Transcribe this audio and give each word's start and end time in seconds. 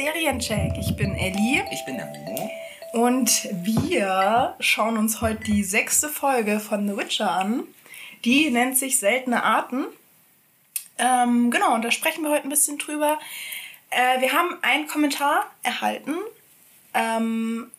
Seriencheck. 0.00 0.78
Ich 0.78 0.96
bin 0.96 1.14
Ellie 1.14 1.62
Ich 1.70 1.84
bin 1.84 1.98
der 1.98 2.06
Momo. 2.06 2.50
und 2.94 3.48
wir 3.52 4.56
schauen 4.58 4.96
uns 4.96 5.20
heute 5.20 5.44
die 5.44 5.62
sechste 5.62 6.08
Folge 6.08 6.58
von 6.58 6.88
The 6.88 6.96
Witcher 6.96 7.30
an. 7.30 7.64
Die 8.24 8.48
nennt 8.48 8.78
sich 8.78 8.98
Seltene 8.98 9.44
Arten. 9.44 9.84
Ähm, 10.96 11.50
genau, 11.50 11.74
und 11.74 11.84
da 11.84 11.90
sprechen 11.90 12.22
wir 12.24 12.30
heute 12.30 12.44
ein 12.44 12.48
bisschen 12.48 12.78
drüber. 12.78 13.18
Äh, 13.90 14.22
wir 14.22 14.32
haben 14.32 14.56
einen 14.62 14.86
Kommentar 14.86 15.50
erhalten. 15.62 16.14
Ähm, 16.94 17.70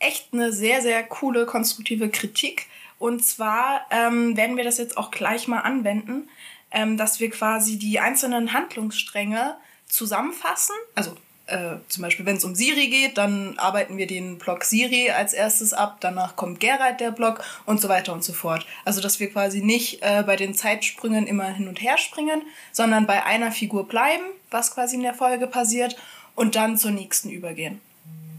echt 0.00 0.30
eine 0.32 0.52
sehr, 0.52 0.82
sehr 0.82 1.04
coole, 1.04 1.46
konstruktive 1.46 2.08
Kritik. 2.08 2.66
Und 2.98 3.24
zwar 3.24 3.86
ähm, 3.92 4.36
werden 4.36 4.56
wir 4.56 4.64
das 4.64 4.78
jetzt 4.78 4.96
auch 4.96 5.12
gleich 5.12 5.46
mal 5.46 5.60
anwenden, 5.60 6.28
ähm, 6.72 6.96
dass 6.96 7.20
wir 7.20 7.30
quasi 7.30 7.78
die 7.78 8.00
einzelnen 8.00 8.52
Handlungsstränge 8.52 9.56
zusammenfassen. 9.86 10.74
Also 10.96 11.16
äh, 11.48 11.76
zum 11.88 12.02
Beispiel, 12.02 12.26
wenn 12.26 12.36
es 12.36 12.44
um 12.44 12.54
Siri 12.54 12.88
geht, 12.88 13.18
dann 13.18 13.58
arbeiten 13.58 13.96
wir 13.96 14.06
den 14.06 14.38
Block 14.38 14.64
Siri 14.64 15.10
als 15.10 15.32
erstes 15.32 15.72
ab, 15.72 15.96
danach 16.00 16.36
kommt 16.36 16.60
Geralt 16.60 17.00
der 17.00 17.10
Block 17.10 17.42
und 17.66 17.80
so 17.80 17.88
weiter 17.88 18.12
und 18.12 18.22
so 18.22 18.32
fort. 18.32 18.66
Also 18.84 19.00
dass 19.00 19.20
wir 19.20 19.30
quasi 19.30 19.60
nicht 19.60 20.02
äh, 20.02 20.22
bei 20.24 20.36
den 20.36 20.54
Zeitsprüngen 20.54 21.26
immer 21.26 21.48
hin 21.48 21.68
und 21.68 21.80
her 21.80 21.98
springen, 21.98 22.42
sondern 22.72 23.06
bei 23.06 23.24
einer 23.24 23.50
Figur 23.50 23.88
bleiben, 23.88 24.24
was 24.50 24.74
quasi 24.74 24.96
in 24.96 25.02
der 25.02 25.14
Folge 25.14 25.46
passiert, 25.46 25.96
und 26.34 26.54
dann 26.54 26.78
zur 26.78 26.92
nächsten 26.92 27.30
übergehen. 27.30 27.80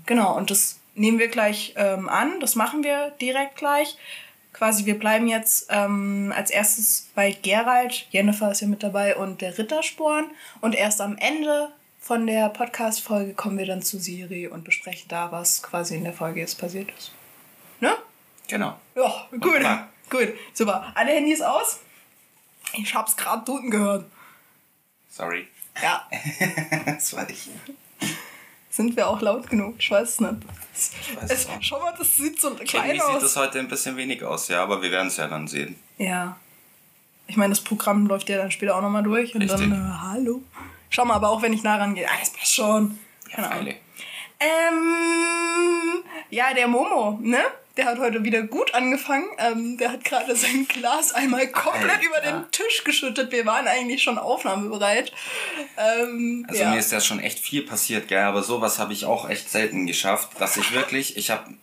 Genau, 0.05 0.35
und 0.37 0.51
das 0.51 0.79
nehmen 0.95 1.19
wir 1.19 1.27
gleich 1.27 1.73
ähm, 1.75 2.07
an, 2.07 2.39
das 2.39 2.55
machen 2.55 2.83
wir 2.83 3.11
direkt 3.21 3.57
gleich. 3.57 3.97
Quasi, 4.53 4.85
wir 4.85 4.97
bleiben 4.97 5.27
jetzt 5.27 5.67
ähm, 5.69 6.33
als 6.35 6.49
erstes 6.49 7.09
bei 7.13 7.31
Geralt, 7.31 8.07
Jennifer 8.09 8.51
ist 8.51 8.61
ja 8.61 8.67
mit 8.67 8.83
dabei 8.83 9.15
und 9.15 9.41
der 9.41 9.57
Rittersporn. 9.57 10.25
Und 10.59 10.75
erst 10.75 11.01
am 11.01 11.17
Ende 11.17 11.69
von 12.09 12.25
der 12.25 12.49
Podcast-Folge 12.49 13.35
kommen 13.35 13.59
wir 13.59 13.67
dann 13.67 13.83
zu 13.83 13.99
Siri 13.99 14.47
und 14.47 14.63
besprechen 14.63 15.05
da, 15.09 15.31
was 15.31 15.61
quasi 15.61 15.95
in 15.95 16.03
der 16.03 16.11
Folge 16.13 16.39
jetzt 16.39 16.57
passiert 16.57 16.89
ist. 16.97 17.11
Ne? 17.81 17.95
Genau. 18.47 18.79
Ja, 18.95 19.27
gut. 19.39 19.61
Gut, 20.09 20.33
super. 20.55 20.91
Alle 20.95 21.11
Handys 21.11 21.39
aus? 21.39 21.81
Ich 22.73 22.95
hab's 22.95 23.15
gerade 23.15 23.45
tuten 23.45 23.69
gehört. 23.69 24.05
Sorry. 25.07 25.47
Ja, 25.83 26.09
das 26.87 27.15
war 27.15 27.29
ich. 27.29 27.47
sind 28.71 28.95
wir 28.97 29.07
auch 29.07 29.21
laut 29.21 29.47
genug? 29.47 29.75
Ich 29.77 29.91
weiß 29.91 30.09
es 30.09 30.19
nicht. 30.19 30.33
weiß 31.21 31.29
Es, 31.29 31.45
auch. 31.45 31.57
schau 31.61 31.79
mal, 31.79 31.93
das 31.95 32.17
sieht 32.17 32.41
so 32.41 32.55
klein 32.55 32.89
Irgendwie 32.89 33.05
sieht 33.05 33.15
aus. 33.17 33.21
das 33.21 33.35
heute 33.35 33.59
ein 33.59 33.67
bisschen 33.67 33.95
wenig 33.97 34.23
aus, 34.23 34.47
ja, 34.47 34.63
aber 34.63 34.81
wir 34.81 34.89
werden 34.89 35.09
es 35.09 35.17
ja 35.17 35.27
dann 35.27 35.47
sehen. 35.47 35.75
Ja. 35.99 36.39
Ich 37.27 37.37
meine, 37.37 37.51
das 37.51 37.61
Programm 37.63 38.07
läuft 38.07 38.29
ja 38.29 38.37
dann 38.39 38.49
später 38.49 38.75
auch 38.75 38.81
nochmal 38.81 39.03
durch 39.03 39.35
und 39.35 39.43
Richtig. 39.43 39.59
dann, 39.69 39.73
äh, 39.73 39.97
hallo. 39.99 40.41
Schau 40.89 41.05
mal, 41.05 41.15
aber 41.15 41.29
auch 41.29 41.41
wenn 41.41 41.53
ich 41.53 41.63
nah 41.63 41.77
rangehe, 41.77 42.07
ah, 42.07 42.17
das 42.19 42.31
passt 42.31 42.55
schon. 42.55 42.99
Keine 43.31 43.47
Ahnung. 43.47 43.63
Freilich. 43.63 43.77
Ähm, 44.39 46.03
ja, 46.29 46.53
der 46.53 46.67
Momo, 46.67 47.19
ne? 47.21 47.39
Der 47.77 47.85
hat 47.85 47.99
heute 47.99 48.23
wieder 48.23 48.41
gut 48.43 48.73
angefangen. 48.73 49.25
Ähm, 49.37 49.77
der 49.77 49.91
hat 49.91 50.03
gerade 50.03 50.35
sein 50.35 50.67
Glas 50.67 51.13
einmal 51.13 51.47
komplett 51.47 51.91
Alter. 51.91 52.05
über 52.05 52.19
den 52.19 52.51
Tisch 52.51 52.83
geschüttet. 52.83 53.31
Wir 53.31 53.45
waren 53.45 53.67
eigentlich 53.67 54.01
schon 54.03 54.17
aufnahmebereit. 54.17 55.13
Ähm, 55.77 56.45
Also 56.49 56.61
ja. 56.61 56.71
mir 56.71 56.79
ist 56.79 56.91
ja 56.91 56.99
schon 56.99 57.19
echt 57.19 57.39
viel 57.39 57.61
passiert, 57.63 58.07
gell, 58.07 58.19
aber 58.23 58.43
sowas 58.43 58.79
habe 58.79 58.91
ich 58.93 59.05
auch 59.05 59.29
echt 59.29 59.49
selten 59.49 59.85
geschafft, 59.87 60.29
dass 60.39 60.57
ich 60.57 60.73
wirklich, 60.73 61.15
ich 61.17 61.29
habe 61.31 61.53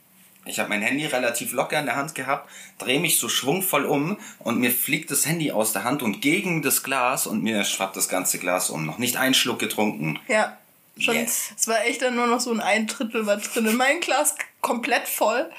ich 0.47 0.59
hab 0.61 0.69
mein 0.69 0.83
Handy 0.83 1.07
relativ 1.07 1.53
locker 1.53 1.79
in 1.79 1.87
der 1.87 1.97
Hand 1.97 2.15
gehabt, 2.15 2.49
drehe 2.79 3.01
mich 3.01 3.19
so 3.19 3.29
schwungvoll 3.29 3.85
um 3.85 4.17
und 4.39 4.59
mir 4.59 4.71
fliegt 4.71 5.11
das 5.11 5.27
Handy 5.27 5.53
aus 5.53 5.73
der 5.73 5.85
Hand 5.85 6.03
und 6.03 6.21
gegen 6.21 6.63
das 6.63 6.83
Glas 6.83 7.27
und 7.27 7.43
mir 7.43 7.65
schwappt 7.65 7.97
das 7.97 8.09
ganze 8.09 8.39
Glas 8.39 8.71
um. 8.71 8.87
Noch 8.87 8.99
nicht 8.99 9.17
einen 9.17 9.35
Schluck 9.35 9.59
getrunken. 9.59 10.19
Ja, 10.29 10.57
schon. 10.99 11.15
Yes. 11.15 11.51
Es 11.57 11.69
war 11.69 11.85
echt 11.85 12.03
dann 12.03 12.15
nur 12.17 12.27
noch 12.27 12.41
so 12.41 12.53
ein 12.53 12.61
ein 12.61 12.87
Drittel 12.87 13.27
war 13.27 13.37
drin. 13.37 13.77
Mein 13.77 14.01
Glas 14.01 14.35
komplett 14.61 15.09
voll. 15.09 15.51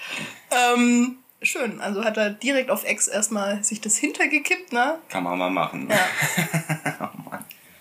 Ähm, 0.52 1.18
schön. 1.42 1.80
Also 1.82 2.04
hat 2.04 2.18
er 2.18 2.32
direkt 2.32 2.70
auf 2.70 2.84
Ex 2.84 3.08
erstmal 3.08 3.64
sich 3.64 3.82
das 3.82 3.98
hintergekippt, 3.98 4.74
ne? 4.74 5.00
Kann 5.10 5.24
man 5.24 5.38
mal 5.38 5.50
machen. 5.50 5.90
Ja. 5.90 6.97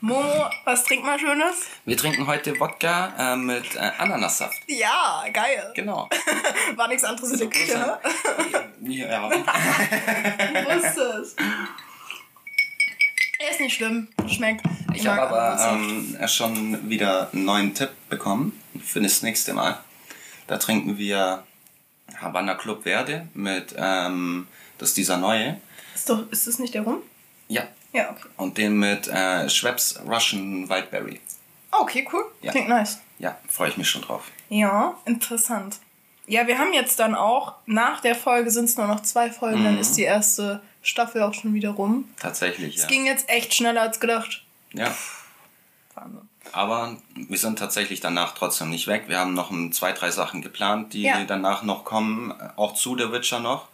Momo, 0.01 0.51
was 0.65 0.84
trinkt 0.84 1.07
mal 1.07 1.19
Schönes? 1.19 1.69
Wir 1.87 1.97
trinken 1.97 2.27
heute 2.27 2.59
Wodka 2.61 3.15
äh, 3.33 3.37
mit 3.37 3.77
äh, 3.77 3.91
Ananassaft. 3.99 4.61
Ja, 4.67 5.25
geil. 5.33 5.73
Genau. 5.75 6.09
War 6.77 6.89
nichts 6.89 7.05
anderes 7.05 7.33
in 7.33 7.39
der 7.39 7.49
Küche, 7.49 7.79
ne? 7.79 7.99
ja. 8.83 9.31
Ich 9.31 10.67
wusste 10.67 11.01
es. 11.23 11.37
Er 13.39 13.51
ist 13.51 13.61
nicht 13.61 13.75
schlimm. 13.75 14.09
Schmeckt. 14.29 14.67
Ich 14.95 15.05
mag 15.05 15.19
habe 15.19 15.41
aber 15.41 15.73
ähm, 15.73 16.19
schon 16.28 16.91
wieder 16.91 17.31
einen 17.33 17.45
neuen 17.47 17.75
Tipp 17.75 17.91
bekommen 18.11 18.61
für 18.84 19.01
das 19.01 19.23
nächste 19.23 19.55
Mal. 19.55 19.78
Da 20.47 20.59
trinken 20.59 20.99
wir 20.99 21.43
Havana 22.21 22.55
Club 22.55 22.83
Verde 22.83 23.28
mit, 23.33 23.75
ähm, 23.78 24.47
das 24.77 24.91
ist 24.91 24.99
dieser 24.99 25.17
neue. 25.17 25.59
Ist, 25.95 26.11
doch, 26.11 26.31
ist 26.31 26.47
das 26.47 26.59
nicht 26.59 26.75
der 26.75 26.83
Rum? 26.83 26.99
Ja. 27.49 27.63
Ja, 27.92 28.10
okay. 28.10 28.28
Und 28.36 28.58
den 28.58 28.78
mit 28.78 29.08
äh, 29.08 29.48
Schweppes 29.48 29.98
Russian 30.06 30.69
Wildberry. 30.69 31.20
Ah, 31.70 31.78
okay, 31.80 32.06
cool. 32.12 32.24
Ja. 32.42 32.52
Klingt 32.52 32.69
nice. 32.69 32.98
Ja, 33.19 33.36
freue 33.48 33.70
ich 33.70 33.76
mich 33.76 33.88
schon 33.88 34.02
drauf. 34.02 34.24
Ja, 34.48 34.94
interessant. 35.06 35.78
Ja, 36.26 36.47
wir 36.47 36.58
haben 36.58 36.72
jetzt 36.72 36.98
dann 36.98 37.14
auch, 37.14 37.54
nach 37.66 38.00
der 38.00 38.14
Folge 38.14 38.50
sind 38.50 38.64
es 38.66 38.76
nur 38.76 38.86
noch 38.86 39.00
zwei 39.02 39.30
Folgen, 39.30 39.62
dann 39.64 39.78
ist 39.78 39.97
die 39.97 40.02
erste 40.02 40.60
Staffel 40.82 41.22
auch 41.22 41.32
schon 41.34 41.54
wieder 41.54 41.70
rum. 41.70 42.08
Tatsächlich, 42.19 42.74
Es 42.76 42.82
ja. 42.82 42.88
ging 42.88 43.06
jetzt 43.06 43.28
echt 43.28 43.54
schneller 43.54 43.82
als 43.82 44.00
gedacht. 44.00 44.42
ja. 44.72 44.94
Wahnsinn. 45.94 46.28
Aber 46.53 46.97
wir 47.14 47.38
sind 47.38 47.58
tatsächlich 47.58 48.00
danach 48.00 48.34
trotzdem 48.34 48.70
nicht 48.70 48.86
weg. 48.86 49.04
Wir 49.08 49.18
haben 49.18 49.34
noch 49.34 49.50
ein, 49.50 49.72
zwei, 49.72 49.92
drei 49.92 50.10
Sachen 50.10 50.42
geplant, 50.42 50.92
die 50.92 51.03
Ja. 51.03 51.24
danach 51.24 51.62
noch 51.64 51.84
kommen, 51.84 52.32
auch 52.56 52.74
zu 52.74 52.97
The 52.97 53.10
Witcher 53.10 53.41
noch. 53.41 53.66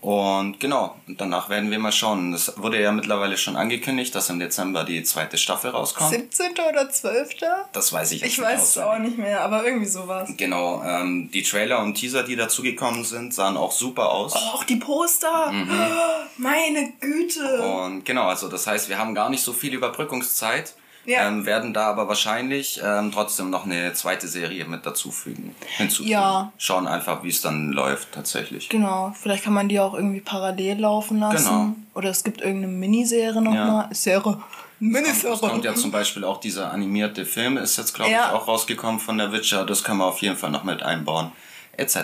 Und 0.00 0.60
genau, 0.60 0.96
und 1.06 1.20
danach 1.20 1.48
werden 1.48 1.70
wir 1.70 1.78
mal 1.78 1.92
schauen. 1.92 2.32
Es 2.32 2.52
wurde 2.56 2.80
ja 2.80 2.92
mittlerweile 2.92 3.36
schon 3.36 3.56
angekündigt, 3.56 4.14
dass 4.14 4.30
im 4.30 4.38
Dezember 4.38 4.84
die 4.84 5.02
zweite 5.02 5.38
Staffel 5.38 5.70
rauskommt. 5.70 6.10
17. 6.10 6.52
oder 6.68 6.88
12.? 6.88 7.30
Das 7.72 7.92
weiß 7.92 8.12
ich 8.12 8.20
jetzt 8.20 8.32
Ich 8.32 8.38
nicht 8.38 8.46
weiß 8.46 8.62
es 8.62 8.78
auch 8.78 8.98
nicht 8.98 9.18
mehr, 9.18 9.40
aber 9.40 9.64
irgendwie 9.64 9.86
sowas. 9.86 10.30
Genau, 10.36 10.82
ähm, 10.82 11.30
die 11.32 11.42
Trailer 11.42 11.82
und 11.82 11.94
Teaser, 11.94 12.22
die 12.22 12.36
dazugekommen 12.36 13.04
sind, 13.04 13.34
sahen 13.34 13.56
auch 13.56 13.72
super 13.72 14.10
aus. 14.10 14.34
Oh, 14.34 14.56
auch 14.56 14.64
die 14.64 14.76
Poster! 14.76 15.50
Mhm. 15.50 15.70
Oh, 15.70 16.24
meine 16.36 16.92
Güte! 17.00 17.62
Und 17.62 18.04
genau, 18.04 18.28
also 18.28 18.48
das 18.48 18.66
heißt, 18.66 18.88
wir 18.88 18.98
haben 18.98 19.14
gar 19.14 19.30
nicht 19.30 19.42
so 19.42 19.52
viel 19.52 19.74
Überbrückungszeit, 19.74 20.74
Ja. 21.06 21.26
ähm, 21.28 21.46
werden 21.46 21.72
da 21.72 21.86
aber 21.88 22.08
wahrscheinlich 22.08 22.80
ähm, 22.84 23.12
trotzdem 23.12 23.50
noch 23.50 23.64
eine 23.64 23.92
zweite 23.94 24.28
Serie 24.28 24.64
mit 24.66 24.84
dazufügen, 24.84 25.54
hinzufügen. 25.76 26.10
Ja. 26.10 26.52
Schauen 26.58 26.86
einfach, 26.88 27.22
wie 27.22 27.28
es 27.28 27.40
dann 27.40 27.72
läuft 27.72 28.12
tatsächlich. 28.12 28.68
Genau, 28.68 29.14
vielleicht 29.20 29.44
kann 29.44 29.52
man 29.54 29.68
die 29.68 29.78
auch 29.80 29.94
irgendwie 29.94 30.20
parallel 30.20 30.80
laufen 30.80 31.20
lassen. 31.20 31.44
Genau. 31.48 31.76
Oder 31.94 32.10
es 32.10 32.24
gibt 32.24 32.40
irgendeine 32.40 32.72
Miniserie 32.72 33.40
nochmal. 33.40 33.86
Ja. 33.88 33.94
Serie. 33.94 34.42
Miniserie. 34.78 35.32
Es 35.34 35.40
kommt 35.40 35.64
ja 35.64 35.74
zum 35.74 35.90
Beispiel 35.90 36.24
auch 36.24 36.38
dieser 36.40 36.70
animierte 36.72 37.24
Film, 37.24 37.56
ist 37.56 37.78
jetzt 37.78 37.94
glaube 37.94 38.10
Ja. 38.12 38.26
ich 38.28 38.32
auch 38.34 38.46
rausgekommen 38.48 39.00
von 39.00 39.16
der 39.16 39.32
Witcher. 39.32 39.64
Das 39.64 39.82
kann 39.84 39.96
man 39.96 40.08
auf 40.08 40.18
jeden 40.20 40.36
Fall 40.36 40.50
noch 40.50 40.64
mit 40.64 40.82
einbauen, 40.82 41.32
etc. 41.76 41.96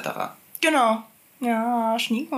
Genau. 0.61 1.03
Ja, 1.41 1.99
Schnieke. 1.99 2.37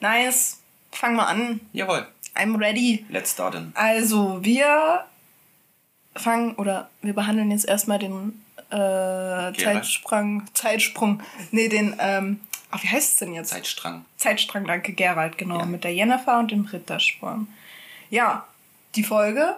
Nice. 0.00 0.58
Fangen 0.92 1.16
wir 1.16 1.26
an. 1.28 1.60
Jawohl, 1.72 2.06
I'm 2.34 2.58
ready. 2.58 3.04
let's 3.10 3.32
starten. 3.32 3.72
Also, 3.74 4.38
wir 4.42 5.04
fangen 6.18 6.54
oder 6.54 6.88
wir 7.02 7.14
behandeln 7.14 7.50
jetzt 7.50 7.66
erstmal 7.66 7.98
den 7.98 8.42
äh, 8.70 9.52
Zeitsprung. 9.54 10.42
Zeitsprung. 10.54 11.22
Nee, 11.52 11.68
den, 11.68 11.94
ähm, 11.98 12.40
ach, 12.70 12.82
wie 12.82 12.88
heißt 12.88 13.12
es 13.12 13.16
denn 13.16 13.32
jetzt? 13.34 13.50
Zeitstrang. 13.50 14.04
Zeitstrang, 14.16 14.64
danke, 14.66 14.92
Gerald, 14.92 15.38
genau, 15.38 15.60
Ja. 15.60 15.64
mit 15.66 15.84
der 15.84 15.94
Jennifer 15.94 16.38
und 16.38 16.50
dem 16.50 16.64
Rittersporn. 16.64 17.46
Ja, 18.10 18.46
die 18.94 19.04
Folge 19.04 19.54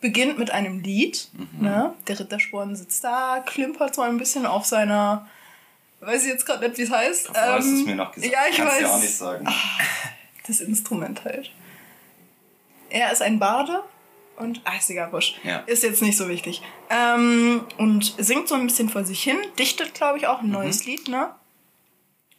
beginnt 0.00 0.38
mit 0.38 0.50
einem 0.50 0.80
Lied. 0.80 1.28
Mhm. 1.32 1.48
Ne? 1.64 1.94
Der 2.08 2.18
Rittersporn 2.18 2.74
sitzt 2.76 3.04
da, 3.04 3.42
klimpert 3.46 3.94
so 3.94 4.02
ein 4.02 4.18
bisschen 4.18 4.44
auf 4.46 4.66
seiner, 4.66 5.28
weiß 6.00 6.24
ich 6.24 6.28
jetzt 6.30 6.44
gerade 6.44 6.66
nicht, 6.66 6.78
wie 6.78 6.82
es 6.82 6.90
heißt. 6.90 7.28
Du 7.28 7.34
hast 7.34 7.64
Ähm, 7.66 7.74
es 7.80 7.86
mir 7.86 7.94
noch 7.94 8.12
gesagt. 8.12 8.32
Ja, 8.32 8.40
ich 8.50 8.56
Kannst 8.56 8.72
weiß. 8.74 8.78
dir 8.80 8.90
auch 8.90 9.00
nicht 9.00 9.16
sagen. 9.16 9.46
Das 10.46 10.60
Instrument 10.60 11.24
halt. 11.24 11.50
Er 12.90 13.12
ist 13.12 13.22
ein 13.22 13.38
Barde 13.38 13.80
und, 14.36 14.60
ah, 14.64 14.76
ist 14.78 14.90
egal, 14.90 15.12
wurscht. 15.12 15.38
Ja. 15.44 15.58
Ist 15.66 15.82
jetzt 15.82 16.02
nicht 16.02 16.16
so 16.16 16.28
wichtig. 16.28 16.62
Ähm, 16.90 17.64
und 17.78 18.14
singt 18.18 18.48
so 18.48 18.54
ein 18.54 18.66
bisschen 18.66 18.88
vor 18.88 19.04
sich 19.04 19.22
hin, 19.22 19.36
dichtet, 19.58 19.94
glaube 19.94 20.18
ich, 20.18 20.26
auch 20.26 20.40
ein 20.40 20.46
Mhm. 20.46 20.52
neues 20.52 20.84
Lied, 20.86 21.08
ne? 21.08 21.30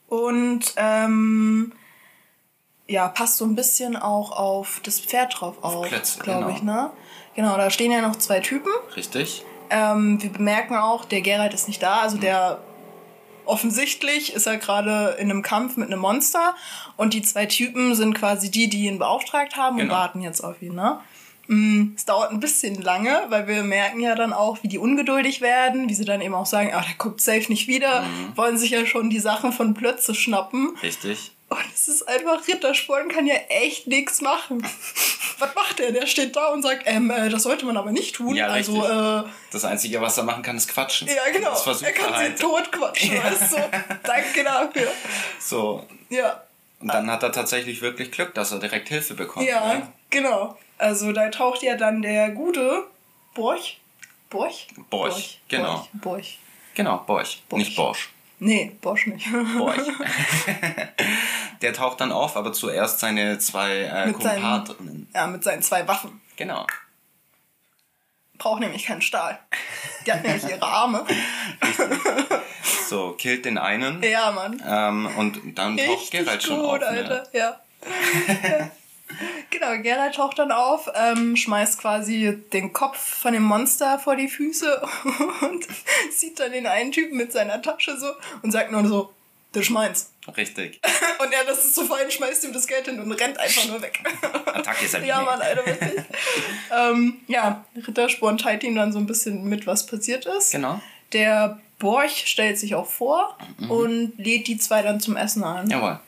Und, 0.08 0.74
ähm, 0.78 1.74
ja, 2.88 3.08
passt 3.08 3.38
so 3.38 3.46
ein 3.46 3.56
bisschen 3.56 3.96
auch 3.96 4.32
auf 4.32 4.80
das 4.84 5.00
Pferd 5.00 5.40
drauf 5.40 5.64
auf, 5.64 5.88
Klötze, 5.88 6.20
glaube 6.20 6.46
genau. 6.46 6.56
ich, 6.56 6.64
ne? 6.64 6.92
Genau, 7.36 7.58
da 7.58 7.70
stehen 7.70 7.92
ja 7.92 8.02
noch 8.02 8.18
zwei 8.18 8.40
Typen. 8.42 8.72
Richtig? 8.96 9.44
Ähm, 9.70 10.22
wir 10.22 10.30
bemerken 10.32 10.76
auch, 10.76 11.06
der 11.06 11.22
Geralt 11.22 11.54
ist 11.54 11.68
nicht 11.68 11.82
da, 11.82 11.96
Mhm. 11.96 12.02
also 12.04 12.18
der 12.18 12.60
offensichtlich 13.46 14.34
ist 14.34 14.46
er 14.46 14.58
gerade 14.58 15.16
in 15.20 15.30
einem 15.30 15.42
Kampf 15.42 15.76
mit 15.78 15.88
einem 15.88 16.00
Monster 16.00 16.56
und 16.96 17.14
die 17.14 17.22
zwei 17.22 17.46
Typen 17.46 17.94
sind 17.96 18.14
quasi 18.18 18.50
die, 18.52 18.70
die 18.70 18.86
ihn 18.86 19.00
beauftragt 19.00 19.58
haben 19.58 19.76
und 19.76 19.84
Genau. 19.84 19.94
warten 19.96 20.22
jetzt 20.22 20.42
auf 20.42 20.62
ihn, 20.62 20.76
ne? 20.76 21.00
Mm, 21.48 21.94
Es 21.96 22.06
dauert 22.06 22.32
ein 22.32 22.40
bisschen 22.40 22.82
lange, 22.82 23.24
weil 23.30 23.48
wir 23.48 23.64
merken 23.64 24.00
ja 24.00 24.16
dann 24.16 24.32
auch, 24.34 24.58
wie 24.64 24.68
die 24.68 24.78
ungeduldig 24.78 25.42
werden, 25.42 25.90
wie 25.90 25.94
sie 25.94 26.06
dann 26.06 26.22
eben 26.22 26.34
auch 26.34 26.46
sagen, 26.46 26.72
ah, 26.74 26.82
der 26.82 26.96
kommt 26.98 27.22
safe 27.22 27.46
nicht 27.50 27.68
wieder, 27.68 28.06
wollen 28.36 28.58
sich 28.58 28.72
ja 28.72 28.86
schon 28.86 29.10
die 29.10 29.20
Sachen 29.20 29.52
von 29.52 29.74
Plötze 29.74 30.16
schnappen. 30.16 30.76
Richtig. 30.82 31.32
Und 31.50 31.60
es 31.76 31.88
ist 31.88 32.08
einfach, 32.08 32.48
Rittersporn 32.48 33.10
kann 33.10 33.28
ja 33.28 33.36
echt 33.50 33.86
nichts 33.88 34.22
machen. 34.22 34.64
Was 35.40 35.54
macht 35.56 35.80
der? 35.80 35.92
Der 35.92 36.08
steht 36.08 36.36
da 36.36 36.48
und 36.48 36.62
sagt, 36.64 36.84
ähm, 36.86 37.12
äh, 37.12 37.30
das 37.30 37.44
sollte 37.44 37.66
man 37.66 37.76
aber 37.76 37.92
nicht 37.92 38.16
tun. 38.16 38.36
Ja, 38.36 38.48
also, 38.48 38.84
äh, 38.86 39.24
Das 39.52 39.66
Einzige, 39.66 40.00
was 40.02 40.18
er 40.18 40.24
machen 40.24 40.42
kann, 40.44 40.56
ist 40.58 40.70
quatschen. 40.70 41.08
ja, 41.08 41.32
genau. 41.34 41.50
Er 41.82 41.92
kann 41.92 42.16
halt. 42.16 42.38
sie 42.38 42.44
totquatschen, 42.44 43.18
weißt 43.24 43.52
du. 43.54 43.58
Danke 44.04 44.44
dafür. 44.44 44.92
So. 45.40 45.86
Ja. 46.10 46.42
Und 46.84 46.94
dann 46.94 47.10
hat 47.10 47.24
er 47.24 47.32
tatsächlich 47.32 47.82
wirklich 47.82 48.12
Glück, 48.12 48.34
dass 48.34 48.52
er 48.52 48.60
direkt 48.60 48.90
Hilfe 48.90 49.14
bekommt. 49.14 49.48
Ja, 49.48 49.74
ne? 49.74 49.88
genau. 50.10 50.58
Also 50.78 51.14
da 51.14 51.30
taucht 51.30 51.64
ja 51.64 51.78
dann 51.78 52.02
der 52.02 52.32
gute 52.32 52.84
Borch. 53.34 53.80
Borch? 54.30 54.68
Borch, 54.90 55.40
genau. 55.48 55.88
Borch. 55.94 56.40
Genau, 56.74 56.98
Borch, 56.98 57.42
Borch. 57.48 57.60
nicht 57.60 57.76
Borsch. 57.78 58.10
Nee, 58.40 58.76
Borsch 58.82 59.08
nicht. 59.08 59.28
Borch. 59.58 59.78
Der 61.62 61.72
taucht 61.72 62.02
dann 62.02 62.12
auf, 62.12 62.36
aber 62.36 62.52
zuerst 62.52 63.00
seine 63.00 63.40
zwei 63.40 63.84
äh, 63.84 64.12
Kumpaninnen. 64.12 65.08
ja, 65.16 65.28
mit 65.28 65.44
seinen 65.46 65.62
zwei 65.62 65.88
Waffen. 65.88 66.20
Genau. 66.36 66.68
Braucht 68.44 68.60
nämlich 68.60 68.88
keinen 68.88 69.02
Stahl. 69.02 69.40
Die 70.06 70.12
hat 70.12 70.22
nämlich 70.22 70.44
ihre 70.44 70.62
Arme. 70.62 71.06
So, 72.90 73.14
killt 73.14 73.46
den 73.46 73.58
einen. 73.58 74.04
Ja, 74.04 74.32
Mann. 74.32 74.62
Ähm, 74.68 75.10
und 75.16 75.58
dann 75.58 75.78
taucht 75.78 76.12
Geralt 76.12 76.44
schon 76.44 76.60
auf. 76.60 76.78
Ne? 76.78 76.86
Alter. 76.86 77.28
Ja. 77.32 77.62
genau, 79.50 79.82
Geralt 79.82 80.16
taucht 80.16 80.40
dann 80.40 80.52
auf, 80.52 80.92
ähm, 80.94 81.38
schmeißt 81.38 81.80
quasi 81.80 82.38
den 82.52 82.74
Kopf 82.74 82.98
von 82.98 83.32
dem 83.32 83.44
Monster 83.44 83.98
vor 83.98 84.18
die 84.18 84.28
Füße 84.28 84.86
und 85.42 85.66
sieht 86.12 86.38
dann 86.38 86.52
den 86.52 86.68
einen 86.68 86.92
Typen 86.92 87.16
mit 87.16 87.32
seiner 87.32 87.62
Tasche 87.62 87.98
so 87.98 88.08
und 88.42 88.52
sagt 88.52 88.74
nur 88.74 88.86
so, 88.86 89.14
das 89.54 89.64
ist 89.64 89.70
meins. 89.70 90.13
Richtig. 90.36 90.80
Und 91.20 91.34
er, 91.34 91.44
das 91.46 91.66
ist 91.66 91.76
so 91.76 91.86
fein, 91.86 92.10
schmeißt 92.10 92.44
ihm 92.46 92.54
das 92.54 92.68
Geld 92.68 92.86
hin 92.86 93.00
und 93.00 93.12
rennt 93.14 93.40
einfach 93.40 93.66
nur 93.68 93.82
weg. 93.82 94.00
Attacke 94.46 94.88
Sabine. 94.88 95.08
ja, 95.10 95.22
Mann, 95.22 95.42
Alter, 95.42 95.66
wirklich. 95.66 96.02
ähm, 96.72 97.22
ja, 97.28 97.64
Rittersporn 97.76 98.38
teilt 98.38 98.64
ihm 98.64 98.76
dann 98.76 98.92
so 98.92 99.00
ein 99.00 99.06
bisschen 99.06 99.46
mit, 99.46 99.68
was 99.68 99.86
passiert 99.86 100.26
ist. 100.26 100.52
Genau. 100.52 100.82
Der 101.14 101.60
Borch 101.80 102.24
stellt 102.28 102.58
sich 102.58 102.76
auch 102.76 102.88
vor 102.88 103.38
und 103.70 104.14
lädt 104.18 104.48
die 104.48 104.58
zwei 104.58 104.82
dann 104.82 105.00
zum 105.00 105.16
Essen 105.16 105.44
ein. 105.44 105.70
Jawohl. 105.70 106.00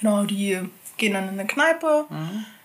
Genau, 0.00 0.24
die 0.24 0.60
gehen 0.96 1.14
dann 1.14 1.24
in 1.24 1.40
eine 1.40 1.46
Kneipe. 1.46 2.06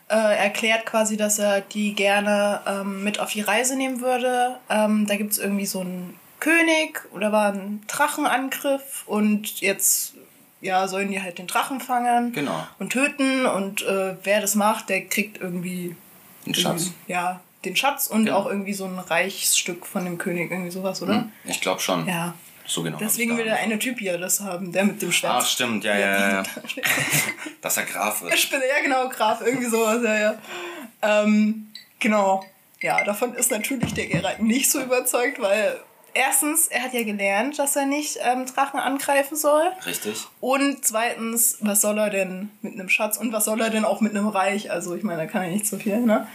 Äh, 0.07 0.37
erklärt 0.37 0.85
quasi, 0.85 1.17
dass 1.17 1.39
er 1.39 1.61
die 1.61 1.95
gerne 1.95 2.61
ähm, 2.67 3.03
mit 3.03 3.19
auf 3.19 3.31
die 3.31 3.41
Reise 3.41 3.75
nehmen 3.75 4.01
würde. 4.01 4.59
Ähm, 4.69 5.07
da 5.07 5.15
gibt 5.15 5.31
es 5.31 5.39
irgendwie 5.39 5.65
so 5.65 5.79
einen 5.79 6.19
König 6.39 7.01
oder 7.11 7.31
war 7.31 7.53
ein 7.53 7.81
Drachenangriff 7.87 9.03
und 9.07 9.61
jetzt 9.61 10.14
ja, 10.65 10.87
sollen 10.87 11.09
die 11.11 11.21
halt 11.21 11.37
den 11.37 11.47
Drachen 11.47 11.79
fangen 11.79 12.33
Genau. 12.33 12.65
und 12.79 12.91
töten 12.91 13.45
und 13.45 13.81
äh, 13.83 14.15
wer 14.23 14.41
das 14.41 14.55
macht, 14.55 14.89
der 14.89 15.05
kriegt 15.05 15.39
irgendwie 15.41 15.95
Ein 16.47 16.55
Schatz. 16.55 16.91
ja, 17.07 17.39
den 17.63 17.75
Schatz 17.75 18.07
und 18.07 18.25
Genau. 18.25 18.37
auch 18.37 18.45
irgendwie 18.47 18.73
so 18.73 18.85
ein 18.85 18.99
Reichsstück 18.99 19.85
von 19.85 20.05
dem 20.05 20.17
König, 20.17 20.51
irgendwie 20.51 20.71
sowas, 20.71 21.01
oder? 21.01 21.27
Ich 21.45 21.61
glaube 21.61 21.81
schon. 21.81 22.07
Ja. 22.07 22.33
So 22.67 22.81
genau. 22.81 22.97
Deswegen 22.97 23.37
will 23.37 23.45
der 23.45 23.57
eine 23.59 23.77
Typ 23.77 24.01
ja 24.01 24.17
das 24.17 24.39
haben, 24.41 24.71
der 24.71 24.85
mit 24.85 24.99
dem 24.99 25.11
Schwert. 25.11 25.33
Ach, 25.37 25.45
stimmt, 25.45 25.83
ja, 25.83 25.95
ja, 25.95 26.11
ja. 26.19 26.29
ja. 26.31 26.43
Dass 27.61 27.77
er 27.77 27.83
Graf 27.83 28.23
wird. 28.23 28.33
Ja 28.51 28.81
genau, 28.83 29.07
Graf, 29.09 29.41
irgendwie 29.45 29.67
sowas, 29.69 29.99
ja, 30.03 30.17
ja. 30.17 30.35
Ähm, 31.03 31.67
genau. 31.99 32.43
Ja, 32.81 33.03
davon 33.03 33.33
ist 33.35 33.51
natürlich 33.51 33.93
der 33.93 34.07
Geralt 34.07 34.41
nicht 34.41 34.69
so 34.69 34.81
überzeugt, 34.81 35.39
weil 35.39 35.79
erstens, 36.15 36.67
er 36.67 36.83
hat 36.83 36.93
ja 36.93 37.03
gelernt, 37.03 37.59
dass 37.59 37.75
er 37.75 37.85
nicht 37.85 38.17
ähm, 38.23 38.45
Drachen 38.47 38.79
angreifen 38.79 39.35
soll. 39.35 39.67
Richtig. 39.85 40.25
Und 40.39 40.83
zweitens, 40.83 41.57
was 41.61 41.81
soll 41.81 41.97
er 41.99 42.09
denn 42.09 42.49
mit 42.61 42.73
einem 42.73 42.89
Schatz 42.89 43.17
und 43.17 43.31
was 43.31 43.45
soll 43.45 43.61
er 43.61 43.69
denn 43.69 43.85
auch 43.85 44.01
mit 44.01 44.15
einem 44.15 44.27
Reich? 44.27 44.71
Also 44.71 44.95
ich 44.95 45.03
meine, 45.03 45.21
da 45.21 45.25
kann 45.27 45.43
er 45.43 45.51
nicht 45.51 45.67
so 45.67 45.77
viel, 45.77 45.99
ne? 45.99 46.27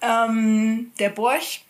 Ähm, 0.00 0.92
der 0.98 1.08
Borch 1.08 1.64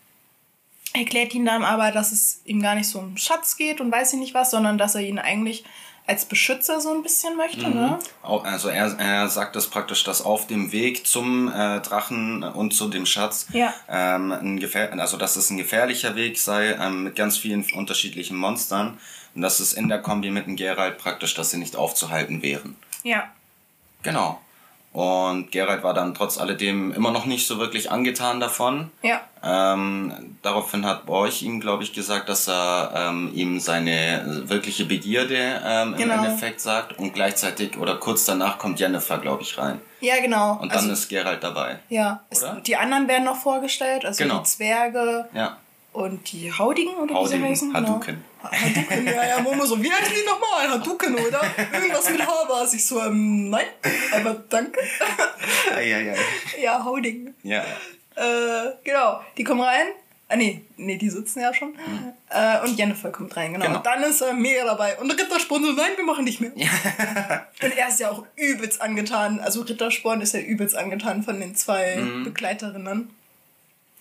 erklärt 0.94 1.35
ihm 1.35 1.44
dann 1.44 1.62
aber, 1.62 1.93
dass 1.93 2.12
es 2.12 2.41
ihm 2.44 2.61
gar 2.61 2.75
nicht 2.75 2.88
so 2.88 2.99
um 2.99 3.17
Schatz 3.17 3.56
geht 3.56 3.81
und 3.81 3.93
weiß 3.93 4.15
ich 4.15 4.19
nicht 4.19 4.35
was, 4.35 4.50
sondern 4.50 4.79
dass 4.79 4.94
er 4.94 5.03
ihn 5.03 5.19
eigentlich 5.19 5.65
als 6.08 6.25
Beschützer 6.25 6.81
so 6.81 6.93
ein 6.93 7.02
bisschen 7.02 7.37
möchte, 7.37 7.69
ne? 7.69 7.99
Au- 8.22 8.38
Also 8.38 8.69
er, 8.70 8.99
er 8.99 9.28
sagt 9.28 9.55
das 9.55 9.66
praktisch, 9.69 10.02
dass 10.05 10.22
auf 10.22 10.46
dem 10.46 10.72
Weg 10.72 11.06
zum 11.06 11.49
äh, 11.52 11.81
Drachen 11.81 12.43
und 12.43 12.72
zu 12.75 12.88
dem 12.88 13.06
Schatz, 13.06 13.46
Ja. 13.52 13.72
ähm, 13.88 14.32
ein 14.32 14.58
gefähr 14.58 14.93
also 14.99 15.16
dass 15.19 15.37
es 15.37 15.50
ein 15.50 15.58
gefährlicher 15.58 16.16
Weg 16.16 16.38
sei 16.38 16.72
ähm, 16.72 17.05
mit 17.05 17.14
ganz 17.16 17.37
vielen 17.37 17.64
unterschiedlichen 17.75 18.37
Monstern 18.37 18.99
und 19.34 19.43
dass 19.43 19.60
es 19.60 19.75
in 19.75 19.88
der 19.88 20.00
Kombi 20.00 20.31
mit 20.31 20.46
dem 20.46 20.56
Geralt 20.56 20.99
praktisch, 20.99 21.34
dass 21.34 21.50
sie 21.50 21.58
nicht 21.58 21.76
aufzuhalten 21.76 22.43
wären. 22.43 22.76
Ja. 23.05 23.28
Genau. 24.02 24.40
Und 24.98 25.52
Geralt 25.52 25.84
war 25.84 25.94
dann 25.94 26.12
trotz 26.12 26.38
alledem 26.38 26.90
immer 26.92 27.12
noch 27.12 27.24
nicht 27.24 27.46
so 27.46 27.60
wirklich 27.60 27.88
angetan 27.92 28.40
davon. 28.40 28.90
Ja. 29.02 29.20
Ähm, 29.44 30.36
daraufhin 30.42 30.84
hat 30.84 31.06
Borch 31.06 31.42
ihm, 31.42 31.60
glaube 31.60 31.84
ich, 31.84 31.92
gesagt, 31.92 32.28
dass 32.28 32.48
er 32.48 32.90
ähm, 32.96 33.30
ihm 33.32 33.60
seine 33.60 34.24
wirkliche 34.48 34.86
Begierde 34.86 35.62
ähm, 35.64 35.92
im 35.94 35.98
Genau. 36.00 36.14
Endeffekt 36.24 36.60
sagt 36.60 36.98
und 36.98 37.14
gleichzeitig 37.14 37.78
oder 37.78 37.94
kurz 37.94 38.24
danach 38.24 38.58
kommt 38.58 38.80
Jennifer, 38.80 39.18
glaube 39.18 39.42
ich, 39.42 39.56
rein. 39.56 39.80
Ja, 40.00 40.20
genau. 40.20 40.54
Und 40.60 40.72
dann 40.72 40.78
also, 40.80 40.90
ist 40.90 41.08
Geralt 41.08 41.44
dabei. 41.44 41.78
ja, 41.88 42.24
oder? 42.36 42.60
die 42.66 42.74
anderen 42.76 43.06
werden 43.06 43.22
noch 43.24 43.36
vorgestellt, 43.36 44.04
also 44.04 44.20
Genau. 44.24 44.38
die 44.38 44.44
Zwerge 44.46 45.28
Ja. 45.32 45.58
Und 45.93 46.31
die 46.32 46.53
Haudigen 46.53 46.94
oder 46.94 47.15
wie 47.15 47.29
sie 47.29 47.43
heißen. 47.43 47.74
Hadouken. 47.74 48.22
Genau. 48.43 48.53
Hadouken, 48.53 49.06
ja, 49.06 49.27
ja, 49.27 49.41
Momo 49.41 49.65
so, 49.65 49.82
wie 49.82 49.91
heißen 49.91 50.15
die 50.15 50.27
nochmal? 50.27 50.69
Hadouken, 50.70 51.15
oder? 51.15 51.43
Irgendwas 51.72 52.10
mit 52.10 52.24
H 52.24 52.48
war 52.48 52.65
es. 52.65 52.74
Ich 52.74 52.86
so, 52.86 53.01
ähm, 53.01 53.51
nein, 53.51 53.67
aber 54.12 54.34
danke. 54.48 54.81
Ja, 55.70 55.81
ja, 55.81 55.98
ja. 55.98 56.15
ja, 56.60 56.84
Haudigen. 56.84 57.34
ja. 57.43 57.65
Äh, 58.15 58.72
genau, 58.82 59.20
die 59.36 59.44
kommen 59.44 59.60
rein. 59.60 59.86
Ah, 60.31 60.36
nee, 60.36 60.62
nee, 60.77 60.98
die 60.98 61.08
sitzen 61.08 61.41
ja 61.41 61.55
schon. 61.55 61.74
Äh, 62.29 62.60
und 62.60 62.77
Jennifer 62.77 63.10
kommt 63.10 63.34
rein, 63.34 63.55
genau. 63.55 63.65
Genau. 63.65 63.79
Und 63.79 63.86
dann 63.86 64.03
ist 64.03 64.20
er 64.20 64.34
mega 64.34 64.65
dabei. 64.65 64.98
Und 64.98 65.10
Rittersporn 65.10 65.65
so, 65.65 65.72
nein, 65.72 65.93
wir 65.96 66.05
machen 66.05 66.24
nicht 66.24 66.41
mehr. 66.41 66.51
und 67.62 67.77
er 67.77 67.89
ist 67.89 67.98
ja 67.98 68.10
auch 68.10 68.27
übelst 68.36 68.82
angetan. 68.82 69.41
Also 69.41 69.62
Rittersporn 69.62 70.20
ist 70.20 70.34
ja 70.34 70.41
übelst 70.41 70.77
angetan 70.77 71.22
von 71.22 71.41
den 71.41 71.55
zwei 71.55 72.03
Begleiterinnen. 72.24 73.08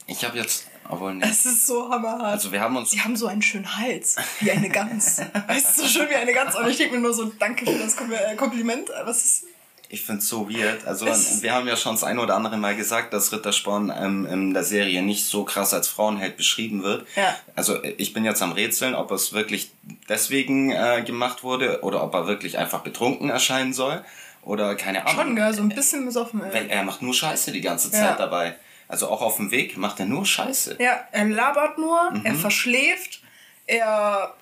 Ich 0.08 0.26
habe 0.26 0.38
jetzt, 0.38 0.68
obwohl 0.89 1.13
nicht. 1.15 1.29
Es 1.29 1.46
ist 1.46 1.67
so 1.67 1.89
hammerhart. 1.89 2.22
Also 2.34 2.51
wir 2.51 2.62
haben 2.62 2.75
uns, 2.75 2.91
Sie 2.91 3.01
haben 3.01 3.15
so 3.15 3.27
einen 3.27 3.41
schönen 3.41 3.77
Hals, 3.77 4.15
wie 4.39 4.51
eine 4.51 4.70
Gans. 4.70 5.20
weißt 5.48 5.77
du, 5.77 5.82
so 5.84 5.88
schön 5.88 6.10
wie 6.10 6.15
eine 6.15 6.34
Gans. 6.34 6.56
Und 6.56 6.67
ich 6.67 6.77
denke 6.77 6.96
mir 6.96 7.01
nur 7.01 7.13
so, 7.13 7.25
danke 7.39 7.65
für 7.65 7.77
das 7.77 7.96
äh, 7.96 8.36
Kompliment. 8.36 8.89
Was 9.06 9.24
ist... 9.24 9.44
ich 9.89 10.01
finde 10.03 10.22
es 10.22 10.27
so 10.27 10.50
weird. 10.50 10.86
Also 10.86 11.06
wir 11.06 11.53
haben 11.53 11.67
ja 11.67 11.77
schon 11.77 11.94
das 11.96 12.03
ein 12.03 12.20
oder 12.20 12.36
andere 12.36 12.58
Mal 12.58 12.75
gesagt, 12.75 13.13
dass 13.13 13.32
Rittersporn 13.32 13.91
ähm, 13.98 14.25
in 14.25 14.53
der 14.53 14.63
Serie 14.63 15.01
nicht 15.01 15.25
so 15.25 15.44
krass 15.46 15.74
als 15.74 15.88
Frauenheld 15.88 16.36
beschrieben 16.38 16.84
wird. 16.84 17.08
Ja. 17.15 17.36
Also 17.56 17.82
ich 17.84 18.13
bin 18.13 18.25
jetzt 18.25 18.41
am 18.41 18.51
Rätseln, 18.51 18.96
ob 18.96 19.12
es 19.12 19.34
wirklich 19.34 19.72
deswegen 20.10 20.72
äh, 20.72 21.03
gemacht 21.06 21.44
wurde 21.44 21.84
oder 21.84 22.03
ob 22.03 22.13
er 22.13 22.27
wirklich 22.27 22.58
einfach 22.58 22.82
betrunken 22.82 23.29
erscheinen 23.29 23.74
soll 23.74 24.03
oder 24.44 24.75
keine 24.75 25.06
Ahnung. 25.06 25.15
Schon, 25.24 25.36
gell, 25.36 25.53
so 25.53 25.62
ein 25.62 25.70
bisschen 25.70 26.06
besoffen. 26.06 26.41
ey. 26.44 26.53
Weil 26.53 26.70
er 26.70 26.84
macht 26.84 27.01
nur 27.01 27.13
Scheiße 27.13 27.51
die 27.51 27.62
ganze 27.62 27.91
Zeit 27.91 28.01
Ja. 28.12 28.15
dabei. 28.15 28.56
Also 28.88 29.10
auch 29.10 29.22
auf 29.22 29.38
dem 29.38 29.51
Weg 29.51 29.77
macht 29.77 30.00
er 30.00 30.06
nur 30.06 30.25
Scheiße. 30.25 30.77
Ja, 30.79 31.06
er 31.12 31.25
labert 31.25 31.77
nur, 31.77 31.98
er 32.24 32.34
Mhm. 32.34 32.39
verschläft, 32.39 33.22
er 33.65 34.34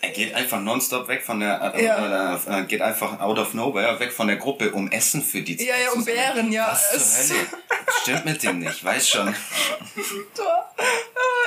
Er 0.00 0.10
geht 0.10 0.34
einfach 0.34 0.60
nonstop 0.60 1.06
weg 1.08 1.22
von 1.22 1.38
der, 1.38 1.74
äh, 1.74 1.84
Ja. 1.84 2.34
äh, 2.36 2.60
äh, 2.60 2.64
geht 2.64 2.80
einfach 2.82 3.20
out 3.20 3.38
of 3.38 3.54
nowhere 3.54 4.00
weg 4.00 4.12
von 4.12 4.26
der 4.26 4.36
Gruppe, 4.36 4.72
um 4.72 4.90
Essen 4.90 5.22
für 5.22 5.42
die 5.42 5.54
Ja, 5.62 5.76
ja, 5.76 5.90
zu 5.90 5.98
um. 5.98 6.04
Bären, 6.04 6.50
ja. 6.50 6.68
Was 6.72 6.92
Es- 6.94 7.28
zur 7.28 7.36
Hölle? 7.36 7.46
Stimmt 8.02 8.24
mit 8.24 8.42
dem 8.42 8.58
nicht, 8.58 8.82
weiß 8.84 9.08
schon. 9.08 9.28
äh, 9.28 9.32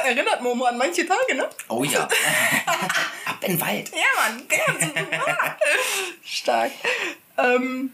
erinnert 0.07 0.41
Momo 0.41 0.65
an 0.65 0.77
manche 0.77 1.05
Tage, 1.05 1.35
ne? 1.35 1.49
Oh 1.67 1.83
ja. 1.83 2.03
Ab 3.25 3.37
in 3.41 3.53
den 3.53 3.61
Wald. 3.61 3.91
Ja, 3.91 4.29
Mann, 4.29 4.43
der 4.49 5.57
Stark. 6.23 6.71
Ähm, 7.37 7.91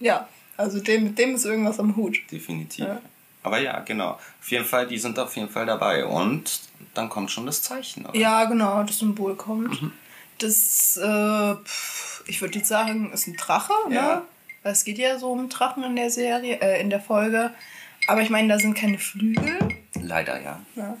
ja, 0.00 0.28
also 0.56 0.78
dem, 0.80 1.04
mit 1.04 1.18
dem 1.18 1.34
ist 1.34 1.44
irgendwas 1.46 1.78
am 1.80 1.96
Hut. 1.96 2.18
Definitiv. 2.30 2.86
Ja. 2.86 3.00
Aber 3.44 3.58
ja, 3.60 3.78
genau. 3.80 4.12
Auf 4.40 4.50
jeden 4.50 4.64
Fall, 4.64 4.86
die 4.88 4.98
sind 4.98 5.18
auf 5.18 5.36
jeden 5.36 5.48
Fall 5.50 5.66
dabei. 5.66 6.04
Und 6.04 6.60
dann 6.94 7.08
kommt 7.08 7.30
schon 7.30 7.46
das 7.46 7.62
Zeichen. 7.62 8.04
Oder? 8.06 8.16
Ja, 8.18 8.44
genau, 8.46 8.82
das 8.82 8.98
Symbol 8.98 9.36
kommt. 9.36 9.80
Mhm. 9.80 9.92
Das, 10.38 10.96
äh, 10.96 11.54
pff, 11.54 12.24
ich 12.26 12.40
würde 12.40 12.58
jetzt 12.58 12.68
sagen, 12.68 13.12
ist 13.12 13.28
ein 13.28 13.36
Drache, 13.36 13.72
ne? 13.88 13.94
Ja. 13.94 14.22
Weil 14.64 14.72
es 14.72 14.84
geht 14.84 14.98
ja 14.98 15.18
so 15.18 15.30
um 15.30 15.48
Drachen 15.48 15.84
in 15.84 15.94
der 15.94 16.10
Serie, 16.10 16.58
äh, 16.60 16.80
in 16.80 16.90
der 16.90 17.00
Folge. 17.00 17.50
Aber 18.08 18.22
ich 18.22 18.30
meine, 18.30 18.48
da 18.48 18.58
sind 18.58 18.74
keine 18.76 18.98
Flügel. 18.98 19.58
Leider, 20.00 20.40
ja. 20.42 20.60
Ja. 20.74 20.96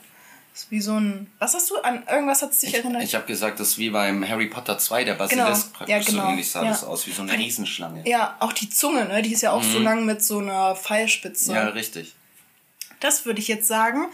Das 0.52 0.64
ist 0.64 0.70
wie 0.70 0.80
so 0.80 0.94
ein. 0.94 1.26
Was 1.40 1.54
hast 1.54 1.68
du 1.70 1.76
an? 1.80 2.04
Irgendwas 2.08 2.40
hat 2.42 2.52
es 2.52 2.60
dich 2.60 2.74
erinnert? 2.74 3.02
Ich 3.02 3.14
habe 3.16 3.26
gesagt, 3.26 3.58
das 3.58 3.70
ist 3.70 3.78
wie 3.78 3.90
beim 3.90 4.26
Harry 4.28 4.46
Potter 4.46 4.78
2, 4.78 5.02
der 5.04 5.14
Basilisk 5.14 5.72
Genau. 5.72 5.76
praktisch. 5.78 5.88
Ja, 5.88 5.98
genau. 5.98 6.22
So 6.22 6.28
ähnlich 6.30 6.50
sah 6.50 6.62
Ja. 6.62 6.68
das 6.70 6.84
aus, 6.84 7.06
wie 7.08 7.10
so 7.10 7.22
eine 7.22 7.32
Riesenschlange. 7.32 8.08
ja, 8.08 8.36
auch 8.38 8.52
die 8.52 8.70
Zunge, 8.70 9.06
ne? 9.06 9.20
Die 9.22 9.32
ist 9.32 9.40
ja 9.42 9.50
auch 9.50 9.62
so 9.64 9.78
lang 9.80 10.04
mit 10.04 10.22
so 10.22 10.38
einer 10.38 10.76
Pfeilspitze. 10.76 11.50
Mhm. 11.50 11.56
Ja, 11.56 11.66
richtig. 11.68 12.14
Das 13.04 13.26
würde 13.26 13.38
ich 13.40 13.48
jetzt 13.48 13.68
sagen. 13.68 14.06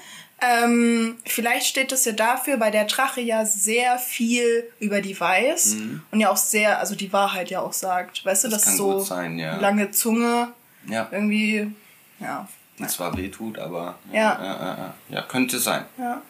Ähm, 0.43 1.19
vielleicht 1.27 1.67
steht 1.67 1.93
das 1.93 2.05
ja 2.07 2.13
dafür, 2.13 2.59
weil 2.61 2.73
der 2.73 2.87
Drache 2.87 3.21
ja 3.21 3.45
sehr 3.45 3.99
viel 3.99 4.65
über 4.81 5.01
die 5.03 5.19
weiß 5.19 5.77
und 6.11 6.19
ja 6.21 6.31
auch 6.31 6.37
sehr, 6.37 6.79
also 6.79 6.95
die 6.95 7.13
Wahrheit 7.13 7.51
ja 7.51 7.61
auch 7.61 7.75
sagt. 7.75 8.25
Weißt 8.25 8.45
du, 8.45 8.49
Mhm. 8.49 8.53
Das 8.53 8.63
dass 8.63 8.69
kann 8.71 8.77
so 8.77 9.01
sein, 9.01 9.39
ja. 9.39 9.57
lange 9.59 9.91
Zunge 9.91 10.49
Ja. 10.89 11.09
irgendwie, 11.13 11.71
ja, 12.21 12.49
Die 12.79 12.87
zwar 12.87 13.15
wehtut, 13.17 13.59
aber. 13.59 13.99
Ja. 14.11 14.19
Ja, 14.19 14.45
ja, 14.45 14.77
ja. 14.79 14.95
ja 15.11 15.23
könnte 15.23 15.59
sein. 15.59 15.85
ja. 15.99 16.23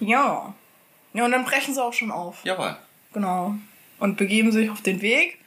Ja. 0.00 0.54
Ja, 1.14 1.24
und 1.26 1.30
dann 1.32 1.44
brechen 1.44 1.74
sie 1.74 1.82
auch 1.82 1.92
schon 1.92 2.10
auf. 2.10 2.38
Jawohl. 2.44 2.76
Genau. 3.12 3.54
Und 3.98 4.16
begeben 4.16 4.50
sich 4.50 4.70
auf 4.70 4.80
den 4.80 5.02
Weg. 5.02 5.38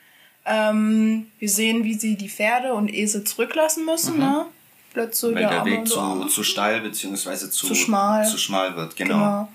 Ähm, 0.45 1.31
wir 1.39 1.49
sehen, 1.49 1.83
wie 1.83 1.95
sie 1.95 2.15
die 2.17 2.29
Pferde 2.29 2.73
und 2.73 2.93
Esel 2.93 3.23
zurücklassen 3.23 3.83
müssen, 3.85 4.19
ne? 4.19 4.45
Plötzlich 4.95 5.31
Mhm. 5.31 5.35
Weil 5.35 5.49
der 5.49 5.65
Weg 5.65 5.87
so 5.87 5.95
zu, 5.95 5.99
Arme. 5.99 6.27
zu 6.27 6.43
steil 6.43 6.79
bzw. 6.79 7.49
zu, 7.49 7.67
Zu 7.67 7.75
schmal. 7.75 8.25
zu 8.25 8.37
schmal 8.37 8.77
wird, 8.77 8.95
genau. 8.95 9.15
Genau. 9.15 9.47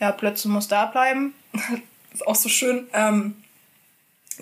Ja, 0.00 0.10
Plötzlich 0.10 0.52
muss 0.52 0.66
da 0.66 0.86
bleiben. 0.86 1.34
ist 2.12 2.26
auch 2.26 2.34
so 2.34 2.48
schön. 2.48 2.88
Ähm, 2.92 3.36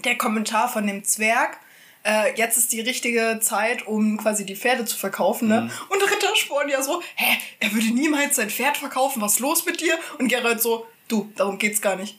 der 0.04 0.16
Kommentar 0.16 0.70
von 0.70 0.86
dem 0.86 1.04
Zwerg. 1.04 1.58
Äh, 2.04 2.34
jetzt 2.38 2.56
ist 2.56 2.72
die 2.72 2.80
richtige 2.80 3.40
Zeit, 3.42 3.86
um 3.86 4.16
quasi 4.16 4.46
die 4.46 4.56
Pferde 4.56 4.86
zu 4.86 4.96
verkaufen, 4.96 5.48
ne? 5.48 5.60
Mhm. 5.60 5.70
Und 5.90 6.02
Rittersporn 6.10 6.70
ja 6.70 6.82
so, 6.82 7.02
hä, 7.16 7.36
er 7.60 7.74
würde 7.74 7.88
niemals 7.92 8.36
sein 8.36 8.48
Pferd 8.48 8.78
verkaufen, 8.78 9.20
was 9.20 9.34
ist 9.34 9.40
los 9.40 9.66
mit 9.66 9.82
dir? 9.82 9.98
Und 10.18 10.28
Geralt 10.28 10.62
so, 10.62 10.86
du, 11.10 11.30
darum 11.36 11.58
geht's 11.58 11.80
gar 11.80 11.96
nicht. 11.96 12.18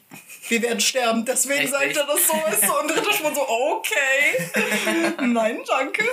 Wir 0.49 0.61
werden 0.61 0.79
sterben, 0.81 1.23
deswegen 1.25 1.61
Echt, 1.61 1.71
sagt 1.71 1.95
er 1.97 2.05
das 2.05 2.27
so. 2.27 2.33
Ist 2.51 2.65
so. 2.67 2.79
Und 2.81 2.91
Rittersporn 2.91 3.33
so, 3.35 3.47
okay. 3.47 5.13
Nein, 5.27 5.59
danke. 5.67 6.03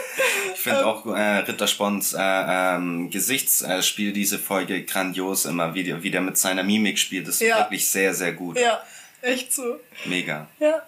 Ich 0.55 0.61
finde 0.61 0.87
auch 0.87 1.05
äh, 1.07 1.39
Ritterspons 1.39 2.13
äh, 2.15 2.19
ähm, 2.21 3.11
Gesichtsspiel 3.11 4.13
diese 4.13 4.39
Folge 4.39 4.85
grandios 4.85 5.45
immer, 5.45 5.75
wie, 5.75 5.85
der- 5.85 6.03
wie 6.03 6.11
der 6.11 6.21
mit 6.21 6.39
seiner 6.39 6.63
Mimik 6.63 6.99
spielt. 6.99 7.27
Das 7.27 7.37
ist 7.37 7.49
Ja. 7.49 7.59
wirklich 7.59 7.89
sehr, 7.89 8.15
sehr 8.15 8.33
gut. 8.33 8.59
Ja, 8.59 8.81
echt 9.23 9.53
so. 9.53 9.81
Mega. 10.05 10.47
Ja. 10.61 10.83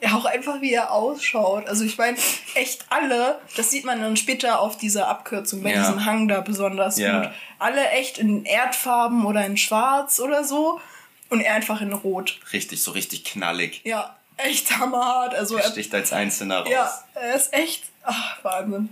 Ja, 0.00 0.14
auch 0.14 0.24
einfach 0.24 0.62
wie 0.62 0.72
er 0.72 0.90
ausschaut. 0.90 1.68
Also 1.68 1.84
ich 1.84 1.98
meine, 1.98 2.16
echt 2.54 2.86
alle, 2.88 3.38
das 3.56 3.70
sieht 3.70 3.84
man 3.84 4.00
dann 4.00 4.16
später 4.16 4.58
auf 4.60 4.78
dieser 4.78 5.06
Abkürzung, 5.08 5.62
bei 5.62 5.70
Ja. 5.72 5.80
diesem 5.80 6.04
Hang 6.06 6.28
da 6.28 6.40
besonders 6.40 6.98
Ja. 6.98 7.20
gut. 7.20 7.30
Alle 7.58 7.90
echt 7.90 8.16
in 8.18 8.44
Erdfarben 8.46 9.26
oder 9.26 9.44
in 9.44 9.56
Schwarz 9.58 10.18
oder 10.18 10.44
so. 10.44 10.80
Und 11.30 11.40
er 11.40 11.54
einfach 11.54 11.80
in 11.80 11.92
Rot. 11.92 12.38
Richtig, 12.52 12.82
so 12.82 12.92
richtig 12.92 13.24
knallig. 13.24 13.80
Ja, 13.84 14.16
echt 14.36 14.78
hammerhart. 14.78 15.34
Also 15.34 15.56
Er 15.56 15.64
sticht 15.70 15.94
als 15.94 16.12
Einzelner 16.12 16.60
raus. 16.60 16.68
ja, 16.70 17.04
er 17.14 17.34
ist 17.34 17.52
echt, 17.52 17.84
ach, 18.04 18.42
Wahnsinn. 18.44 18.88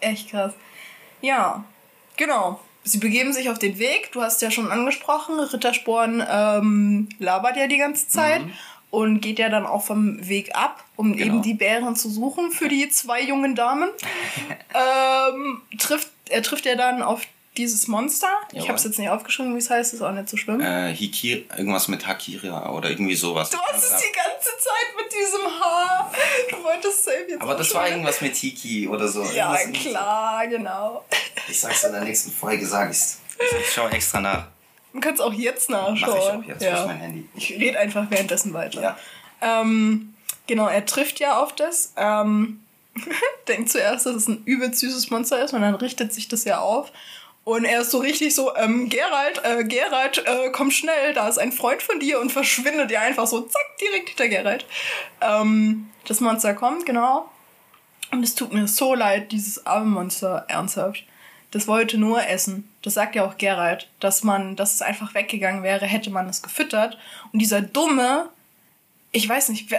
Echt 0.00 0.30
krass. 0.30 0.52
Ja, 1.20 1.64
genau. 2.16 2.60
Sie 2.84 2.98
begeben 2.98 3.32
sich 3.32 3.50
auf 3.50 3.58
den 3.58 3.78
Weg. 3.78 4.12
Du 4.12 4.22
hast 4.22 4.40
ja 4.40 4.50
schon 4.50 4.70
angesprochen, 4.70 5.38
Rittersporn 5.40 6.24
ähm, 6.30 7.08
labert 7.18 7.56
ja 7.56 7.66
die 7.66 7.76
ganze 7.76 8.08
Zeit 8.08 8.40
und 8.90 9.20
geht 9.20 9.38
ja 9.38 9.50
dann 9.50 9.66
auch 9.66 9.82
vom 9.84 10.26
Weg 10.26 10.54
ab, 10.54 10.84
um 10.96 11.08
Mhm. 11.08 11.16
Genau. 11.16 11.26
eben 11.34 11.42
die 11.42 11.54
Bären 11.54 11.96
zu 11.96 12.08
suchen 12.08 12.50
für 12.50 12.68
die 12.68 12.88
zwei 12.88 13.20
jungen 13.20 13.54
Damen. 13.54 13.90
ähm, 14.74 15.60
trifft, 15.78 16.08
er 16.30 16.42
trifft 16.42 16.64
ja 16.64 16.76
dann 16.76 17.02
auf 17.02 17.22
dieses 17.58 17.88
Monster. 17.88 18.28
Ich 18.48 18.54
Jawohl. 18.54 18.68
habe 18.68 18.78
es 18.78 18.84
jetzt 18.84 18.98
nicht 18.98 19.10
aufgeschrieben, 19.10 19.54
wie 19.54 19.58
es 19.58 19.68
heißt, 19.68 19.92
ist 19.92 20.00
auch 20.00 20.12
nicht 20.12 20.28
so 20.28 20.36
schlimm. 20.36 20.60
Äh, 20.60 20.94
Hikir, 20.94 21.42
irgendwas 21.56 21.88
mit 21.88 22.06
Hakira 22.06 22.70
oder 22.70 22.88
irgendwie 22.88 23.16
sowas. 23.16 23.50
Du 23.50 23.58
hast 23.58 23.82
es 23.82 24.00
die 24.00 24.12
ganze 24.12 24.50
Zeit 24.58 24.96
mit 24.96 25.12
diesem 25.12 25.60
Haar. 25.60 26.12
Du 26.50 26.62
wolltest 26.62 27.04
safe 27.04 27.26
jetzt 27.28 27.42
Aber 27.42 27.54
das 27.54 27.74
war 27.74 27.88
irgendwas 27.88 28.20
mit 28.20 28.36
Hiki 28.36 28.88
oder 28.88 29.08
so. 29.08 29.24
Ja, 29.24 29.58
Irgendwas 29.58 29.82
klar, 29.82 30.46
genau. 30.46 31.04
Ich 31.48 31.60
sag's 31.60 31.84
in 31.84 31.92
der 31.92 32.02
nächsten 32.02 32.30
Folge, 32.30 32.64
sag 32.66 32.90
ich's. 32.90 33.20
Ich 33.60 33.72
schau 33.72 33.88
extra 33.88 34.20
nach. 34.20 34.48
Du 34.92 35.00
kannst 35.00 35.22
auch 35.22 35.32
jetzt 35.32 35.70
nachschauen. 35.70 35.98
Mach 36.00 36.16
ich 36.16 36.44
auch 36.44 36.48
jetzt, 36.48 36.62
ja. 36.62 36.86
mein 36.86 36.98
Handy? 36.98 37.28
Ich 37.36 37.50
rede 37.50 37.78
einfach 37.78 38.10
währenddessen 38.10 38.52
weiter. 38.52 38.82
Ja. 38.82 38.98
Ähm, 39.40 40.14
genau, 40.46 40.66
er 40.66 40.84
trifft 40.86 41.20
ja 41.20 41.40
auf 41.40 41.54
das. 41.54 41.92
Ähm, 41.96 42.60
denkt 43.48 43.70
zuerst, 43.70 44.06
dass 44.06 44.16
es 44.16 44.28
ein 44.28 44.42
übelst 44.44 44.80
süßes 44.80 45.10
Monster 45.10 45.42
ist 45.42 45.52
und 45.52 45.62
dann 45.62 45.74
richtet 45.74 46.12
sich 46.12 46.28
das 46.28 46.44
ja 46.44 46.58
auf. 46.58 46.92
Und 47.48 47.64
er 47.64 47.80
ist 47.80 47.92
so 47.92 47.96
richtig 47.96 48.34
so, 48.34 48.54
ähm, 48.56 48.90
Geralt, 48.90 49.40
äh, 49.42 49.64
Geralt, 49.64 50.22
äh, 50.26 50.50
komm 50.52 50.70
schnell, 50.70 51.14
da 51.14 51.26
ist 51.26 51.38
ein 51.38 51.50
Freund 51.50 51.80
von 51.80 51.98
dir 51.98 52.20
und 52.20 52.30
verschwindet 52.30 52.90
ja 52.90 53.00
einfach 53.00 53.26
so, 53.26 53.40
zack, 53.40 53.78
direkt 53.80 54.10
hinter 54.10 54.28
Geralt. 54.28 54.66
Ähm, 55.22 55.88
das 56.06 56.20
Monster 56.20 56.52
kommt, 56.52 56.84
genau. 56.84 57.30
Und 58.10 58.22
es 58.22 58.34
tut 58.34 58.52
mir 58.52 58.68
so 58.68 58.92
leid, 58.92 59.32
dieses 59.32 59.64
arme 59.64 59.86
Monster, 59.86 60.44
ernsthaft. 60.48 61.04
Das 61.50 61.66
wollte 61.66 61.96
nur 61.96 62.22
essen. 62.22 62.70
Das 62.82 62.92
sagt 62.92 63.14
ja 63.14 63.24
auch 63.24 63.38
Geralt, 63.38 63.88
dass 63.98 64.22
man, 64.22 64.54
dass 64.54 64.74
es 64.74 64.82
einfach 64.82 65.14
weggegangen 65.14 65.62
wäre, 65.62 65.86
hätte 65.86 66.10
man 66.10 66.28
es 66.28 66.42
gefüttert. 66.42 66.98
Und 67.32 67.38
dieser 67.38 67.62
dumme, 67.62 68.28
ich 69.10 69.26
weiß 69.28 69.48
nicht, 69.48 69.70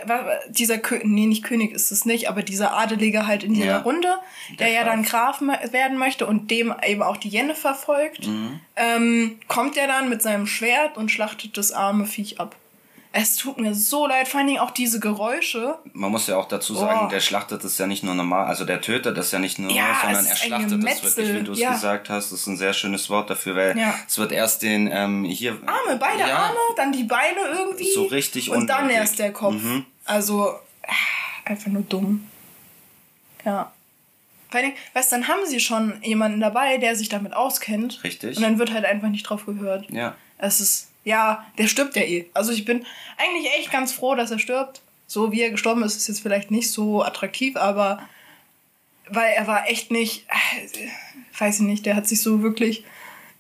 dieser 0.50 0.80
König, 0.80 1.06
nee, 1.06 1.28
nicht 1.28 1.44
König 1.44 1.72
ist 1.72 1.92
es 1.92 2.06
nicht, 2.06 2.30
aber 2.30 2.42
dieser 2.42 2.76
Adelige 2.76 3.28
halt 3.28 3.44
in 3.44 3.54
dieser 3.54 3.66
Ja. 3.66 3.78
Runde, 3.82 4.08
der, 4.58 4.68
Der 4.68 4.70
ja 4.70 4.84
dann 4.84 5.04
Graf. 5.04 5.40
Werden 5.42 5.98
möchte 5.98 6.26
und 6.26 6.50
dem 6.50 6.74
eben 6.86 7.04
auch 7.04 7.18
die 7.18 7.30
Jenne 7.30 7.54
verfolgt, 7.54 8.28
ähm, 8.76 9.38
kommt 9.48 9.78
er 9.78 9.88
dann 9.88 10.10
mit 10.10 10.22
seinem 10.24 10.48
Schwert 10.48 10.98
und 10.98 11.12
schlachtet 11.12 11.58
das 11.58 11.72
arme 11.72 12.06
Viech 12.06 12.40
ab. 12.40 12.56
Es 13.12 13.38
tut 13.38 13.58
mir 13.60 13.74
so 13.74 14.06
leid, 14.06 14.28
vor 14.28 14.38
allen 14.40 14.48
Dingen 14.48 14.60
auch 14.60 14.70
diese 14.70 15.00
Geräusche. 15.00 15.80
Man 15.94 16.12
muss 16.12 16.28
ja 16.28 16.38
auch 16.38 16.48
dazu 16.48 16.76
sagen, 16.76 17.08
Oh. 17.08 17.10
der 17.10 17.22
schlachtet 17.22 17.64
es 17.64 17.76
ja 17.80 17.88
nicht 17.88 18.04
nur 18.04 18.14
normal, 18.14 18.46
also 18.46 18.66
der 18.66 18.82
tötet 18.82 19.18
es 19.18 19.32
ja 19.32 19.40
nicht 19.40 19.58
nur, 19.58 19.72
Ja, 19.72 19.98
sondern 20.02 20.24
es 20.26 20.30
er 20.30 20.36
schlachtet 20.36 20.68
es 20.68 20.78
Gemetzel, 20.78 21.18
wirklich, 21.18 21.40
wie 21.40 21.44
du 21.44 21.52
es 21.54 21.60
ja. 21.60 21.72
gesagt 21.72 22.10
hast. 22.10 22.32
Das 22.32 22.42
ist 22.42 22.46
ein 22.48 22.58
sehr 22.58 22.74
schönes 22.74 23.10
Wort 23.10 23.30
dafür, 23.32 23.56
weil 23.56 23.78
Ja. 23.78 23.96
es 24.08 24.20
wird 24.20 24.32
erst 24.32 24.62
den 24.62 24.90
ähm, 24.94 25.24
hier. 25.26 25.54
Arme, 25.66 25.98
beide 26.00 26.24
Arme, 26.32 26.56
dann 26.78 26.92
die 26.92 27.04
Beine 27.04 27.40
irgendwie. 27.52 27.92
So 27.92 28.04
richtig 28.06 28.52
Und 28.52 28.68
dann. 28.68 28.86
Mhm. 28.86 28.92
erst 28.92 29.18
der 29.18 29.34
Kopf. 29.34 29.56
Also, 30.06 30.54
äh, 30.84 31.50
einfach 31.50 31.72
nur 31.72 31.82
dumm. 31.84 32.28
Ja. 33.44 33.72
Vor 34.50 34.60
allen 34.60 34.70
Dingen, 34.70 34.78
weißt 34.94 35.12
du, 35.12 35.16
dann 35.18 35.28
haben 35.28 35.46
sie 35.48 35.60
schon 35.60 36.00
jemanden 36.04 36.40
dabei, 36.40 36.78
der 36.78 36.96
sich 36.96 37.10
damit 37.10 37.34
auskennt. 37.34 38.04
Richtig. 38.04 38.38
Und 38.38 38.44
dann 38.44 38.60
wird 38.60 38.72
halt 38.74 38.86
einfach 38.86 39.10
nicht 39.10 39.24
drauf 39.24 39.46
gehört. 39.46 39.90
Ja. 39.92 40.16
Es 40.38 40.60
ist, 40.62 40.90
ja, 41.10 41.44
der 41.58 41.68
stirbt 41.68 41.96
ja 41.96 42.04
eh. 42.04 42.30
Also 42.36 42.52
ich 42.52 42.66
bin 42.66 42.86
eigentlich 43.18 43.52
echt 43.58 43.72
ganz 43.72 43.92
froh, 43.92 44.14
dass 44.14 44.30
er 44.30 44.38
stirbt. 44.38 44.82
So 45.08 45.32
wie 45.32 45.42
er 45.42 45.50
gestorben 45.50 45.82
ist, 45.82 45.96
ist 45.96 46.08
jetzt 46.08 46.22
vielleicht 46.22 46.52
nicht 46.52 46.72
so 46.72 47.04
attraktiv, 47.04 47.56
aber 47.56 48.08
weil 49.10 49.34
er 49.34 49.48
war 49.48 49.68
echt 49.68 49.90
nicht, 49.90 50.28
äh, 50.30 50.88
weiß 51.40 51.62
ich 51.62 51.66
nicht, 51.66 51.88
der 51.88 51.96
hat 51.96 52.08
sich 52.08 52.22
so 52.22 52.44
wirklich. 52.44 52.84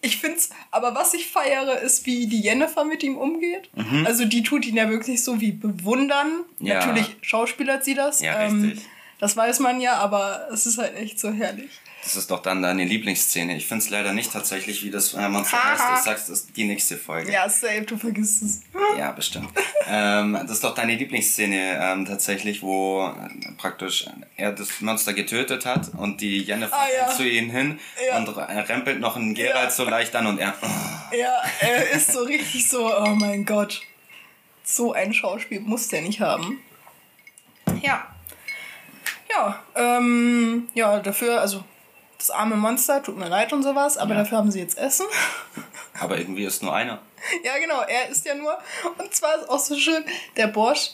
Ich 0.02 0.18
find's, 0.18 0.50
aber 0.72 0.96
was 0.96 1.14
ich 1.14 1.28
feiere, 1.28 1.80
ist, 1.82 2.08
wie 2.08 2.26
die 2.26 2.42
Jennifer 2.42 2.86
mit 2.86 3.04
ihm 3.04 3.18
umgeht. 3.18 3.70
Also 4.06 4.26
die 4.26 4.42
tut 4.42 4.66
ihn 4.66 4.78
ja 4.78 4.90
wirklich 4.90 5.24
so 5.24 5.40
wie 5.40 5.52
bewundern. 5.52 6.46
Mhm. 6.58 6.66
Ja. 6.66 6.80
Natürlich 6.80 7.18
schauspielert 7.22 7.86
sie 7.86 7.94
das. 7.94 8.22
Ja, 8.22 8.40
ähm, 8.42 8.64
richtig. 8.64 8.86
das 9.20 9.38
weiß 9.38 9.60
man 9.60 9.80
ja, 9.80 9.98
aber 9.98 10.48
es 10.52 10.66
ist 10.66 10.80
halt 10.80 10.96
echt 10.96 11.20
so 11.20 11.32
herrlich. 11.32 11.70
Das 12.03 12.15
ist 12.15 12.32
doch 12.32 12.41
dann 12.41 12.62
deine 12.62 12.86
Lieblingsszene. 12.86 13.56
Ich 13.58 13.68
finde 13.68 13.84
es 13.84 13.89
leider 13.89 14.13
nicht 14.13 14.32
tatsächlich, 14.32 14.84
wie 14.84 14.89
das 14.89 15.13
äh, 15.13 15.27
Monster 15.29 15.62
heißt. 15.63 15.84
Ich 15.96 16.00
sag's, 16.03 16.27
das 16.27 16.39
ist 16.41 16.56
die 16.58 16.63
nächste 16.63 16.98
Folge. 16.98 17.32
Ja, 17.32 17.48
safe, 17.50 17.82
du 17.82 17.98
vergisst 17.98 18.41
es. 18.41 18.62
Ja, 18.98 19.12
bestimmt. 19.12 19.50
ähm, 19.88 20.34
das 20.41 20.51
ist 20.51 20.63
doch 20.63 20.74
deine 20.74 20.96
Lieblingsszene 20.96 21.77
ähm, 21.82 22.06
tatsächlich, 22.06 22.62
wo 22.63 23.08
äh, 23.08 23.51
praktisch 23.58 24.06
er 24.38 24.53
das 24.53 24.79
Monster 24.82 25.13
getötet 25.13 25.65
hat 25.65 25.89
und 25.98 26.22
die 26.22 26.41
Jennifer 26.41 26.74
Ah, 26.79 26.88
ja. 26.98 27.08
zu 27.10 27.27
ihm 27.27 27.50
hin 27.51 27.79
Ja. 28.08 28.18
und 28.18 28.27
er 28.36 28.70
rempelt 28.70 29.00
noch 29.01 29.15
einen 29.18 29.36
Geralt 29.36 29.65
Ja. 29.65 29.70
so 29.72 29.84
leicht 29.84 30.15
an 30.15 30.25
und 30.27 30.39
er. 30.39 30.53
Oh, 30.62 31.15
Ja, 31.15 31.41
er 31.60 31.91
ist 31.91 32.12
so 32.13 32.22
richtig 32.24 32.68
so, 32.70 32.91
oh 32.98 33.10
mein 33.15 33.46
Gott. 33.46 33.82
So 34.63 34.94
ein 34.94 35.13
Schauspiel 35.13 35.60
muss 35.60 35.89
der 35.89 36.01
nicht 36.01 36.22
haben. 36.22 36.60
Ja. 37.82 38.08
Ja, 39.32 39.62
ähm, 39.75 40.70
ja, 40.74 41.00
dafür, 41.00 41.39
also 41.41 41.63
das 42.20 42.30
arme 42.30 42.56
Monster, 42.56 43.02
tut 43.02 43.18
mir 43.18 43.28
leid 43.30 43.52
und 43.54 43.64
sowas, 43.64 43.98
aber 43.98 44.14
Ja. 44.14 44.20
dafür 44.20 44.38
haben 44.38 44.52
sie 44.52 44.60
jetzt 44.60 44.78
Essen. 44.78 45.08
aber 46.00 46.18
irgendwie 46.20 46.44
ist 46.46 46.62
nur 46.62 46.74
einer. 46.76 47.00
ja, 47.44 47.58
genau, 47.58 47.82
er 47.82 48.10
isst 48.10 48.26
ja 48.26 48.36
nur. 48.36 48.56
Und 48.98 49.14
zwar 49.16 49.40
ist 49.40 49.50
auch 49.50 49.60
so 49.60 49.76
schön, 49.78 50.04
der 50.38 50.48
Borsch, 50.48 50.92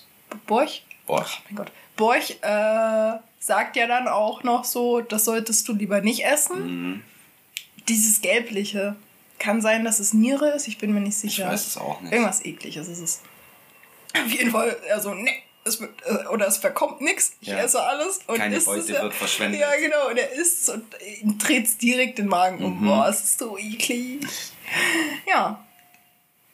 Borch, 0.48 0.86
Boah. 1.06 1.26
mein 1.50 1.56
Gott, 1.58 1.72
Borch, 1.98 2.38
äh, 2.42 3.20
sagt 3.40 3.76
ja 3.76 3.88
dann 3.88 4.08
auch 4.08 4.44
noch 4.44 4.64
so, 4.64 5.02
das 5.02 5.26
solltest 5.26 5.68
du 5.68 5.74
lieber 5.74 6.02
nicht 6.02 6.24
essen. 6.26 6.92
Mhm. 6.94 7.04
Dieses 7.90 8.22
Gelbliche. 8.22 8.96
Kann 9.38 9.62
sein, 9.62 9.84
dass 9.84 10.00
es 10.00 10.14
Niere 10.14 10.52
ist, 10.52 10.68
ich 10.70 10.78
bin 10.78 10.94
mir 10.94 11.02
nicht 11.02 11.18
sicher. 11.18 11.44
Ich 11.48 11.52
weiß 11.52 11.68
es 11.68 11.78
auch 11.78 12.00
nicht. 12.00 12.14
Irgendwas 12.14 12.44
ekliges 12.46 12.88
ist 12.88 13.00
es. 13.02 13.22
Auf 14.18 14.32
jeden 14.32 14.50
Fall, 14.52 14.78
also, 14.94 15.14
ne, 15.14 15.30
es 15.66 15.82
wird, 15.82 15.92
äh, 16.06 16.28
oder 16.28 16.48
es 16.48 16.58
verkommt 16.58 17.02
nichts, 17.02 17.34
ich 17.42 17.48
Ja. 17.50 17.58
esse 17.58 17.82
alles 17.82 18.20
und 18.28 18.38
Keine 18.38 18.60
Beute 18.60 18.80
es 18.82 18.88
ja. 18.90 19.02
wird 19.02 19.14
verschwendet. 19.14 19.60
Ja, 19.60 19.76
genau, 19.78 20.10
und 20.10 20.18
er 20.18 20.32
isst 20.32 20.70
und 20.70 20.86
ihm 21.22 21.38
dreht 21.38 21.66
es 21.66 21.78
direkt 21.78 22.18
den 22.20 22.28
Magen 22.28 22.64
um. 22.64 22.80
Mhm. 22.82 22.86
Boah, 22.88 23.08
es 23.10 23.22
ist 23.24 23.40
so 23.40 23.58
eklig. 23.58 24.22
Ja. 25.28 25.66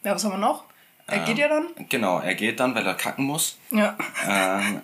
Ja, 0.03 0.15
was 0.15 0.23
haben 0.23 0.31
wir 0.31 0.37
noch? 0.37 0.63
Er 1.07 1.17
Ähm. 1.17 1.25
geht 1.25 1.37
ja 1.37 1.47
dann. 1.49 1.67
Genau, 1.89 2.19
er 2.19 2.35
geht 2.35 2.59
dann, 2.59 2.73
weil 2.73 2.85
er 2.87 2.95
kacken 2.95 3.25
muss. 3.25 3.57
Ja. 3.69 3.97
Ähm, 4.27 4.81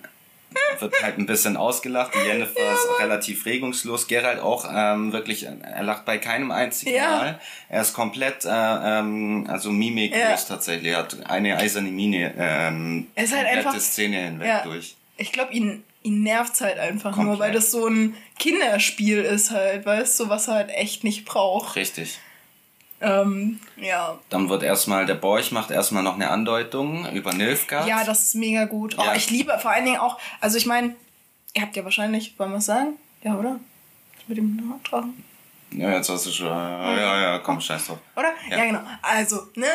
wird 0.78 1.02
halt 1.02 1.18
ein 1.18 1.26
bisschen 1.26 1.56
ausgelacht. 1.56 2.14
Die 2.14 2.26
Jennifer 2.26 2.60
ja, 2.60 2.72
ist 2.72 3.00
relativ 3.00 3.44
regungslos. 3.46 4.06
Gerald 4.06 4.40
auch 4.40 4.66
ähm, 4.72 5.12
wirklich, 5.12 5.46
er 5.46 5.82
lacht 5.82 6.04
bei 6.04 6.18
keinem 6.18 6.50
einzigen 6.50 6.94
ja. 6.94 7.10
Mal. 7.10 7.40
Er 7.68 7.82
ist 7.82 7.92
komplett, 7.92 8.44
äh, 8.44 8.48
ähm, 8.50 9.46
also 9.48 9.70
mimiklos 9.70 10.20
ja. 10.20 10.36
tatsächlich. 10.36 10.92
Er 10.92 10.98
hat 10.98 11.16
eine 11.26 11.56
eiserne 11.56 11.90
Mine 11.90 12.34
ähm, 12.38 13.08
er 13.14 13.24
ist 13.24 13.36
halt 13.36 13.46
einfach, 13.46 13.78
Szene 13.78 14.16
hinweg 14.18 14.62
durch. 14.64 14.96
Ich 15.16 15.32
glaube, 15.32 15.52
ihn, 15.52 15.84
ihn 16.02 16.22
nervt's 16.22 16.60
halt 16.60 16.78
einfach 16.78 17.12
komplett. 17.12 17.26
nur, 17.26 17.38
weil 17.38 17.52
das 17.52 17.70
so 17.70 17.86
ein 17.86 18.14
Kinderspiel 18.38 19.18
ist 19.22 19.50
halt, 19.50 19.84
weißt 19.84 20.20
du, 20.20 20.28
was 20.28 20.48
er 20.48 20.54
halt 20.54 20.70
echt 20.70 21.04
nicht 21.04 21.24
braucht. 21.24 21.76
Richtig. 21.76 22.18
Ähm, 23.00 23.60
ja. 23.76 24.18
Dann 24.28 24.48
wird 24.48 24.62
erstmal, 24.62 25.06
der 25.06 25.14
Borch 25.14 25.52
macht 25.52 25.70
erstmal 25.70 26.02
noch 26.02 26.14
eine 26.14 26.30
Andeutung 26.30 27.08
über 27.12 27.32
Nilfgaard. 27.32 27.86
Ja, 27.86 28.04
das 28.04 28.24
ist 28.24 28.34
mega 28.34 28.64
gut. 28.64 28.96
Oh, 28.98 29.04
ja. 29.04 29.14
Ich 29.14 29.30
liebe 29.30 29.56
vor 29.58 29.70
allen 29.70 29.84
Dingen 29.84 29.98
auch, 29.98 30.18
also 30.40 30.58
ich 30.58 30.66
meine, 30.66 30.96
ihr 31.54 31.62
habt 31.62 31.76
ja 31.76 31.84
wahrscheinlich, 31.84 32.38
wollen 32.38 32.50
wir 32.50 32.58
es 32.58 32.66
sagen? 32.66 32.94
Ja, 33.22 33.36
oder? 33.36 33.60
Mit 34.26 34.38
dem 34.38 34.80
Drachen. 34.84 35.24
Ja, 35.70 35.92
jetzt 35.92 36.08
hast 36.08 36.26
du 36.26 36.30
schon. 36.30 36.46
Ja, 36.46 36.96
ja, 36.96 37.22
ja 37.22 37.38
komm, 37.38 37.60
scheiß 37.60 37.86
drauf. 37.86 37.98
Oder? 38.16 38.32
Ja. 38.50 38.58
ja, 38.58 38.64
genau. 38.64 38.80
Also, 39.02 39.48
ne? 39.54 39.66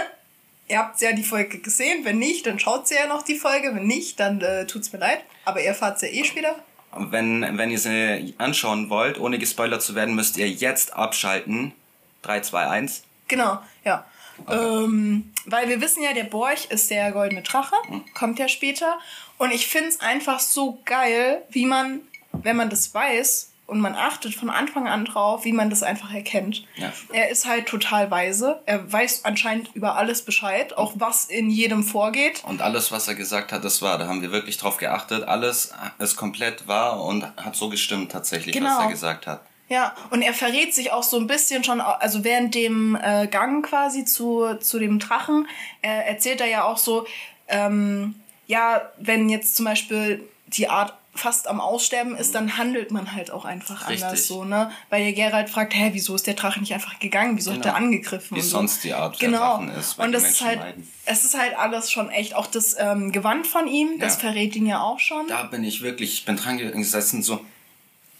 Ihr 0.67 0.79
habt 0.79 1.01
ja 1.01 1.11
die 1.11 1.23
Folge 1.23 1.59
gesehen. 1.59 2.05
Wenn 2.05 2.19
nicht, 2.19 2.47
dann 2.47 2.57
schaut 2.57 2.87
sie 2.87 2.95
ja 2.95 3.07
noch 3.07 3.23
die 3.23 3.35
Folge. 3.35 3.75
Wenn 3.75 3.85
nicht, 3.85 4.19
dann 4.19 4.41
äh, 4.41 4.65
tut's 4.65 4.91
mir 4.93 4.99
leid. 4.99 5.19
Aber 5.45 5.61
ihr 5.61 5.73
fahrt 5.73 6.01
ja 6.01 6.07
eh 6.07 6.23
später. 6.23 6.55
Wenn, 6.95 7.57
wenn 7.57 7.69
ihr 7.69 7.79
sie 7.79 8.33
anschauen 8.37 8.89
wollt, 8.89 9.19
ohne 9.19 9.39
gespoilert 9.39 9.81
zu 9.81 9.95
werden, 9.95 10.15
müsst 10.15 10.37
ihr 10.37 10.49
jetzt 10.49 10.93
abschalten. 10.93 11.73
3, 12.21 12.41
2, 12.41 12.67
1. 12.67 13.03
Genau, 13.27 13.59
ja. 13.83 14.05
Okay. 14.45 14.83
Ähm, 14.83 15.31
weil 15.45 15.69
wir 15.69 15.81
wissen 15.81 16.03
ja, 16.03 16.13
der 16.13 16.23
Borch 16.23 16.65
ist 16.69 16.89
der 16.89 17.11
goldene 17.11 17.43
Drache, 17.43 17.75
mhm. 17.89 18.03
kommt 18.13 18.39
ja 18.39 18.47
später. 18.47 18.97
Und 19.37 19.51
ich 19.51 19.67
finde 19.67 19.89
es 19.89 19.99
einfach 19.99 20.39
so 20.39 20.79
geil, 20.85 21.43
wie 21.49 21.65
man, 21.65 22.01
wenn 22.31 22.55
man 22.55 22.69
das 22.69 22.93
weiß 22.93 23.51
und 23.65 23.79
man 23.79 23.95
achtet 23.95 24.35
von 24.35 24.49
Anfang 24.49 24.87
an 24.87 25.05
drauf, 25.05 25.45
wie 25.45 25.53
man 25.53 25.69
das 25.69 25.83
einfach 25.83 26.13
erkennt. 26.13 26.65
Ja. 26.75 26.91
Er 27.11 27.29
ist 27.29 27.45
halt 27.45 27.67
total 27.67 28.11
weise. 28.11 28.61
Er 28.65 28.91
weiß 28.91 29.25
anscheinend 29.25 29.73
über 29.73 29.95
alles 29.95 30.23
Bescheid, 30.23 30.77
auch 30.77 30.93
was 30.95 31.25
in 31.25 31.49
jedem 31.49 31.83
vorgeht. 31.83 32.43
Und 32.45 32.61
alles, 32.61 32.91
was 32.91 33.07
er 33.07 33.15
gesagt 33.15 33.51
hat, 33.51 33.63
das 33.63 33.81
war. 33.81 33.97
Da 33.97 34.07
haben 34.07 34.21
wir 34.21 34.31
wirklich 34.31 34.57
drauf 34.57 34.77
geachtet. 34.77 35.23
Alles 35.23 35.73
ist 35.99 36.15
komplett 36.17 36.67
wahr 36.67 37.03
und 37.03 37.23
hat 37.37 37.55
so 37.55 37.69
gestimmt 37.69 38.11
tatsächlich, 38.11 38.53
genau. 38.53 38.69
was 38.69 38.85
er 38.85 38.89
gesagt 38.89 39.27
hat. 39.27 39.41
Ja, 39.69 39.95
und 40.11 40.21
er 40.21 40.33
verrät 40.33 40.73
sich 40.73 40.91
auch 40.91 41.03
so 41.03 41.17
ein 41.17 41.27
bisschen 41.27 41.63
schon, 41.63 41.81
also 41.81 42.23
während 42.23 42.53
dem 42.53 42.95
äh, 43.01 43.27
Gang 43.27 43.65
quasi 43.65 44.05
zu, 44.05 44.55
zu 44.59 44.77
dem 44.77 44.99
Drachen, 44.99 45.47
äh, 45.81 46.07
erzählt 46.07 46.41
er 46.41 46.47
ja 46.47 46.63
auch 46.63 46.77
so, 46.77 47.07
ähm, 47.47 48.15
ja, 48.45 48.81
wenn 48.97 49.29
jetzt 49.29 49.55
zum 49.55 49.65
Beispiel 49.65 50.27
die 50.47 50.69
Art 50.69 50.93
fast 51.15 51.47
am 51.47 51.61
Aussterben 51.61 52.15
ist, 52.15 52.33
dann 52.33 52.57
handelt 52.57 52.91
man 52.91 53.13
halt 53.13 53.29
auch 53.29 53.45
einfach 53.45 53.87
Richtig. 53.87 54.03
anders 54.03 54.27
so, 54.27 54.45
ne? 54.45 54.71
Weil 54.89 55.03
der 55.03 55.13
Gerald 55.13 55.49
fragt, 55.49 55.75
hä, 55.75 55.91
wieso 55.93 56.15
ist 56.15 56.25
der 56.25 56.33
Drache 56.33 56.59
nicht 56.59 56.73
einfach 56.73 56.97
gegangen? 56.99 57.37
Wieso 57.37 57.51
genau. 57.51 57.65
hat 57.65 57.71
er 57.71 57.75
angegriffen? 57.75 58.35
Wie 58.35 58.41
und 58.41 58.45
sonst 58.47 58.81
so. 58.81 58.87
die 58.87 58.93
Art 58.93 59.19
genau. 59.19 59.59
der 59.59 59.67
Drachen 59.67 59.79
ist. 59.79 59.99
Und 59.99 60.11
das 60.11 60.27
ist 60.27 60.41
halt, 60.43 60.59
es 61.05 61.23
ist 61.23 61.37
halt 61.37 61.55
alles 61.57 61.91
schon 61.91 62.09
echt. 62.09 62.35
Auch 62.35 62.47
das 62.47 62.75
ähm, 62.79 63.11
Gewand 63.11 63.45
von 63.45 63.67
ihm, 63.67 63.93
ja. 63.93 64.05
das 64.05 64.17
verrät 64.17 64.55
ihn 64.55 64.65
ja 64.65 64.81
auch 64.81 64.99
schon. 64.99 65.27
Da 65.27 65.43
bin 65.43 65.63
ich 65.63 65.83
wirklich, 65.83 66.13
ich 66.13 66.25
bin 66.25 66.35
dran 66.35 66.57
gesessen 66.57 67.21
so, 67.21 67.45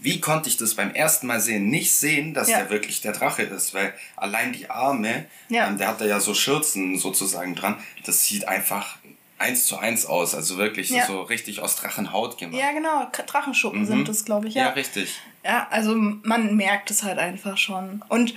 wie 0.04 0.20
konnte 0.20 0.50
ich 0.50 0.58
das 0.58 0.76
beim 0.76 0.94
ersten 0.94 1.28
Mal 1.28 1.40
sehen 1.40 1.70
nicht 1.70 1.96
sehen, 1.96 2.34
dass 2.34 2.50
ja. 2.50 2.58
der 2.60 2.70
wirklich 2.70 3.00
der 3.00 3.14
Drache 3.14 3.44
ist? 3.44 3.74
Weil 3.74 3.94
allein 4.18 4.52
die 4.52 4.70
Arme, 4.70 5.26
ja. 5.48 5.68
ähm, 5.68 5.78
der 5.78 5.88
hat 5.88 6.02
da 6.02 6.06
ja 6.06 6.20
so 6.20 6.34
Schürzen 6.34 7.00
sozusagen 7.00 7.56
dran, 7.56 7.82
das 8.06 8.26
sieht 8.26 8.48
einfach 8.48 8.98
eins 9.38 9.66
zu 9.66 9.78
eins 9.78 10.06
aus. 10.06 10.36
Also 10.36 10.58
wirklich 10.58 10.90
ja. 10.90 11.06
so 11.06 11.22
richtig 11.22 11.62
aus 11.62 11.78
Drachenhaut 11.78 12.38
gemacht. 12.38 12.60
Ja, 12.60 12.74
genau. 12.74 13.10
Drachenschuppen 13.26 13.82
mhm. 13.82 13.86
sind 13.86 14.10
das, 14.10 14.26
glaube 14.26 14.50
ich. 14.50 14.56
Ja. 14.56 14.66
ja, 14.66 14.70
richtig. 14.72 15.16
Ja, 15.46 15.68
also 15.72 15.96
man 15.96 16.56
merkt 16.56 16.92
es 16.92 17.04
halt 17.04 17.18
einfach 17.18 17.58
schon. 17.58 18.04
Und 18.10 18.36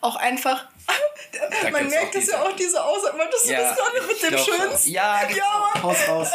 auch 0.00 0.14
einfach, 0.14 0.66
man 1.72 1.88
merkt 1.88 2.14
es 2.14 2.28
ja 2.28 2.42
auch 2.42 2.54
diese 2.54 2.82
Aussage. 2.82 3.18
Wolltest 3.18 3.48
du 3.48 3.52
ja, 3.52 3.60
das 3.60 3.76
gerade 3.76 4.06
mit 4.06 4.22
dem 4.22 4.38
Schönsten? 4.38 4.90
Ja, 4.90 5.24
genau. 5.24 5.36
ja 5.74 5.82
Haus 5.82 6.08
raus. 6.08 6.28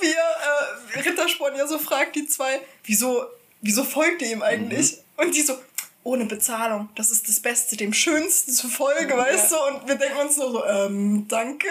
wie 0.00 0.12
er, 0.12 0.98
äh, 0.98 1.00
Rittersporn 1.00 1.54
ja 1.54 1.66
so 1.66 1.78
fragt, 1.78 2.16
die 2.16 2.26
zwei, 2.26 2.60
wieso 2.84 3.24
wieso 3.62 3.84
folgt 3.84 4.20
ihr 4.22 4.32
ihm 4.32 4.42
eigentlich? 4.42 4.92
Mhm. 4.92 5.24
Und 5.24 5.34
die 5.34 5.42
so, 5.42 5.54
ohne 6.04 6.24
Bezahlung, 6.24 6.88
das 6.96 7.12
ist 7.12 7.28
das 7.28 7.38
Beste, 7.38 7.76
dem 7.76 7.92
Schönsten 7.92 8.52
zur 8.52 8.70
Folge, 8.70 9.10
ja. 9.10 9.18
weißt 9.18 9.52
du? 9.52 9.56
Und 9.56 9.88
wir 9.88 9.94
denken 9.94 10.18
uns 10.18 10.36
nur 10.36 10.50
so, 10.50 10.66
ähm, 10.66 11.26
danke. 11.28 11.68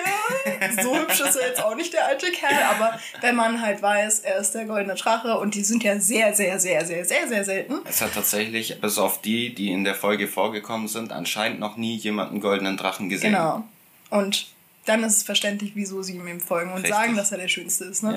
So 0.82 0.96
hübsch 0.96 1.20
ist 1.20 1.36
er 1.36 1.50
jetzt 1.50 1.62
auch 1.62 1.76
nicht 1.76 1.92
der 1.92 2.06
alte 2.06 2.32
Kerl, 2.32 2.64
aber 2.64 2.98
wenn 3.20 3.36
man 3.36 3.62
halt 3.62 3.82
weiß, 3.82 4.20
er 4.20 4.38
ist 4.38 4.52
der 4.54 4.66
goldene 4.66 4.96
Drache 4.96 5.38
und 5.38 5.54
die 5.56 5.66
sind 5.66 5.84
ja 5.84 6.00
sehr, 6.00 6.34
sehr, 6.34 6.60
sehr, 6.60 6.86
sehr, 6.86 7.04
sehr, 7.04 7.28
sehr 7.28 7.44
selten. 7.44 7.80
Es 7.84 8.02
hat 8.02 8.14
tatsächlich, 8.14 8.80
bis 8.80 8.98
auf 8.98 9.20
die, 9.22 9.54
die 9.54 9.72
in 9.72 9.84
der 9.84 9.96
Folge 9.96 10.30
vorgekommen 10.30 10.88
sind, 10.88 11.12
anscheinend 11.12 11.60
noch 11.60 11.76
nie 11.76 11.98
jemanden 11.98 12.40
goldenen 12.40 12.78
Drachen 12.78 13.10
gesehen. 13.10 13.34
Genau. 13.34 13.66
Und 14.12 14.48
dann 14.86 15.04
ist 15.04 15.18
es 15.18 15.24
verständlich, 15.24 15.74
wieso 15.76 16.02
sie 16.02 16.16
ihm 16.16 16.40
folgen 16.40 16.72
und 16.72 16.78
Richtig. 16.78 16.94
sagen, 16.96 17.16
dass 17.16 17.32
er 17.32 17.38
der 17.38 17.48
Schönste 17.48 17.86
ist. 17.86 18.02
Ne? 18.04 18.16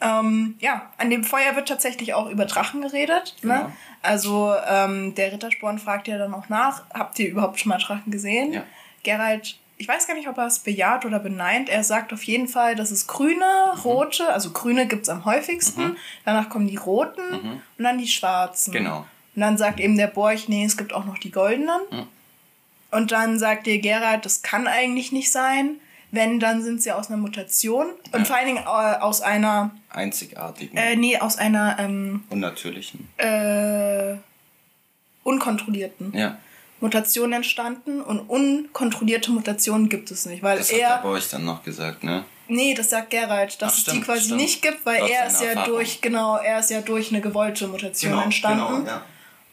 Ja. 0.00 0.20
Ähm, 0.20 0.54
ja, 0.60 0.90
an 0.96 1.10
dem 1.10 1.24
Feuer 1.24 1.56
wird 1.56 1.68
tatsächlich 1.68 2.14
auch 2.14 2.30
über 2.30 2.46
Drachen 2.46 2.82
geredet. 2.82 3.36
Ne? 3.42 3.54
Genau. 3.54 3.68
Ne? 3.68 3.72
Also 4.02 4.54
ähm, 4.66 5.14
der 5.14 5.32
Rittersporn 5.32 5.78
fragt 5.78 6.08
ja 6.08 6.18
dann 6.18 6.32
auch 6.32 6.48
nach, 6.48 6.84
habt 6.92 7.18
ihr 7.18 7.28
überhaupt 7.28 7.60
schon 7.60 7.70
mal 7.70 7.78
Drachen 7.78 8.10
gesehen? 8.10 8.52
Ja. 8.52 8.62
Gerald, 9.02 9.58
ich 9.76 9.88
weiß 9.88 10.06
gar 10.06 10.14
nicht, 10.14 10.28
ob 10.28 10.38
er 10.38 10.46
es 10.46 10.60
bejaht 10.60 11.04
oder 11.04 11.18
beneint. 11.18 11.68
Er 11.68 11.84
sagt 11.84 12.12
auf 12.12 12.22
jeden 12.22 12.48
Fall, 12.48 12.76
dass 12.76 12.90
es 12.90 13.06
grüne, 13.06 13.44
mhm. 13.74 13.80
rote, 13.80 14.32
also 14.32 14.50
grüne 14.52 14.86
gibt 14.86 15.02
es 15.02 15.08
am 15.08 15.24
häufigsten. 15.24 15.82
Mhm. 15.82 15.96
Danach 16.24 16.48
kommen 16.48 16.66
die 16.66 16.76
roten 16.76 17.30
mhm. 17.30 17.62
und 17.78 17.84
dann 17.84 17.98
die 17.98 18.08
schwarzen. 18.08 18.72
Genau. 18.72 19.06
Und 19.34 19.40
dann 19.40 19.58
sagt 19.58 19.80
eben 19.80 19.96
der 19.96 20.06
Borch, 20.06 20.48
nee, 20.48 20.64
es 20.64 20.76
gibt 20.76 20.92
auch 20.92 21.04
noch 21.04 21.18
die 21.18 21.30
goldenen. 21.30 21.80
Und 22.94 23.10
dann 23.10 23.40
sagt 23.40 23.66
dir 23.66 23.80
Gerard, 23.80 24.24
das 24.24 24.42
kann 24.42 24.68
eigentlich 24.68 25.10
nicht 25.10 25.32
sein. 25.32 25.80
Wenn, 26.12 26.38
dann 26.38 26.62
sind 26.62 26.80
sie 26.80 26.92
aus 26.92 27.08
einer 27.08 27.16
Mutation. 27.16 27.88
Und 28.12 28.20
ja. 28.20 28.24
vor 28.24 28.36
allen 28.36 28.46
Dingen 28.46 28.62
äh, 28.64 28.68
aus 28.68 29.20
einer. 29.20 29.72
Einzigartigen. 29.90 30.76
Äh, 30.76 30.94
nee, 30.94 31.18
aus 31.18 31.36
einer. 31.36 31.76
Ähm, 31.80 32.22
Unnatürlichen. 32.30 33.08
Äh, 33.16 34.14
unkontrollierten. 35.24 36.12
Ja. 36.16 36.38
Mutation 36.78 37.32
entstanden 37.32 38.00
und 38.00 38.20
unkontrollierte 38.20 39.32
Mutationen 39.32 39.88
gibt 39.88 40.12
es 40.12 40.26
nicht, 40.26 40.44
weil 40.44 40.58
das 40.58 40.70
er. 40.70 40.88
Das 40.88 40.98
hat 40.98 41.04
euch 41.04 41.30
dann 41.30 41.44
noch 41.44 41.64
gesagt, 41.64 42.04
ne? 42.04 42.24
Nee, 42.46 42.74
das 42.74 42.90
sagt 42.90 43.10
Gerald, 43.10 43.60
dass 43.60 43.72
Ach, 43.72 43.78
stimmt, 43.78 43.96
es 43.96 44.00
die 44.00 44.06
quasi 44.06 44.24
stimmt. 44.26 44.40
nicht 44.40 44.62
gibt, 44.62 44.86
weil 44.86 45.02
er 45.02 45.26
ist 45.26 45.40
ja 45.40 45.48
Erfahrung. 45.48 45.70
durch, 45.76 46.00
genau, 46.00 46.36
er 46.36 46.60
ist 46.60 46.70
ja 46.70 46.80
durch 46.82 47.10
eine 47.10 47.22
gewollte 47.22 47.66
Mutation 47.66 48.12
genau, 48.12 48.24
entstanden. 48.24 48.84
Genau, 48.84 48.86
ja. 48.86 49.02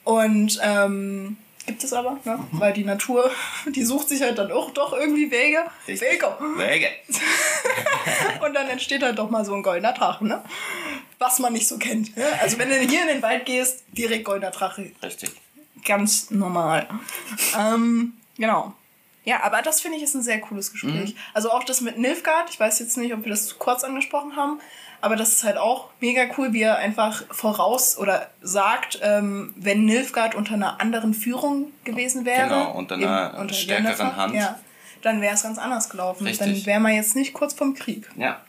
Und 0.04 0.60
ähm, 0.62 1.38
Gibt 1.66 1.84
es 1.84 1.94
aber, 1.94 2.20
ne? 2.26 2.40
Mhm. 2.52 2.60
weil 2.60 2.74
die 2.74 2.84
Natur, 2.84 3.30
die 3.68 3.84
sucht 3.84 4.10
sich 4.10 4.22
halt 4.22 4.38
dann 4.38 4.52
auch 4.52 4.72
doch 4.72 4.94
irgendwie 4.94 5.30
Wege. 5.30 5.64
Richtig. 5.88 6.10
Wege. 6.10 6.38
Wege. 6.58 6.88
und 8.46 8.54
dann 8.54 8.68
entsteht 8.68 9.04
halt 9.04 9.20
doch 9.20 9.30
mal 9.30 9.46
so 9.46 9.54
ein 9.54 9.64
goldener 9.64 9.94
Drache, 9.94 10.26
ne? 10.26 10.44
Was 11.20 11.40
man 11.40 11.54
nicht 11.54 11.68
so 11.68 11.78
kennt. 11.78 12.18
Ne? 12.18 12.26
Also 12.42 12.58
wenn 12.58 12.70
du 12.70 12.76
hier 12.80 13.02
in 13.04 13.08
den 13.08 13.22
Wald 13.22 13.46
gehst, 13.46 13.84
direkt 13.92 14.26
goldener 14.26 14.52
Drache. 14.52 14.92
Richtig. 15.04 15.32
Ganz 15.86 16.32
normal. 16.32 16.88
ähm, 17.58 18.14
genau. 18.38 18.74
Ja, 19.24 19.44
aber 19.44 19.62
das 19.62 19.82
finde 19.82 19.98
ich 19.98 20.04
ist 20.04 20.16
ein 20.16 20.24
sehr 20.24 20.42
cooles 20.42 20.72
Gespräch. 20.72 21.14
Mhm. 21.14 21.20
Also 21.34 21.52
auch 21.52 21.64
das 21.64 21.82
mit 21.82 21.98
Nilfgaard, 21.98 22.50
ich 22.50 22.60
weiß 22.60 22.80
jetzt 22.80 22.98
nicht, 22.98 23.14
ob 23.14 23.24
wir 23.24 23.30
das 23.30 23.46
zu 23.46 23.56
kurz 23.58 23.84
angesprochen 23.84 24.36
haben, 24.36 24.60
aber 25.02 25.16
das 25.16 25.34
ist 25.34 25.44
halt 25.44 25.58
auch 25.58 25.90
mega 26.00 26.24
cool, 26.38 26.54
wie 26.54 26.62
er 26.62 26.78
einfach 26.78 27.24
voraus 27.32 27.98
oder 27.98 28.30
sagt, 28.42 29.00
ähm, 29.02 29.54
wenn 29.58 29.86
Nilfgaard 29.86 30.36
unter 30.36 30.54
einer 30.54 30.80
anderen 30.80 31.14
Führung 31.14 31.72
gewesen 31.84 32.26
wäre. 32.26 32.48
Genau, 32.48 32.72
unter 32.72 32.96
einer 32.96 33.38
unter 33.40 33.54
stärkeren 33.54 33.86
Jennifer, 33.86 34.16
Hand. 34.16 34.36
Ja, 34.36 34.60
dann 35.02 35.22
wäre 35.22 35.34
es 35.34 35.44
ganz 35.44 35.58
anders 35.58 35.90
gelaufen. 35.90 36.26
Richtig. 36.26 36.48
Dann 36.48 36.66
wären 36.66 36.84
wir 36.84 36.94
jetzt 36.94 37.16
nicht 37.16 37.34
kurz 37.34 37.54
vorm 37.54 37.74
Krieg. 37.74 38.10
Ja. 38.16 38.42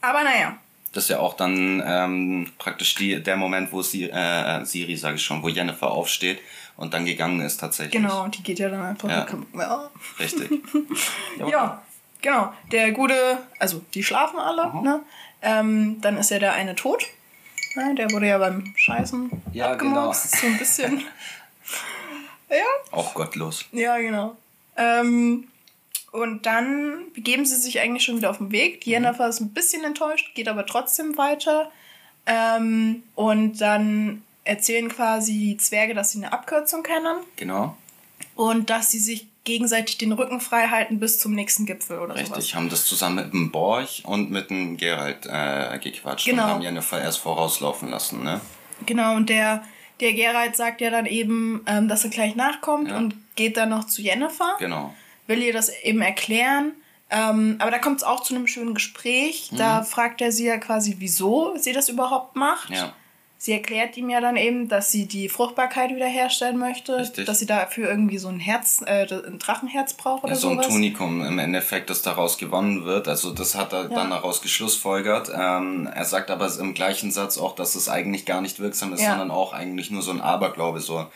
Aber 0.00 0.24
naja. 0.24 0.56
Das 0.92 1.04
ist 1.04 1.10
ja 1.10 1.18
auch 1.18 1.34
dann 1.34 1.82
ähm, 1.84 2.50
praktisch 2.58 2.94
die, 2.94 3.22
der 3.22 3.36
Moment, 3.36 3.72
wo 3.72 3.82
sie, 3.82 4.08
äh, 4.08 4.64
Siri, 4.64 4.96
sage 4.96 5.16
ich 5.16 5.22
schon, 5.22 5.42
wo 5.42 5.48
Jennifer 5.48 5.90
aufsteht 5.90 6.40
und 6.76 6.94
dann 6.94 7.04
gegangen 7.04 7.40
ist 7.40 7.58
tatsächlich. 7.58 7.92
Genau, 7.92 8.26
die 8.28 8.42
geht 8.42 8.58
ja 8.58 8.70
dann 8.70 8.82
einfach. 8.82 9.10
Ja. 9.10 9.90
Richtig. 10.18 10.50
ja. 11.38 11.82
Genau, 12.20 12.52
der 12.72 12.92
gute, 12.92 13.38
also 13.58 13.84
die 13.94 14.02
schlafen 14.02 14.38
alle, 14.38 14.68
mhm. 14.72 14.82
ne? 14.82 15.00
Ähm, 15.40 16.00
dann 16.00 16.16
ist 16.16 16.30
ja 16.30 16.38
der 16.38 16.54
eine 16.54 16.74
tot. 16.74 17.06
Ne? 17.76 17.94
Der 17.94 18.10
wurde 18.10 18.26
ja 18.26 18.38
beim 18.38 18.74
Scheißen 18.76 19.30
ja, 19.52 19.72
abgemurkst. 19.72 20.32
Genau. 20.32 20.40
So 20.40 20.46
ein 20.46 20.58
bisschen. 20.58 20.98
ja. 22.50 22.56
Auch 22.90 23.14
gottlos. 23.14 23.66
Ja, 23.70 23.98
genau. 23.98 24.36
Ähm, 24.76 25.46
und 26.10 26.46
dann 26.46 27.12
begeben 27.14 27.46
sie 27.46 27.56
sich 27.56 27.80
eigentlich 27.80 28.02
schon 28.02 28.16
wieder 28.16 28.30
auf 28.30 28.38
den 28.38 28.50
Weg. 28.50 28.80
Die 28.80 28.90
mhm. 28.90 29.04
Jennifer 29.04 29.28
ist 29.28 29.40
ein 29.40 29.52
bisschen 29.52 29.84
enttäuscht, 29.84 30.34
geht 30.34 30.48
aber 30.48 30.66
trotzdem 30.66 31.16
weiter. 31.16 31.70
Ähm, 32.26 33.04
und 33.14 33.60
dann 33.60 34.24
erzählen 34.44 34.88
quasi 34.88 35.32
die 35.32 35.56
Zwerge, 35.58 35.94
dass 35.94 36.12
sie 36.12 36.18
eine 36.18 36.32
Abkürzung 36.32 36.82
kennen. 36.82 37.18
Genau. 37.36 37.76
und 38.34 38.70
dass 38.70 38.90
sie 38.90 38.98
sich 38.98 39.27
gegenseitig 39.48 39.98
den 39.98 40.12
Rücken 40.12 40.40
frei 40.40 40.68
halten 40.68 41.00
bis 41.00 41.18
zum 41.18 41.34
nächsten 41.34 41.66
Gipfel 41.66 41.98
oder 41.98 42.14
Richtig, 42.14 42.28
sowas. 42.30 42.54
haben 42.54 42.68
das 42.68 42.84
zusammen 42.84 43.16
mit 43.16 43.32
dem 43.32 43.50
Borch 43.50 44.02
und 44.04 44.30
mit 44.30 44.50
dem 44.50 44.76
Gerald 44.76 45.26
äh, 45.26 45.78
gequatscht 45.78 46.26
Genau. 46.26 46.44
und 46.44 46.48
haben 46.50 46.62
Jennifer 46.62 47.00
erst 47.00 47.18
vorauslaufen 47.18 47.88
lassen, 47.90 48.22
ne? 48.22 48.40
Genau, 48.86 49.16
und 49.16 49.28
der, 49.28 49.64
der 50.00 50.12
Gerald 50.12 50.54
sagt 50.54 50.80
ja 50.80 50.90
dann 50.90 51.06
eben, 51.06 51.62
ähm, 51.66 51.88
dass 51.88 52.04
er 52.04 52.10
gleich 52.10 52.36
nachkommt 52.36 52.88
Ja. 52.90 52.96
und 52.98 53.14
geht 53.34 53.56
dann 53.56 53.70
noch 53.70 53.84
zu 53.84 54.02
Jennifer. 54.02 54.54
Genau. 54.60 54.94
will 55.26 55.42
ihr 55.42 55.52
das 55.52 55.68
eben 55.82 56.00
erklären. 56.00 56.72
Ähm, 57.10 57.56
aber 57.58 57.70
da 57.70 57.78
kommt 57.78 57.96
es 57.98 58.02
auch 58.04 58.22
zu 58.22 58.34
einem 58.34 58.46
schönen 58.46 58.74
Gespräch. 58.74 59.50
Da 59.56 59.82
fragt 59.82 60.20
er 60.20 60.30
sie 60.30 60.44
ja 60.46 60.58
quasi, 60.58 60.96
wieso 60.98 61.56
sie 61.56 61.72
das 61.72 61.88
überhaupt 61.88 62.36
macht. 62.36 62.68
Mhm. 62.70 62.76
Ja. 62.76 62.92
Sie 63.40 63.52
erklärt 63.52 63.96
ihm 63.96 64.10
ja 64.10 64.20
dann 64.20 64.36
eben, 64.36 64.68
dass 64.68 64.90
sie 64.90 65.06
die 65.06 65.28
Fruchtbarkeit 65.28 65.94
wiederherstellen 65.94 66.58
möchte, 66.58 66.96
Richtig. 66.96 67.24
dass 67.26 67.38
sie 67.38 67.46
dafür 67.46 67.88
irgendwie 67.88 68.18
so 68.18 68.26
ein 68.26 68.40
Herz, 68.40 68.82
äh, 68.84 69.06
ein 69.06 69.38
Drachenherz 69.38 69.94
braucht 69.94 70.24
oder 70.24 70.32
Ja, 70.32 70.38
so 70.38 70.48
ein 70.48 70.56
sowas. 70.56 70.66
Tunikum 70.66 71.24
im 71.24 71.38
Endeffekt, 71.38 71.88
das 71.88 72.02
daraus 72.02 72.36
gewonnen 72.36 72.84
wird. 72.84 73.06
Also 73.06 73.32
das 73.32 73.54
hat 73.54 73.72
er 73.72 73.84
dann 73.84 74.10
daraus 74.10 74.42
geschlussfolgert. 74.42 75.30
Ähm, 75.32 75.88
er 75.94 76.04
sagt 76.04 76.32
aber 76.32 76.52
im 76.58 76.74
gleichen 76.74 77.12
Satz 77.12 77.38
auch, 77.38 77.54
dass 77.54 77.76
es 77.76 77.88
eigentlich 77.88 78.26
gar 78.26 78.40
nicht 78.40 78.58
wirksam 78.58 78.92
ist, 78.92 79.02
Ja. 79.02 79.10
sondern 79.10 79.30
auch 79.30 79.52
eigentlich 79.52 79.92
nur 79.92 80.02
so 80.02 80.10
ein 80.10 80.20
Aberglaube, 80.20 80.80
so 80.80 81.06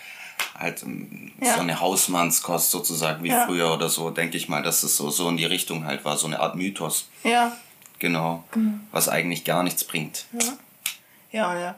halt 0.56 0.84
ähm, 0.84 1.32
Ja. 1.40 1.54
so 1.54 1.60
eine 1.60 1.80
Hausmannskost 1.80 2.70
sozusagen 2.70 3.24
wie 3.24 3.30
Ja. 3.30 3.46
früher 3.46 3.74
oder 3.74 3.88
so, 3.88 4.10
denke 4.10 4.36
ich 4.36 4.48
mal, 4.48 4.62
dass 4.62 4.84
es 4.84 4.96
so, 4.96 5.10
so 5.10 5.28
in 5.28 5.36
die 5.38 5.44
Richtung 5.44 5.86
halt 5.86 6.04
war, 6.04 6.16
so 6.16 6.28
eine 6.28 6.38
Art 6.38 6.54
Mythos. 6.54 7.08
Ja, 7.24 7.56
Genau. 7.98 8.44
Was 8.92 9.08
eigentlich 9.08 9.42
gar 9.44 9.62
nichts 9.64 9.82
bringt. 9.84 10.26
ja, 11.32 11.50
und 11.50 11.56
er 11.56 11.74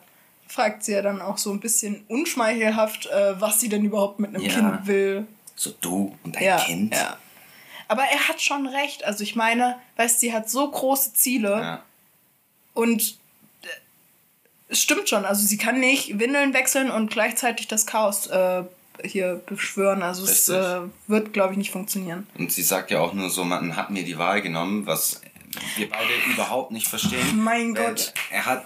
fragt 0.54 0.84
sie 0.84 0.92
ja 0.92 1.02
dann 1.02 1.20
auch 1.20 1.36
so 1.36 1.50
ein 1.52 1.58
bisschen 1.58 2.04
unschmeichelhaft, 2.06 3.06
äh, 3.06 3.40
was 3.40 3.58
sie 3.60 3.68
denn 3.68 3.84
überhaupt 3.84 4.20
mit 4.20 4.34
einem 4.34 4.44
Ja. 4.44 4.52
Kind 4.54 4.86
will. 4.86 5.26
So 5.56 5.72
du 5.80 6.16
und 6.22 6.36
dein 6.36 6.42
Ja, 6.44 6.58
Kind. 6.58 6.94
ja. 6.94 7.16
Aber 7.88 8.02
er 8.04 8.28
hat 8.28 8.40
schon 8.40 8.66
recht. 8.68 9.04
Also 9.04 9.24
ich 9.24 9.34
meine, 9.34 9.76
weißt, 9.96 10.20
sie 10.20 10.32
hat 10.32 10.48
so 10.48 10.70
große 10.70 11.12
Ziele. 11.14 11.50
Ja. 11.50 11.82
Und 12.72 13.18
äh, 13.62 13.66
es 14.68 14.80
stimmt 14.80 15.08
schon, 15.08 15.24
also 15.24 15.44
sie 15.44 15.58
kann 15.58 15.80
nicht 15.80 16.18
Windeln 16.20 16.54
wechseln 16.54 16.90
und 16.90 17.10
gleichzeitig 17.10 17.66
das 17.66 17.86
Chaos 17.86 18.28
äh, 18.28 18.62
hier 19.04 19.42
beschwören. 19.46 20.02
Also 20.02 20.22
es 20.22 20.48
Richtig. 20.48 20.54
äh, 20.56 20.80
wird, 21.08 21.32
glaube 21.32 21.52
ich, 21.54 21.58
nicht 21.58 21.72
funktionieren. 21.72 22.28
Und 22.38 22.52
sie 22.52 22.62
sagt 22.62 22.92
ja 22.92 23.00
auch 23.00 23.12
nur 23.12 23.28
so, 23.28 23.42
man 23.44 23.74
hat 23.76 23.90
mir 23.90 24.04
die 24.04 24.18
Wahl 24.18 24.40
genommen, 24.40 24.86
was 24.86 25.20
wir 25.76 25.88
beide 25.90 26.10
überhaupt 26.32 26.70
nicht 26.70 26.86
verstehen. 26.88 27.42
Mein 27.42 27.74
Gott. 27.74 28.12
Er 28.30 28.46
hat, 28.46 28.64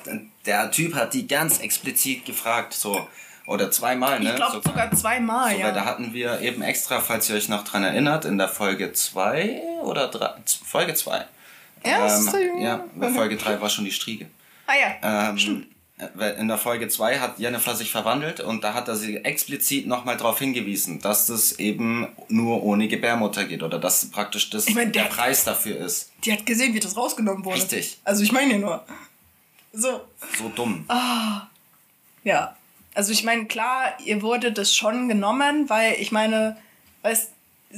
der 0.48 0.70
Typ 0.72 0.94
hat 0.94 1.14
die 1.14 1.28
ganz 1.28 1.60
explizit 1.60 2.24
gefragt, 2.24 2.72
so, 2.74 3.06
oder 3.46 3.70
zweimal, 3.70 4.18
ne? 4.20 4.30
Ich 4.30 4.36
glaube 4.36 4.60
sogar 4.64 4.90
zweimal, 4.92 5.52
So, 5.54 5.60
ja. 5.60 5.70
Da 5.70 5.84
hatten 5.84 6.12
wir 6.12 6.40
eben 6.40 6.62
extra, 6.62 7.00
falls 7.00 7.30
ihr 7.30 7.36
euch 7.36 7.48
noch 7.48 7.62
dran 7.64 7.84
erinnert, 7.84 8.24
in 8.24 8.36
der 8.38 8.48
Folge 8.48 8.92
2 8.92 9.60
oder 9.82 10.08
3, 10.08 10.30
Folge 10.66 10.94
2. 10.94 11.24
Ja, 11.86 12.00
das 12.00 12.20
ist 12.22 12.34
ähm, 12.34 12.60
ja- 12.60 12.84
Folge 13.14 13.36
3 13.36 13.60
war 13.60 13.70
schon 13.70 13.84
die 13.84 13.92
Striege. 13.92 14.26
ah 14.66 14.72
ja, 14.74 15.28
Ähm, 15.30 15.66
weil 16.14 16.34
in 16.34 16.46
der 16.48 16.58
Folge 16.58 16.88
2 16.88 17.18
hat 17.18 17.38
Jennifer 17.38 17.74
sich 17.74 17.90
verwandelt 17.90 18.38
und 18.40 18.62
da 18.62 18.72
hat 18.74 18.86
er 18.88 18.94
sie 18.96 19.16
explizit 19.24 19.86
nochmal 19.86 20.16
darauf 20.16 20.38
hingewiesen, 20.38 21.00
dass 21.00 21.26
das 21.26 21.52
eben 21.58 22.06
nur 22.28 22.62
ohne 22.62 22.86
Gebärmutter 22.88 23.44
geht 23.44 23.62
oder 23.64 23.78
dass 23.80 24.08
praktisch 24.10 24.50
das 24.50 24.68
Ich 24.68 24.74
mein, 24.74 24.92
der 24.92 25.04
der- 25.04 25.10
Preis 25.10 25.44
dafür 25.44 25.76
ist. 25.78 26.12
die 26.24 26.32
hat 26.32 26.44
gesehen, 26.46 26.74
wie 26.74 26.80
das 26.80 26.96
rausgenommen 26.96 27.44
wurde. 27.44 27.56
Richtig. 27.56 27.98
Also 28.04 28.22
ich 28.22 28.30
meine 28.32 28.52
ja 28.52 28.58
nur. 28.58 28.84
So, 29.72 30.00
So 30.38 30.48
dumm. 30.54 30.84
ja. 32.24 32.54
Also 32.94 33.12
ich 33.12 33.22
meine, 33.22 33.46
klar, 33.46 33.92
ihr 34.04 34.22
wurde 34.22 34.50
das 34.52 34.74
schon 34.74 35.08
genommen, 35.08 35.68
weil 35.68 35.94
ich 36.00 36.10
meine, 36.10 36.56
weißt, 37.02 37.30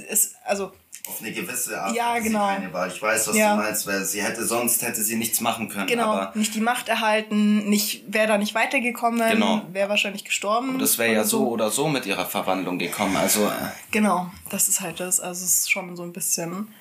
es, 0.08 0.34
also 0.46 0.72
Auf 1.06 1.20
eine 1.20 1.32
gewisse 1.32 1.78
Art 1.80 1.94
Ja, 1.94 2.18
genau. 2.20 2.48
sie 2.48 2.54
keine 2.54 2.72
Wahl. 2.72 2.88
Ich 2.88 3.02
weiß, 3.02 3.28
was 3.28 3.36
Ja. 3.36 3.54
du 3.56 3.62
meinst, 3.62 3.86
weil 3.86 4.04
sie 4.04 4.22
hätte 4.22 4.46
sonst 4.46 4.80
hätte 4.82 5.02
sie 5.02 5.16
nichts 5.16 5.40
machen 5.40 5.68
können. 5.68 5.88
genau, 5.88 6.12
Aber 6.12 6.32
nicht 6.38 6.54
die 6.54 6.60
Macht 6.60 6.88
erhalten, 6.88 7.68
nicht, 7.68 8.04
wäre 8.12 8.28
da 8.28 8.38
nicht 8.38 8.54
weitergekommen, 8.54 9.28
Genau. 9.30 9.62
wäre 9.72 9.88
wahrscheinlich 9.90 10.24
gestorben. 10.24 10.78
das 10.78 10.96
wäre 10.96 11.12
ja 11.12 11.20
oder 11.20 11.28
so 11.28 11.48
oder 11.48 11.70
so 11.70 11.88
mit 11.88 12.06
ihrer 12.06 12.26
Verwandlung 12.26 12.78
gekommen. 12.78 13.16
Also 13.16 13.46
äh, 13.46 13.52
Genau, 13.90 14.30
das 14.48 14.68
ist 14.68 14.80
halt 14.80 15.00
das. 15.00 15.20
Also 15.20 15.44
es 15.44 15.60
ist 15.60 15.70
schon 15.70 15.96
so 15.96 16.02
ein 16.02 16.12
bisschen. 16.14 16.72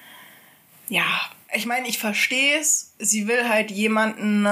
Ja, 0.88 1.06
ich 1.54 1.65
meine, 1.65 1.88
ich 1.89 1.98
verstehe 2.00 2.60
es. 2.60 2.91
Sie 3.00 3.28
will 3.28 3.50
halt 3.50 3.69
jemanden, 3.72 4.48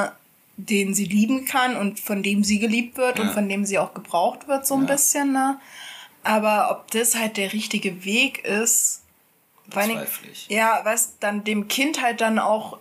den 0.58 0.94
sie 0.96 1.06
lieben 1.06 1.46
kann 1.46 1.76
und 1.76 2.00
von 2.00 2.24
dem 2.24 2.44
sie 2.44 2.60
geliebt 2.60 2.98
wird 2.98 3.20
und 3.20 3.28
Ja. 3.28 3.34
von 3.34 3.48
dem 3.48 3.66
sie 3.66 3.78
auch 3.80 3.94
gebraucht 3.94 4.48
wird, 4.48 4.66
so 4.66 4.76
ein 4.76 4.82
Ja. 4.88 4.94
bisschen. 4.94 5.32
Ne? 5.34 5.60
Aber 6.24 6.72
ob 6.72 6.92
das 6.92 7.16
halt 7.16 7.38
der 7.38 7.54
richtige 7.54 8.04
Weg 8.04 8.44
ist, 8.44 9.02
Bezweifle 9.68 10.30
ich. 10.32 10.48
ja, 10.50 10.82
was 10.84 11.20
dann 11.20 11.44
dem 11.44 11.68
Kind 11.68 12.02
halt 12.02 12.22
dann 12.22 12.40
auch 12.40 12.78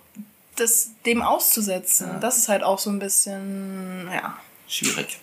das 0.55 0.91
dem 1.05 1.21
auszusetzen, 1.21 2.07
Ja. 2.07 2.19
das 2.19 2.37
ist 2.37 2.49
halt 2.49 2.63
auch 2.63 2.79
so 2.79 2.89
ein 2.89 2.97
bisschen, 2.99 4.09
ja. 4.11 4.37
schwierig. 4.67 5.19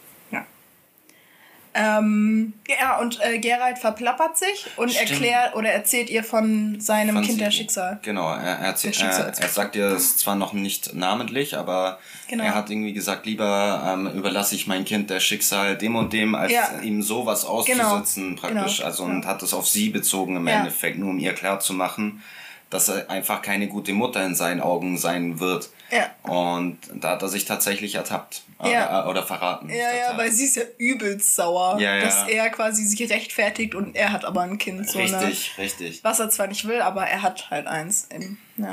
Ja. 1.76 1.98
Ähm, 1.98 2.52
ja, 2.68 2.98
und 3.00 3.18
äh, 3.22 3.38
Gerald 3.38 3.78
verplappert 3.78 4.36
sich 4.38 4.66
und 4.76 4.92
Stimmt. 4.92 5.10
erklärt 5.10 5.56
oder 5.56 5.70
erzählt 5.70 6.08
ihr 6.08 6.22
von 6.22 6.80
seinem 6.80 7.16
Fand 7.16 7.26
Kind 7.26 7.40
der 7.40 7.50
sie- 7.50 7.56
Schicksal. 7.56 7.98
Genau, 8.02 8.28
er, 8.32 8.40
er, 8.42 8.58
erzählt, 8.58 9.00
er, 9.02 9.32
er 9.36 9.48
sagt 9.48 9.74
ihr 9.74 9.86
es 9.88 10.16
zwar 10.16 10.36
noch 10.36 10.52
nicht 10.52 10.94
namentlich, 10.94 11.56
aber 11.56 11.98
Genau. 12.28 12.44
er 12.44 12.54
hat 12.54 12.70
irgendwie 12.70 12.92
gesagt, 12.92 13.26
lieber 13.26 13.82
ähm, 13.86 14.06
überlasse 14.16 14.54
ich 14.54 14.66
mein 14.68 14.84
Kind 14.84 15.10
der 15.10 15.18
Schicksal 15.20 15.76
dem 15.76 15.96
und 15.96 16.12
dem, 16.12 16.34
als 16.36 16.52
Ja. 16.52 16.80
ihm 16.82 17.02
sowas 17.02 17.44
auszusetzen 17.44 18.36
praktisch. 18.36 18.76
Genau. 18.76 18.86
Also 18.86 19.02
und 19.04 19.26
hat 19.26 19.42
es 19.42 19.52
auf 19.52 19.66
sie 19.68 19.90
bezogen 19.90 20.36
im 20.36 20.46
Ja. 20.46 20.58
Endeffekt, 20.58 20.98
nur 20.98 21.10
um 21.10 21.18
ihr 21.18 21.32
klar 21.34 21.58
zu 21.60 21.72
machen, 21.72 22.22
dass 22.70 22.88
er 22.88 23.10
einfach 23.10 23.42
keine 23.42 23.66
gute 23.68 23.92
Mutter 23.92 24.24
in 24.24 24.34
seinen 24.34 24.60
Augen 24.60 24.96
sein 24.96 25.38
wird. 25.40 25.70
Ja. 25.90 26.06
Und 26.32 26.78
da 26.94 27.10
hat 27.10 27.22
er 27.22 27.28
sich 27.28 27.44
tatsächlich 27.44 27.94
ertappt. 27.96 28.42
Ja. 28.62 29.00
Oder, 29.02 29.10
oder 29.10 29.22
verraten. 29.26 29.68
Ja, 29.68 29.92
ja, 29.94 30.16
weil 30.16 30.30
sie 30.30 30.44
ist 30.44 30.56
ja 30.56 30.62
übelst 30.78 31.34
sauer, 31.34 31.78
Ja, 31.80 31.96
ja. 31.96 32.04
dass 32.04 32.28
er 32.28 32.48
quasi 32.50 32.84
sie 32.84 33.04
rechtfertigt 33.04 33.74
und 33.74 33.94
er 33.96 34.12
hat 34.12 34.24
aber 34.24 34.42
ein 34.42 34.58
Kind. 34.58 34.88
So, 34.88 34.98
ne? 34.98 35.04
Richtig, 35.26 35.58
richtig. 35.58 36.04
Was 36.04 36.20
er 36.20 36.30
zwar 36.30 36.46
nicht 36.46 36.66
will, 36.66 36.80
aber 36.80 37.06
er 37.06 37.22
hat 37.22 37.50
halt 37.50 37.66
eins. 37.66 38.08
Eben. 38.10 38.38
Ja. 38.56 38.70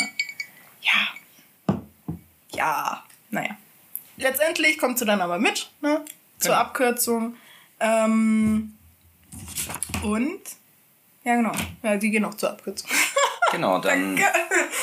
Ja. 0.82 1.78
Ja. 2.54 3.04
Naja. 3.32 3.58
Letztendlich 4.18 4.78
kommt 4.78 5.00
sie 5.00 5.06
dann 5.06 5.22
aber 5.22 5.40
mit, 5.40 5.72
ne? 5.82 6.02
Zur 6.38 6.52
Genau. 6.52 6.62
Abkürzung. 6.62 7.36
Ähm, 7.80 8.74
und. 10.04 10.40
Ja, 11.24 11.36
genau. 11.36 11.52
Ja, 11.84 11.98
die 11.98 12.10
gehen 12.12 12.26
auch 12.26 12.34
zur 12.36 12.52
Abkürzung. 12.52 12.90
Genau, 13.52 13.80
dann. 13.80 14.20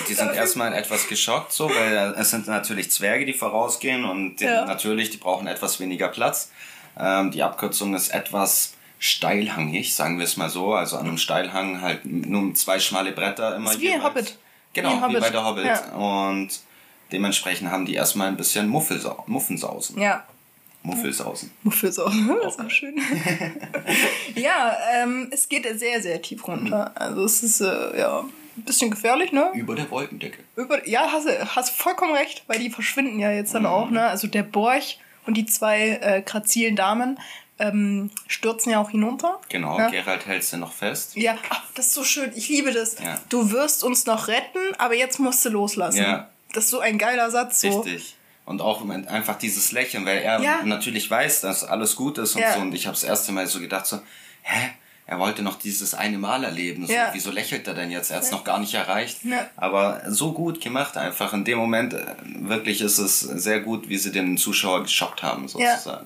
Die 0.08 0.14
sind 0.14 0.32
erstmal 0.34 0.72
etwas 0.74 1.08
geschockt, 1.08 1.52
so, 1.52 1.68
weil 1.70 2.14
es 2.18 2.30
sind 2.30 2.46
natürlich 2.46 2.90
Zwerge, 2.90 3.24
die 3.26 3.32
vorausgehen 3.32 4.04
und 4.04 4.36
die, 4.36 4.44
Ja. 4.44 4.64
natürlich, 4.64 5.10
die 5.10 5.16
brauchen 5.16 5.46
etwas 5.46 5.80
weniger 5.80 6.08
Platz. 6.08 6.50
Ähm, 6.98 7.30
die 7.30 7.42
Abkürzung 7.42 7.94
ist 7.94 8.10
etwas 8.10 8.74
steilhangig, 8.98 9.94
sagen 9.94 10.18
wir 10.18 10.24
es 10.24 10.36
mal 10.36 10.50
so. 10.50 10.74
Also 10.74 10.96
an 10.96 11.06
einem 11.06 11.18
Steilhang 11.18 11.80
halt 11.80 12.04
nur 12.04 12.54
zwei 12.54 12.78
schmale 12.80 13.12
Bretter 13.12 13.56
immer. 13.56 13.70
Ist 13.70 13.80
wie 13.80 13.88
ein 13.88 14.00
jeweils. 14.00 14.04
Hobbit. 14.04 14.38
Genau, 14.74 14.90
Wie 14.90 14.96
wie, 14.96 15.02
Hobbit. 15.04 15.20
bei 15.20 15.30
der 15.30 15.44
Hobbit. 15.44 15.64
Ja. 15.64 15.92
Und 15.94 16.48
dementsprechend 17.12 17.70
haben 17.70 17.86
die 17.86 17.94
erstmal 17.94 18.28
ein 18.28 18.36
bisschen 18.36 18.68
Muffelsau 18.68 19.24
Muffensausen. 19.26 20.00
Ja. 20.00 20.24
Muffelsausen. 20.82 21.50
So? 21.64 21.70
Das 22.42 22.54
ist 22.54 22.60
auch 22.60 22.70
schön. 22.70 23.00
ja, 24.34 24.76
ähm, 24.94 25.28
es 25.30 25.48
geht 25.48 25.66
sehr, 25.78 26.00
sehr 26.02 26.20
tief 26.22 26.46
runter. 26.46 26.92
Also 26.94 27.24
es 27.24 27.42
ist 27.42 27.60
äh, 27.60 27.98
ja 27.98 28.24
bisschen 28.64 28.90
gefährlich, 28.90 29.32
ne? 29.32 29.50
Über 29.54 29.74
der 29.74 29.90
Wolkendecke. 29.90 30.38
Über, 30.56 30.86
ja, 30.88 31.08
hast 31.12 31.26
du 31.26 31.56
hast 31.56 31.70
vollkommen 31.70 32.14
recht, 32.14 32.44
weil 32.46 32.58
die 32.58 32.70
verschwinden 32.70 33.18
ja 33.18 33.30
jetzt 33.30 33.54
dann 33.54 33.62
Mhm. 33.62 33.68
auch, 33.68 33.90
ne? 33.90 34.06
Also 34.06 34.26
der 34.28 34.42
Borch 34.42 34.98
und 35.26 35.34
die 35.34 35.46
zwei 35.46 35.98
äh, 36.00 36.22
grazilen 36.22 36.76
Damen 36.76 37.18
ähm, 37.60 38.10
stürzen 38.28 38.70
ja 38.70 38.80
auch 38.80 38.90
hinunter. 38.90 39.40
Genau, 39.48 39.76
Ja. 39.78 39.88
Gerald 39.90 40.26
hält 40.26 40.44
sie 40.44 40.56
noch 40.58 40.72
fest. 40.72 41.16
Ja, 41.16 41.36
ach, 41.50 41.62
das 41.74 41.86
ist 41.86 41.94
so 41.94 42.04
schön. 42.04 42.30
Ich 42.36 42.48
liebe 42.48 42.72
das. 42.72 42.98
Ja. 43.02 43.20
Du 43.30 43.50
wirst 43.50 43.82
uns 43.82 44.06
noch 44.06 44.28
retten, 44.28 44.60
aber 44.78 44.94
jetzt 44.94 45.18
musst 45.18 45.44
du 45.44 45.48
loslassen. 45.50 46.02
Ja. 46.02 46.28
Das 46.52 46.64
ist 46.64 46.70
so 46.70 46.78
ein 46.80 46.98
geiler 46.98 47.30
Satz. 47.32 47.60
So. 47.60 47.80
Richtig. 47.80 48.14
Und 48.44 48.62
auch 48.62 48.88
einfach 48.88 49.36
dieses 49.36 49.72
Lächeln, 49.72 50.06
weil 50.06 50.18
er 50.18 50.40
Ja. 50.40 50.62
natürlich 50.64 51.10
weiß, 51.10 51.40
dass 51.42 51.64
alles 51.64 51.96
gut 51.96 52.16
ist 52.18 52.36
und 52.36 52.44
so. 52.54 52.60
Und 52.60 52.74
ich 52.74 52.86
habe 52.86 52.94
das 52.94 53.04
erste 53.04 53.32
Mal 53.32 53.46
so 53.48 53.58
gedacht, 53.60 53.86
so, 53.86 53.98
hä? 54.42 54.70
Er 55.10 55.18
wollte 55.18 55.42
noch 55.42 55.58
dieses 55.58 55.94
eine 55.94 56.18
Mal 56.18 56.44
erleben. 56.44 56.86
So, 56.86 56.92
Ja. 56.92 57.08
Wieso 57.14 57.30
lächelt 57.30 57.66
er 57.66 57.72
denn 57.74 57.90
jetzt? 57.90 58.10
Er 58.10 58.18
hat 58.18 58.24
es 58.24 58.30
noch 58.30 58.44
gar 58.44 58.58
nicht 58.58 58.74
erreicht. 58.74 59.24
Ja. 59.24 59.46
Aber 59.56 60.02
so 60.06 60.32
gut 60.32 60.60
gemacht 60.60 60.98
einfach. 60.98 61.32
In 61.32 61.44
dem 61.46 61.56
Moment, 61.56 61.94
äh, 61.94 62.04
wirklich 62.24 62.82
ist 62.82 62.98
es 62.98 63.20
sehr 63.20 63.60
gut, 63.60 63.88
wie 63.88 63.96
sie 63.96 64.12
den 64.12 64.36
Zuschauer 64.36 64.82
geschockt 64.82 65.22
haben, 65.22 65.48
sozusagen. 65.48 66.04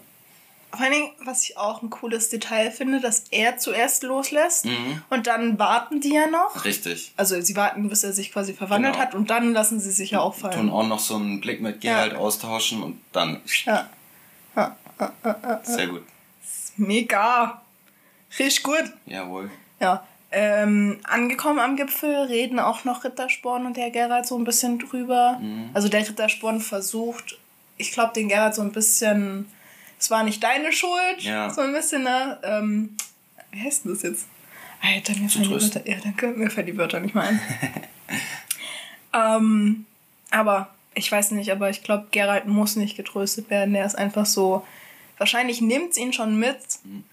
Vor 0.71 0.81
allen 0.81 0.93
Dingen, 0.93 1.11
was 1.25 1.43
ich 1.43 1.59
auch 1.59 1.83
ein 1.83 1.91
cooles 1.91 2.31
Detail 2.31 2.71
finde, 2.71 3.01
dass 3.01 3.25
er 3.31 3.59
zuerst 3.59 4.05
loslässt 4.05 4.65
Mhm. 4.67 5.03
und 5.11 5.27
dann 5.27 5.59
warten 5.59 6.01
die 6.01 6.15
ja 6.15 6.29
noch. 6.29 6.65
Richtig. 6.65 7.13
Also 7.17 7.39
sie 7.43 7.57
warten, 7.57 7.89
bis 7.91 8.05
er 8.05 8.13
sich 8.13 8.33
quasi 8.33 8.55
verwandelt 8.55 8.95
Genau. 8.95 9.05
hat 9.05 9.15
und 9.17 9.29
dann 9.31 9.53
lassen 9.53 9.81
sie 9.81 9.91
sich 9.91 10.13
ja 10.13 10.19
Tun 10.19 10.27
auffallen. 10.29 10.71
auch 10.71 10.87
noch 10.87 11.01
so 11.01 11.17
einen 11.17 11.41
Blick 11.41 11.61
mit 11.61 11.81
Gerald 11.81 12.15
austauschen 12.15 12.83
und 12.85 13.01
dann. 13.13 13.41
Ja. 13.67 13.89
Sehr 15.65 15.89
gut. 15.89 16.03
Mega. 16.77 17.62
Richtig 18.39 18.63
gut. 18.63 18.85
Jawohl. 19.07 19.51
Ja. 19.81 20.07
Ähm, 20.35 20.99
angekommen 21.05 21.59
am 21.59 21.77
Gipfel 21.77 22.15
reden 22.25 22.59
auch 22.59 22.85
noch 22.85 23.05
Rittersporn 23.05 23.67
und 23.67 23.77
der 23.77 23.91
Geralt 23.91 24.27
so 24.27 24.39
ein 24.39 24.45
bisschen 24.45 24.79
drüber. 24.79 25.39
Mhm. 25.41 25.69
Also 25.75 25.89
der 25.89 26.09
Rittersporn 26.09 26.61
versucht, 26.61 27.39
ich 27.77 27.93
glaube, 27.93 28.15
den 28.15 28.29
Geralt 28.29 28.55
so 28.55 28.63
ein 28.63 28.73
bisschen, 28.73 29.47
es 29.99 30.11
war 30.11 30.23
nicht 30.25 30.43
deine 30.43 30.73
Schuld, 30.73 31.19
Ja. 31.21 31.51
so 31.51 31.61
ein 31.61 31.73
bisschen, 31.73 32.05
ne? 32.05 32.39
Ähm, 32.43 32.97
wie 33.51 33.61
heißt 33.61 33.85
denn 33.85 33.93
das 33.93 34.03
jetzt? 34.03 34.27
Alter, 34.81 35.13
mir 35.17 35.29
fallen 35.29 35.45
die. 35.45 35.51
Wörter, 35.51 35.89
ja, 35.89 35.97
danke, 36.03 36.29
mir 36.29 36.51
fallen 36.51 36.67
die 36.67 36.79
Wörter 36.79 37.01
nicht 37.01 37.15
mal 37.15 37.29
ein. 37.29 37.41
ähm, 39.15 39.87
aber 40.31 40.71
ich 40.95 41.11
weiß 41.11 41.33
nicht, 41.33 41.51
aber 41.53 41.71
ich 41.71 41.83
glaube, 41.83 42.07
Geralt 42.11 42.47
muss 42.47 42.77
nicht 42.77 42.97
getröstet 42.97 43.51
werden. 43.51 43.75
Der 43.75 43.85
ist 43.85 43.95
einfach 43.97 44.27
so. 44.27 44.67
Wahrscheinlich 45.19 45.61
nimmt 45.61 45.97
ihn 45.99 46.13
schon 46.13 46.37
mit, 46.39 46.57
Mhm. 46.85 47.05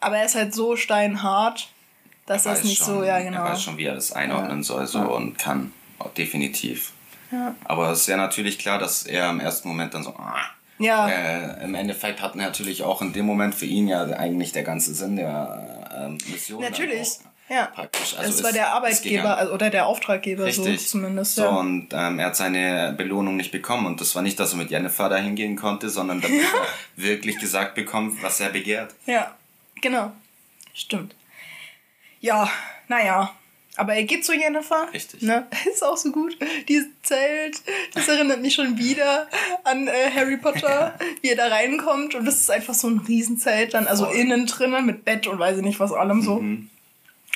Aber 0.00 0.18
er 0.18 0.24
ist 0.26 0.34
halt 0.34 0.54
so 0.54 0.76
steinhart, 0.76 1.68
dass 2.26 2.46
Er 2.46 2.52
es 2.54 2.64
nicht 2.64 2.78
schon, 2.78 2.98
so, 2.98 3.04
ja, 3.04 3.20
genau. 3.20 3.44
Er 3.44 3.52
weiß 3.52 3.62
schon, 3.62 3.76
wie 3.78 3.84
er 3.84 3.94
das 3.94 4.12
einordnen 4.12 4.62
soll 4.62 4.86
so 4.86 4.98
und 5.00 5.38
kann. 5.38 5.72
Definitiv. 6.16 6.92
Ja. 7.32 7.54
Aber 7.64 7.90
es 7.90 8.00
ist 8.02 8.06
ja 8.08 8.16
natürlich 8.16 8.58
klar, 8.58 8.78
dass 8.78 9.04
er 9.04 9.30
im 9.30 9.40
ersten 9.40 9.68
Moment 9.68 9.94
dann 9.94 10.02
so. 10.04 10.10
Ah, 10.10 10.36
Ja. 10.78 11.08
Äh, 11.08 11.64
Im 11.64 11.74
Endeffekt 11.74 12.20
hat 12.22 12.36
natürlich 12.36 12.82
auch 12.82 13.00
in 13.02 13.12
dem 13.12 13.26
Moment 13.26 13.54
für 13.54 13.66
ihn 13.66 13.88
ja 13.88 14.02
eigentlich 14.04 14.52
der 14.52 14.62
ganze 14.62 14.94
Sinn 14.94 15.16
der 15.16 15.88
ähm, 15.96 16.18
Mission. 16.30 16.60
Natürlich. 16.60 17.18
Ja. 17.48 17.66
Praktisch. 17.66 18.16
Also 18.18 18.30
es 18.30 18.42
war 18.42 18.52
der 18.52 18.72
Arbeitgeber 18.74 19.36
also, 19.38 19.52
oder 19.52 19.70
der 19.70 19.86
Auftraggeber, 19.86 20.44
Richtig. 20.44 20.80
so 20.82 20.86
zumindest. 20.98 21.36
So, 21.36 21.42
Ja. 21.42 21.48
und 21.50 21.88
ähm, 21.92 22.18
er 22.18 22.26
hat 22.26 22.36
seine 22.36 22.92
Belohnung 22.96 23.36
nicht 23.36 23.52
bekommen. 23.52 23.86
Und 23.86 24.00
das 24.00 24.14
war 24.14 24.22
nicht, 24.22 24.38
dass 24.40 24.52
er 24.52 24.58
mit 24.58 24.70
Jennifer 24.70 25.08
dahin 25.08 25.34
gehen 25.36 25.56
konnte, 25.56 25.88
sondern 25.90 26.20
damit 26.20 26.40
er 26.42 26.66
wirklich 27.02 27.38
gesagt 27.38 27.74
bekommt, 27.74 28.22
was 28.22 28.40
er 28.40 28.50
begehrt. 28.50 28.94
ja, 29.06 29.34
genau. 29.80 30.12
Stimmt. 30.74 31.14
Ja, 32.20 32.50
naja. 32.88 33.34
Aber 33.76 33.94
er 33.94 34.04
geht 34.04 34.24
zu 34.24 34.32
Jennifer. 34.34 34.88
Richtig. 34.92 35.22
Ne? 35.22 35.46
Ist 35.70 35.84
auch 35.84 35.96
so 35.96 36.10
gut. 36.10 36.36
Dieses 36.68 36.88
Zelt, 37.02 37.60
das 37.94 38.08
erinnert 38.08 38.40
mich 38.40 38.54
schon 38.54 38.78
wieder 38.78 39.28
an 39.64 39.86
äh, 39.86 40.10
Harry 40.14 40.38
Potter, 40.38 40.98
wie 41.20 41.28
er 41.28 41.36
da 41.36 41.48
reinkommt. 41.48 42.14
Und 42.14 42.24
das 42.24 42.36
ist 42.36 42.50
einfach 42.50 42.74
so 42.74 42.88
ein 42.88 42.98
Riesenzelt 42.98 43.74
dann, 43.74 43.86
also 43.86 44.06
Voll. 44.06 44.16
innen 44.16 44.46
drinnen 44.46 44.86
mit 44.86 45.04
Bett 45.04 45.26
und 45.26 45.38
weiß 45.38 45.58
ich 45.58 45.62
nicht 45.62 45.78
was 45.78 45.92
allem 45.92 46.22
so. 46.22 46.40
Mhm. 46.40 46.70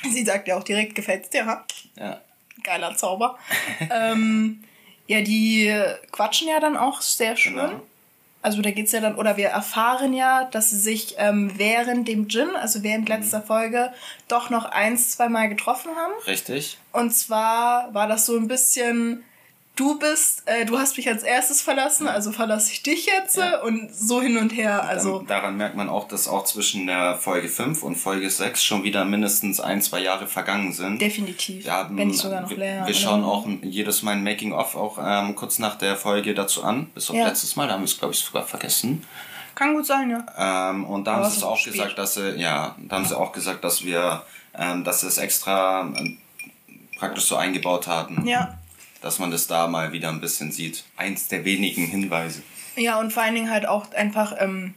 Sie 0.09 0.25
sagt 0.25 0.47
ja 0.47 0.57
auch 0.57 0.63
direkt, 0.63 0.95
gefällt's 0.95 1.29
dir, 1.29 1.45
ha? 1.45 1.63
Ja. 1.95 2.21
Geiler 2.63 2.95
Zauber. 2.97 3.37
ähm, 3.91 4.63
ja, 5.07 5.21
die 5.21 5.73
quatschen 6.11 6.47
ja 6.47 6.59
dann 6.59 6.75
auch 6.75 7.01
sehr 7.01 7.37
schön. 7.37 7.55
Genau. 7.55 7.81
Also 8.43 8.61
da 8.61 8.71
geht's 8.71 8.91
ja 8.91 9.01
dann, 9.01 9.15
oder 9.15 9.37
wir 9.37 9.49
erfahren 9.49 10.13
ja, 10.13 10.45
dass 10.45 10.71
sie 10.71 10.79
sich 10.79 11.15
ähm, 11.17 11.51
während 11.57 12.07
dem 12.07 12.27
Gin, 12.27 12.55
also 12.55 12.81
während 12.83 13.07
Mhm. 13.09 13.15
letzter 13.15 13.41
Folge, 13.41 13.93
doch 14.27 14.49
noch 14.49 14.65
eins, 14.65 15.11
zweimal 15.11 15.47
getroffen 15.49 15.91
haben. 15.95 16.13
Richtig. 16.25 16.77
Und 16.91 17.15
zwar 17.15 17.93
war 17.93 18.07
das 18.07 18.25
so 18.25 18.35
ein 18.37 18.47
bisschen, 18.47 19.23
du 19.75 19.97
bist, 19.97 20.43
äh, 20.45 20.65
du 20.65 20.77
hast 20.77 20.97
mich 20.97 21.07
als 21.07 21.23
erstes 21.23 21.61
verlassen, 21.61 22.07
also 22.07 22.31
verlasse 22.31 22.71
ich 22.71 22.83
dich 22.83 23.05
jetzt 23.05 23.37
Ja. 23.37 23.59
äh, 23.59 23.61
und 23.65 23.93
so 23.95 24.21
hin 24.21 24.37
und 24.37 24.49
her. 24.51 24.83
Also 24.83 25.19
Dann, 25.19 25.27
daran 25.27 25.57
merkt 25.57 25.75
man 25.75 25.89
auch, 25.89 26.07
dass 26.07 26.27
auch 26.27 26.43
zwischen 26.45 26.85
der 26.87 27.15
Folge 27.17 27.47
5 27.47 27.81
und 27.83 27.95
Folge 27.95 28.29
6 28.29 28.63
schon 28.63 28.83
wieder 28.83 29.05
mindestens 29.05 29.59
ein, 29.59 29.81
zwei 29.81 29.99
Jahre 30.01 30.27
vergangen 30.27 30.71
sind. 30.73 31.01
definitiv, 31.01 31.63
Wir 31.65 31.71
haben, 31.73 31.97
wenn 31.97 32.09
nicht 32.09 32.19
sogar 32.19 32.41
noch 32.41 32.49
wir, 32.49 32.57
länger. 32.57 32.85
wir 32.85 32.93
schauen 32.93 33.23
auch 33.23 33.47
jedes 33.63 34.03
Mal 34.03 34.11
ein 34.11 34.23
Making-of 34.23 34.75
auch 34.75 34.99
ähm, 35.03 35.35
kurz 35.35 35.57
nach 35.57 35.75
der 35.77 35.95
Folge 35.95 36.33
dazu 36.33 36.63
an. 36.63 36.87
Bis 36.93 37.09
auf 37.09 37.15
Ja. 37.15 37.27
letztes 37.27 37.55
Mal, 37.55 37.67
da 37.67 37.73
haben 37.73 37.81
wir 37.81 37.85
es, 37.85 37.97
glaube 37.97 38.13
ich, 38.13 38.19
sogar 38.19 38.43
vergessen. 38.43 39.05
Kann 39.55 39.73
gut 39.73 39.85
sein, 39.85 40.09
ja. 40.09 40.69
Ähm, 40.71 40.85
und 40.85 41.05
da 41.05 41.13
Aber 41.15 41.25
haben 41.25 41.31
sie 41.31 41.45
auch 41.47 41.57
spät. 41.57 41.73
gesagt, 41.73 41.97
dass 41.97 42.13
sie, 42.15 42.35
ja, 42.39 42.75
da 42.77 42.95
haben 42.97 43.05
sie 43.05 43.17
auch 43.17 43.31
gesagt, 43.31 43.63
dass 43.63 43.83
wir, 43.83 44.23
ähm, 44.57 44.83
dass 44.83 45.01
sie 45.01 45.07
es 45.07 45.17
extra 45.17 45.81
ähm, 45.81 46.17
praktisch 46.97 47.25
so 47.25 47.35
eingebaut 47.35 47.87
haben, 47.87 48.25
Ja. 48.27 48.57
Dass 49.01 49.19
man 49.19 49.31
das 49.31 49.47
da 49.47 49.67
mal 49.67 49.91
wieder 49.91 50.09
ein 50.09 50.21
bisschen 50.21 50.51
sieht. 50.51 50.83
Eins 50.95 51.27
der 51.27 51.43
wenigen 51.45 51.85
Hinweise. 51.85 52.41
Ja, 52.75 52.99
und 52.99 53.11
vor 53.11 53.23
allen 53.23 53.35
Dingen 53.35 53.49
halt 53.49 53.67
auch 53.67 53.91
einfach 53.93 54.33
ähm, 54.39 54.73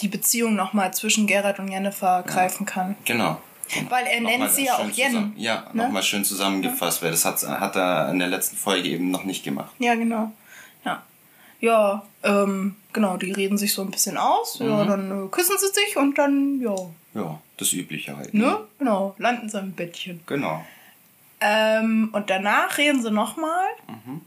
die 0.00 0.08
Beziehung 0.08 0.54
nochmal 0.54 0.94
zwischen 0.94 1.26
Gerard 1.26 1.58
und 1.58 1.68
Jennifer 1.68 2.22
greifen 2.26 2.66
kann. 2.66 2.96
Genau. 3.04 3.40
Weil 3.88 4.06
er 4.06 4.20
nennt 4.20 4.50
sie 4.50 4.66
ja 4.66 4.76
auch 4.76 4.88
Jen. 4.90 5.32
Ja, 5.36 5.64
ne? 5.72 5.84
nochmal 5.84 6.02
schön 6.02 6.24
zusammengefasst, 6.24 7.02
weil 7.02 7.10
das 7.10 7.24
hat, 7.24 7.42
hat 7.42 7.76
er 7.76 8.10
in 8.10 8.18
der 8.18 8.28
letzten 8.28 8.56
Folge 8.56 8.88
eben 8.88 9.10
noch 9.10 9.24
nicht 9.24 9.42
gemacht. 9.42 9.72
Ja, 9.78 9.94
genau. 9.94 10.32
Ja. 10.84 11.02
Ja, 11.60 12.04
ähm, 12.22 12.76
genau, 12.92 13.16
die 13.16 13.32
reden 13.32 13.56
sich 13.56 13.72
so 13.72 13.82
ein 13.82 13.90
bisschen 13.90 14.18
aus. 14.18 14.60
Mhm. 14.60 14.66
Ja, 14.68 14.84
dann 14.84 15.26
äh, 15.26 15.28
küssen 15.28 15.56
sie 15.58 15.68
sich 15.68 15.96
und 15.96 16.18
dann, 16.18 16.60
ja, 16.60 16.76
Ja, 17.14 17.40
das 17.56 17.72
Übliche 17.72 18.16
halt. 18.16 18.34
ne? 18.34 18.58
Genau, 18.78 19.14
landen 19.18 19.48
sie 19.48 19.58
im 19.58 19.72
Bettchen. 19.72 20.20
Genau. 20.26 20.64
Ähm, 21.46 22.08
und 22.12 22.30
danach 22.30 22.78
reden 22.78 23.02
sie 23.02 23.10
nochmal. 23.10 23.66
Mhm. 23.86 24.22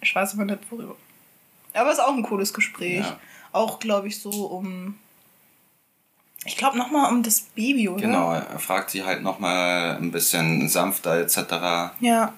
Ich 0.00 0.14
weiß 0.14 0.34
aber 0.34 0.46
nicht 0.46 0.70
worüber. 0.70 0.96
Aber 1.74 1.90
es 1.90 1.98
ist 1.98 2.04
auch 2.04 2.14
ein 2.14 2.22
cooles 2.22 2.54
Gespräch. 2.54 3.04
Ja. 3.04 3.18
Auch, 3.52 3.78
glaube 3.78 4.08
ich, 4.08 4.20
so 4.20 4.30
um. 4.46 4.98
Ich 6.44 6.56
glaube 6.56 6.76
nochmal 6.76 7.12
um 7.12 7.22
das 7.22 7.40
Baby, 7.40 7.88
oder? 7.88 8.00
Genau, 8.00 8.32
er 8.32 8.58
fragt 8.58 8.90
sie 8.90 9.04
halt 9.04 9.22
nochmal 9.22 9.96
ein 9.96 10.10
bisschen 10.10 10.68
sanfter 10.68 11.20
etc. 11.20 11.94
Ja, 12.00 12.32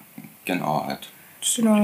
Genau, 0.45 0.85
halt. 0.85 1.09
Genau. 1.55 1.77
Ja. 1.77 1.83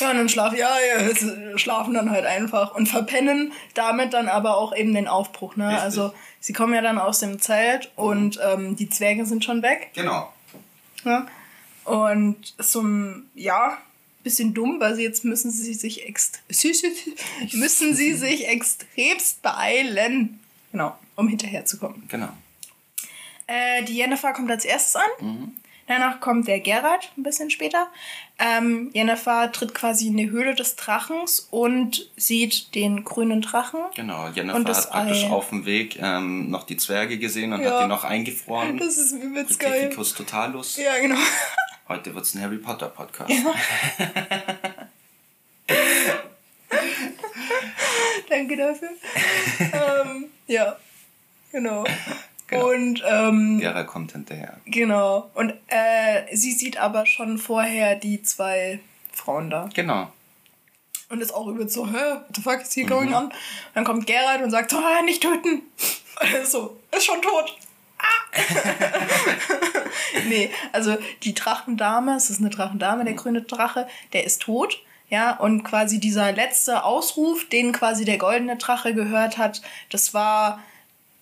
ja, 0.00 0.10
und 0.10 0.16
dann 0.16 0.28
schlafen, 0.28 0.58
ja, 0.58 0.70
ja, 0.78 1.58
schlafen 1.58 1.94
dann 1.94 2.10
halt 2.10 2.24
einfach 2.24 2.74
und 2.74 2.88
verpennen 2.88 3.52
damit 3.74 4.14
dann 4.14 4.28
aber 4.28 4.56
auch 4.56 4.74
eben 4.74 4.94
den 4.94 5.06
Aufbruch. 5.06 5.56
Ne? 5.56 5.68
Richtig. 5.68 5.82
Also 5.82 6.12
sie 6.40 6.52
kommen 6.52 6.74
ja 6.74 6.80
dann 6.82 6.98
aus 6.98 7.20
dem 7.20 7.40
Zelt 7.40 7.92
und 7.94 8.40
ähm, 8.44 8.74
die 8.74 8.88
Zwerge 8.88 9.26
sind 9.26 9.44
schon 9.44 9.62
weg. 9.62 9.90
Genau. 9.94 10.32
Ne? 11.06 11.26
Und 11.84 12.54
so 12.58 12.82
ein, 12.82 13.30
ja, 13.34 13.78
bisschen 14.24 14.54
dumm, 14.54 14.80
weil 14.80 14.96
sie 14.96 15.04
jetzt 15.04 15.24
müssen 15.24 15.52
sie 15.52 15.72
sich 15.72 16.04
ext 16.08 16.42
müssen 17.52 17.94
sie 17.94 18.12
sich 18.14 18.48
extremst 18.48 19.40
beeilen. 19.40 20.40
Genau, 20.72 20.98
um 21.14 21.28
hinterherzukommen. 21.28 22.02
Genau. 22.08 22.28
Äh, 23.46 23.84
die 23.84 23.94
Jennifer 23.94 24.32
kommt 24.32 24.50
als 24.50 24.64
erstes 24.64 24.96
an. 24.96 25.52
Danach 25.88 26.20
kommt 26.20 26.48
der 26.48 26.58
Gerard 26.60 27.12
ein 27.16 27.22
bisschen 27.22 27.48
später. 27.50 27.88
Ähm, 28.38 28.90
Jennifer 28.92 29.50
tritt 29.52 29.72
quasi 29.74 30.08
in 30.08 30.16
die 30.16 30.30
Höhle 30.30 30.54
des 30.54 30.74
Drachens 30.76 31.46
und 31.50 32.10
sieht 32.16 32.74
den 32.74 33.04
grünen 33.04 33.40
Drachen. 33.40 33.80
Genau, 33.94 34.28
Jennifer 34.28 34.56
Und 34.56 34.68
hat 34.68 34.90
praktisch 34.90 35.24
Ei. 35.24 35.28
auf 35.30 35.48
dem 35.50 35.64
Weg 35.64 35.98
ähm, 36.02 36.50
noch 36.50 36.64
die 36.64 36.76
Zwerge 36.76 37.18
gesehen 37.18 37.52
und 37.52 37.60
Ja. 37.62 37.70
hat 37.76 37.84
die 37.84 37.88
noch 37.88 38.04
eingefroren. 38.04 38.78
Das 38.78 38.96
ist 38.98 39.12
übelst 39.12 39.58
geil. 39.60 39.72
Petrificus 39.72 40.14
Totalus. 40.14 40.76
Ja, 40.76 40.98
genau. 40.98 41.18
Heute 41.88 42.14
wird's 42.14 42.34
ein 42.34 42.42
Harry 42.42 42.58
Potter 42.58 42.88
Podcast. 42.88 43.30
Danke 48.28 48.56
dafür. 48.56 48.88
ähm, 49.60 50.26
ja, 50.46 50.76
genau. 51.52 51.84
Genau. 52.48 52.68
Und 52.68 53.02
ähm, 53.06 53.58
Gera 53.58 53.82
kommt 53.84 54.12
hinterher. 54.12 54.58
genau. 54.66 55.30
Und 55.34 55.52
äh, 55.68 56.34
sie 56.34 56.52
sieht 56.52 56.76
aber 56.78 57.06
schon 57.06 57.38
vorher 57.38 57.96
die 57.96 58.22
zwei 58.22 58.80
Frauen 59.12 59.50
da. 59.50 59.68
Genau. 59.74 60.12
Und 61.08 61.20
ist 61.20 61.32
auch 61.34 61.46
übel 61.46 61.68
so, 61.68 61.86
hä, 61.86 61.92
what 61.92 62.26
the 62.34 62.42
fuck 62.42 62.60
is 62.60 62.74
here 62.74 62.86
going 62.86 63.14
on? 63.14 63.32
Dann 63.74 63.84
kommt 63.84 64.06
Geralt 64.06 64.42
und 64.42 64.50
sagt 64.50 64.70
so, 64.70 64.78
ah, 64.78 65.02
nicht 65.02 65.22
töten. 65.22 65.62
so, 66.44 66.78
ist 66.90 67.04
schon 67.04 67.22
tot. 67.22 67.56
Ah. 67.98 68.36
nee, 70.28 70.50
also 70.72 70.96
die 71.22 71.34
Drachendame, 71.34 72.16
es 72.16 72.28
ist 72.30 72.40
eine 72.40 72.50
Drachendame, 72.50 73.04
der 73.04 73.14
grüne 73.14 73.42
Drache, 73.42 73.86
der 74.12 74.24
ist 74.24 74.42
tot. 74.42 74.82
Ja, 75.08 75.36
und 75.36 75.62
quasi 75.62 76.00
dieser 76.00 76.32
letzte 76.32 76.82
Ausruf, 76.82 77.48
den 77.48 77.72
quasi 77.72 78.04
der 78.04 78.18
goldene 78.18 78.56
Drache 78.56 78.92
gehört 78.92 79.38
hat, 79.38 79.62
das 79.90 80.14
war, 80.14 80.60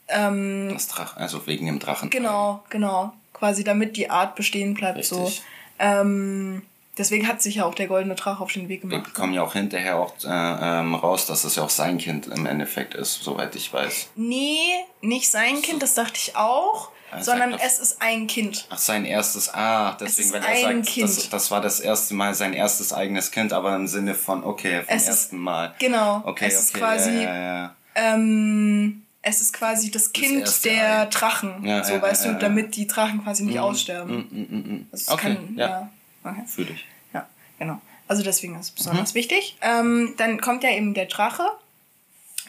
ähm, 0.08 0.70
Das 0.72 0.88
Drach, 0.88 1.16
also 1.16 1.46
wegen 1.46 1.66
dem 1.66 1.78
Drachen. 1.78 2.10
genau, 2.10 2.62
genau, 2.70 3.12
quasi 3.32 3.64
damit 3.64 3.96
die 3.96 4.10
Art 4.10 4.34
bestehen 4.36 4.74
bleibt 4.74 5.04
so. 5.04 5.24
Richtig. 5.24 5.42
Ähm, 5.78 6.62
deswegen 6.98 7.26
hat 7.26 7.42
sich 7.42 7.56
ja 7.56 7.64
auch 7.64 7.74
der 7.74 7.88
goldene 7.88 8.14
Drache 8.14 8.42
auf 8.42 8.52
den 8.52 8.68
Weg 8.68 8.82
Wir 8.82 8.90
gemacht. 8.90 9.04
bekommen 9.12 9.32
ja 9.34 9.42
auch 9.42 9.54
hinterher 9.54 9.96
auch 9.98 10.12
äh, 10.24 10.28
ähm, 10.80 10.94
raus, 10.94 11.26
dass 11.26 11.44
es 11.44 11.56
ja 11.56 11.62
auch 11.64 11.70
sein 11.70 11.98
Kind 11.98 12.26
im 12.28 12.46
Endeffekt 12.46 12.94
ist, 12.94 13.22
soweit 13.22 13.54
ich 13.56 13.72
weiß. 13.72 14.10
Nee, 14.14 14.58
nicht 15.00 15.30
sein 15.30 15.60
Kind, 15.62 15.82
das 15.82 15.94
dachte 15.94 16.14
ich 16.16 16.36
auch, 16.36 16.90
Er 17.10 17.24
sondern 17.24 17.50
sagt 17.52 17.64
es 17.66 17.78
ist 17.80 18.00
ein 18.00 18.26
Kind. 18.28 18.66
Ach, 18.70 18.78
sein 18.78 19.04
erstes, 19.04 19.52
ah, 19.52 19.96
deswegen, 20.00 20.28
ist 20.28 20.34
wenn 20.34 20.42
er 20.44 20.56
sagt, 20.60 20.86
Kind. 20.86 21.08
das, 21.08 21.28
das 21.28 21.50
war 21.50 21.60
das 21.60 21.80
erste 21.80 22.14
Mal 22.14 22.34
sein 22.34 22.52
erstes 22.52 22.92
eigenes 22.92 23.32
Kind, 23.32 23.52
aber 23.52 23.74
im 23.74 23.88
Sinne 23.88 24.14
von, 24.14 24.44
okay, 24.44 24.82
vom 24.82 24.94
Es 24.94 25.02
ist- 25.02 25.08
ersten 25.08 25.38
Mal. 25.38 25.74
Genau. 25.80 26.22
Okay, 26.24 26.46
es 26.46 26.60
ist 26.60 26.70
okay, 26.70 26.78
quasi, 26.78 27.10
ja, 27.10 27.22
ja, 27.34 27.52
ja. 27.54 27.74
ähm, 27.96 29.02
es 29.24 29.40
ist 29.40 29.52
quasi 29.52 29.90
das 29.90 30.12
Kind 30.12 30.40
erste 30.40 30.68
der 30.70 31.00
Ei. 31.02 31.06
Drachen. 31.06 31.64
Ja, 31.64 31.82
so 31.82 31.94
ja, 31.94 32.02
weißt 32.02 32.26
ja, 32.26 32.32
du, 32.32 32.38
damit 32.38 32.76
die 32.76 32.86
Drachen 32.86 33.22
quasi 33.24 33.42
nicht 33.44 33.58
aussterben. 33.58 34.28
Mm, 34.30 34.36
mm, 34.38 34.46
mm, 34.50 34.74
mm. 34.74 34.86
Also 34.92 35.12
Okay, 35.12 35.34
kann, 35.34 35.54
ja. 35.56 35.90
Okay. 36.22 36.42
fühl 36.46 36.66
dich. 36.66 36.84
Ja, 37.12 37.26
genau. 37.58 37.80
Also 38.06 38.22
deswegen 38.22 38.54
ist 38.58 38.66
es 38.66 38.70
besonders 38.70 39.12
Mhm. 39.12 39.18
wichtig. 39.18 39.56
Ähm, 39.62 40.14
dann 40.18 40.40
kommt 40.40 40.62
ja 40.62 40.70
eben 40.70 40.94
der 40.94 41.06
Drache 41.06 41.42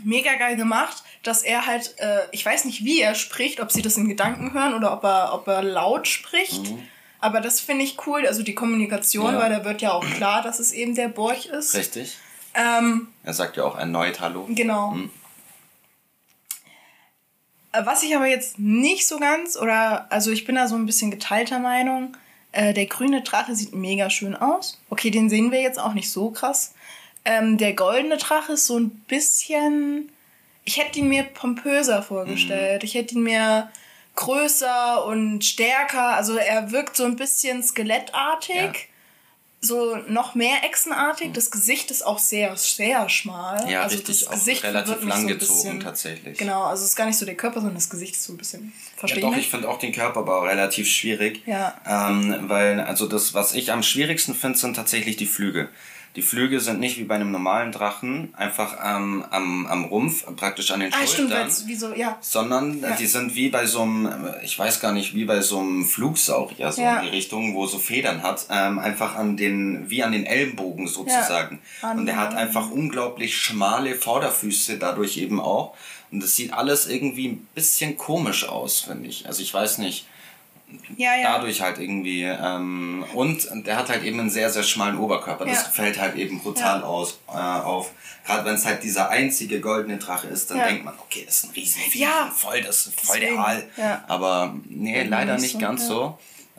mega 0.04 0.36
geil 0.36 0.58
gemacht, 0.58 1.04
dass 1.24 1.42
er 1.42 1.66
halt, 1.66 1.96
äh, 2.00 2.20
ich 2.32 2.46
weiß 2.46 2.66
nicht, 2.66 2.84
wie 2.84 3.00
er 3.02 3.16
spricht, 3.16 3.62
ob 3.62 3.72
sie 3.72 3.82
das 3.82 3.96
in 3.98 4.10
Gedanken 4.10 4.54
hören 4.54 4.74
oder 4.74 4.92
ob 4.94 5.04
er, 5.06 5.34
ob 5.34 5.48
er 5.48 5.64
laut 5.64 6.08
spricht. 6.08 6.72
Mhm. 6.72 6.80
Aber 7.22 7.40
das 7.40 7.60
finde 7.62 7.86
ich 7.86 8.06
cool, 8.06 8.28
also 8.28 8.44
die 8.44 8.54
Kommunikation, 8.54 9.36
weil 9.38 9.50
da 9.50 9.64
wird 9.66 9.82
ja 9.82 9.94
auch 9.94 10.06
klar, 10.06 10.42
dass 10.44 10.60
es 10.60 10.72
eben 10.74 10.94
der 10.96 11.08
Borch 11.08 11.46
ist. 11.48 11.74
Richtig. 11.74 12.18
Ähm, 12.54 13.08
Er 13.24 13.34
sagt 13.34 13.58
ja 13.58 13.64
auch 13.64 13.78
erneut 13.78 14.20
Hallo. 14.20 14.46
genau. 14.50 14.96
Mhm. 17.82 17.86
Was 17.86 18.04
ich 18.04 18.16
aber 18.16 18.28
jetzt 18.28 18.60
nicht 18.60 19.08
so 19.08 19.20
ganz, 19.20 19.58
oder 19.58 20.12
also 20.12 20.32
ich 20.32 20.46
bin 20.46 20.56
da 20.56 20.68
so 20.68 20.76
ein 20.76 20.86
bisschen 20.86 21.12
geteilter 21.12 21.60
Meinung, 21.60 22.16
äh, 22.52 22.74
der 22.74 22.86
grüne 22.86 23.22
Drache 23.22 23.56
sieht 23.56 23.76
mega 23.76 24.10
schön 24.10 24.36
aus. 24.36 24.82
Okay, 24.90 25.12
den 25.12 25.30
sehen 25.30 25.52
wir 25.52 25.62
jetzt 25.62 25.80
auch 25.80 25.94
nicht 25.94 26.10
so 26.10 26.32
krass. 26.32 26.74
Ähm, 27.26 27.58
der 27.58 27.74
goldene 27.74 28.18
Drache 28.18 28.54
ist 28.54 28.66
so 28.66 28.78
ein 28.78 28.92
bisschen. 29.08 30.12
Ich 30.64 30.78
hätte 30.78 31.00
ihn 31.00 31.10
mir 31.10 31.24
pompöser 31.24 32.02
vorgestellt. 32.02 32.84
Ich 32.84 32.94
hätte 32.94 33.16
ihn 33.16 33.24
mir 33.24 33.70
größer 34.16 35.06
und 35.06 35.44
stärker. 35.44 36.16
Also 36.16 36.38
er 36.38 36.72
wirkt 36.72 36.96
so 36.96 37.04
ein 37.04 37.16
bisschen 37.16 37.62
skelettartig. 37.62 38.56
Ja. 38.56 38.72
So 39.66 39.98
noch 40.08 40.36
mehr 40.36 40.64
echsenartig. 40.64 41.32
Das 41.34 41.50
Gesicht 41.50 41.90
ist 41.90 42.06
auch 42.06 42.20
sehr, 42.20 42.56
sehr 42.56 43.10
schmal. 43.10 43.70
Ja, 43.70 43.82
also 43.82 43.96
richtig, 43.96 44.26
das 44.26 44.30
Gesicht 44.30 44.64
relativ 44.64 44.96
mich 44.96 45.00
so 45.00 45.04
ein 45.04 45.10
langgezogen 45.10 45.56
bisschen- 45.62 45.80
tatsächlich. 45.80 46.38
Genau, 46.38 46.64
also 46.66 46.84
es 46.84 46.92
ist 46.92 46.96
gar 46.96 47.06
nicht 47.08 47.18
so 47.18 47.26
der 47.26 47.36
Körper, 47.36 47.56
sondern 47.62 47.76
das 47.76 47.90
Gesicht 47.90 48.14
ist 48.16 48.24
so 48.24 48.34
ein 48.34 48.38
bisschen. 48.38 48.62
Ja, 48.66 49.00
Verstehe 49.00 49.22
doch, 49.22 49.32
ich 49.34 49.40
ich 49.40 49.50
finde 49.50 49.68
auch 49.70 49.80
den 49.80 49.92
Körperbau 49.92 50.42
relativ 50.42 50.88
schwierig. 50.88 51.42
Ja. 51.46 51.76
Ähm, 51.88 52.48
weil, 52.48 52.80
also 52.80 53.08
das, 53.08 53.34
was 53.34 53.54
ich 53.54 53.72
am 53.72 53.82
schwierigsten 53.84 54.36
finde, 54.36 54.58
sind 54.58 54.76
tatsächlich 54.76 55.18
die 55.18 55.26
Flügel. 55.26 55.70
Die 56.16 56.22
Flügel 56.22 56.62
sind 56.62 56.80
nicht 56.80 56.98
wie 56.98 57.04
bei 57.04 57.16
einem 57.16 57.32
normalen 57.32 57.74
Drachen 57.74 58.34
einfach 58.36 58.80
am, 58.80 59.24
am, 59.32 59.66
am 59.68 59.84
Rumpf, 59.86 60.26
praktisch 60.38 60.72
an 60.72 60.80
den 60.80 60.94
Ah, 60.94 60.98
stimmt, 61.06 61.30
Schultern. 61.30 61.40
weil's 61.44 61.68
wie 61.68 61.76
so, 61.76 61.94
ja. 61.94 62.18
sondern 62.22 62.80
Ja. 62.80 62.92
die 62.96 63.06
sind 63.06 63.36
wie 63.36 63.50
bei 63.50 63.66
so 63.66 63.82
einem, 63.82 64.10
ich 64.44 64.58
weiß 64.58 64.80
gar 64.80 64.94
nicht, 64.94 65.14
wie 65.14 65.26
bei 65.26 65.42
so 65.42 65.60
einem 65.60 65.84
Flugsaurier, 65.84 66.72
so 66.72 66.82
Ja. 66.82 67.00
in 67.00 67.04
die 67.06 67.10
Richtung, 67.10 67.54
wo 67.54 67.66
so 67.68 67.80
Federn 67.80 68.24
hat, 68.24 68.46
ähm, 68.50 68.80
einfach 68.80 69.16
an 69.16 69.36
den, 69.36 69.90
wie 69.90 70.04
an 70.04 70.14
den 70.14 70.26
Ellenbogen 70.26 70.88
sozusagen. 70.88 71.60
An- 71.82 72.00
Und 72.00 72.08
er 72.08 72.16
hat 72.18 72.34
einfach 72.34 72.72
unglaublich 72.72 73.36
schmale 73.38 73.96
Vorderfüße 73.96 74.78
dadurch 74.78 75.18
eben 75.18 75.42
auch. 75.42 75.76
Und 76.12 76.24
das 76.24 76.36
sieht 76.36 76.54
alles 76.54 76.88
irgendwie 76.88 77.28
ein 77.28 77.48
bisschen 77.56 77.98
komisch 77.98 78.48
aus, 78.48 78.80
finde 78.80 79.10
ich. 79.10 79.28
Also 79.28 79.42
ich 79.42 79.54
weiß 79.54 79.80
nicht, 79.80 80.06
Ja, 80.98 81.16
ja. 81.16 81.34
dadurch 81.34 81.62
halt 81.62 81.80
irgendwie. 81.80 82.24
Ähm, 82.24 83.06
und 83.14 83.48
der 83.66 83.78
hat 83.78 83.90
halt 83.90 84.04
eben 84.04 84.20
einen 84.20 84.30
sehr, 84.30 84.50
sehr 84.50 84.64
schmalen 84.64 84.98
Oberkörper. 84.98 85.46
Das 85.46 85.64
Ja. 85.64 85.70
fällt 85.70 86.00
halt 86.00 86.16
eben 86.16 86.40
brutal 86.40 86.84
aus, 86.84 87.20
äh, 87.28 87.32
auf. 87.38 87.92
Gerade 88.26 88.46
wenn 88.46 88.56
es 88.56 88.66
halt 88.66 88.84
dieser 88.84 89.10
einzige 89.10 89.60
goldene 89.60 89.98
Drache 89.98 90.28
ist, 90.28 90.50
dann 90.50 90.58
denkt 90.60 90.84
man, 90.84 90.96
okay, 91.00 91.24
das 91.26 91.40
ist 91.40 91.44
ein 91.46 91.52
Riesenvieh, 91.52 92.00
Ja. 92.00 92.32
voll, 92.36 92.62
das 92.62 92.88
ist 92.88 93.00
voll 93.00 93.20
Deswegen, 93.20 93.36
der 93.36 93.46
Aal. 93.46 94.04
Aber 94.08 94.56
nee, 94.68 95.04
leider 95.04 95.38
nicht 95.38 95.54
so, 95.54 95.60
ganz 95.60 95.86
so. 95.86 96.18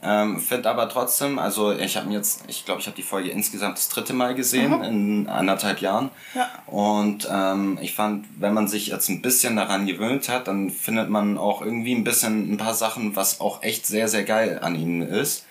Ähm, 0.08 0.38
Finde 0.38 0.70
aber 0.70 0.88
trotzdem, 0.88 1.40
also 1.40 1.72
ich 1.72 1.96
habe 1.96 2.06
mir 2.06 2.14
jetzt, 2.14 2.44
ich 2.46 2.64
glaube, 2.64 2.80
ich 2.80 2.86
habe 2.86 2.96
die 2.96 3.02
Folge 3.02 3.30
insgesamt 3.30 3.76
das 3.76 3.88
dritte 3.88 4.12
Mal 4.12 4.36
gesehen 4.36 4.80
in 4.84 5.28
anderthalb 5.28 5.80
Jahren. 5.80 6.10
Mhm. 6.32 6.38
Ja. 6.40 6.48
Und 6.66 7.28
ähm, 7.28 7.76
ich 7.82 7.92
fand, 7.94 8.24
wenn 8.38 8.54
man 8.54 8.68
sich 8.68 8.86
jetzt 8.86 9.08
ein 9.08 9.20
bisschen 9.20 9.56
daran 9.56 9.84
gewöhnt 9.84 10.28
hat, 10.28 10.46
dann 10.46 10.70
findet 10.70 11.10
man 11.10 11.36
auch 11.36 11.60
irgendwie 11.60 11.92
ein 11.92 12.04
bisschen 12.04 12.52
ein 12.52 12.56
paar 12.56 12.74
Sachen, 12.74 13.16
was 13.16 13.40
auch 13.40 13.64
echt 13.64 13.84
sehr, 13.84 14.06
sehr 14.06 14.22
geil 14.22 14.60
an 14.62 14.76
ihnen 14.76 15.02
ist. 15.02 15.44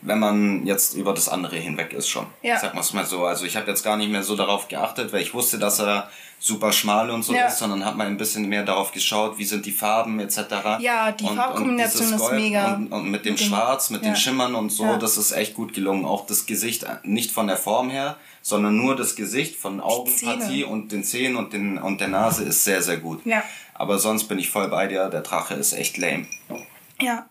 Wenn 0.00 0.18
man 0.18 0.66
jetzt 0.66 0.94
über 0.94 1.14
das 1.14 1.28
andere 1.28 1.56
hinweg 1.56 1.92
ist 1.92 2.08
schon. 2.08 2.26
Ja. 2.42 2.58
Sag 2.58 2.74
mal 2.74 3.06
so. 3.06 3.24
Also 3.24 3.46
ich 3.46 3.56
habe 3.56 3.70
jetzt 3.70 3.84
gar 3.84 3.96
nicht 3.96 4.10
mehr 4.10 4.24
so 4.24 4.34
darauf 4.34 4.66
geachtet, 4.66 5.12
weil 5.12 5.22
ich 5.22 5.34
wusste, 5.34 5.58
dass 5.58 5.78
er 5.78 6.10
super 6.38 6.72
schmal 6.72 7.10
und 7.10 7.22
so 7.22 7.34
Ja. 7.34 7.46
ist, 7.46 7.58
sondern 7.58 7.84
habe 7.84 7.96
mal 7.96 8.06
ein 8.06 8.16
bisschen 8.16 8.48
mehr 8.48 8.64
darauf 8.64 8.92
geschaut, 8.92 9.38
wie 9.38 9.44
sind 9.44 9.64
die 9.66 9.72
Farben 9.72 10.20
etc. 10.20 10.38
Ja, 10.80 11.12
die 11.12 11.26
Farbkombination 11.26 12.06
dieses 12.12 12.20
ist 12.22 12.32
mega. 12.32 12.74
Und, 12.74 12.92
und 12.92 13.10
mit 13.10 13.24
dem 13.24 13.36
Schwarz, 13.38 13.90
mit 13.90 14.02
ja. 14.02 14.10
den 14.10 14.16
Schimmern 14.16 14.54
und 14.54 14.70
so, 14.70 14.84
Ja. 14.84 14.96
das 14.98 15.16
ist 15.16 15.32
echt 15.32 15.54
gut 15.54 15.72
gelungen. 15.74 16.04
Auch 16.04 16.26
das 16.26 16.46
Gesicht, 16.46 16.84
nicht 17.02 17.30
von 17.30 17.46
der 17.46 17.56
Form 17.56 17.88
her, 17.90 18.16
sondern 18.42 18.76
nur 18.76 18.94
das 18.94 19.16
Gesicht 19.16 19.56
von 19.56 19.80
Augenpartie 19.80 20.64
und 20.64 20.92
den 20.92 21.02
Zähnen 21.04 21.36
und, 21.36 21.52
den, 21.52 21.78
und 21.78 22.00
der 22.00 22.08
Nase 22.08 22.44
ist 22.44 22.64
sehr, 22.64 22.82
sehr 22.82 22.98
gut. 22.98 23.24
Ja. 23.24 23.42
Aber 23.72 23.98
sonst 23.98 24.24
bin 24.24 24.38
ich 24.38 24.50
voll 24.50 24.68
bei 24.68 24.86
dir, 24.86 25.08
der 25.08 25.22
Drache 25.22 25.54
ist 25.54 25.72
echt 25.72 25.96
lame. 25.96 26.26
Ja. 27.00 27.26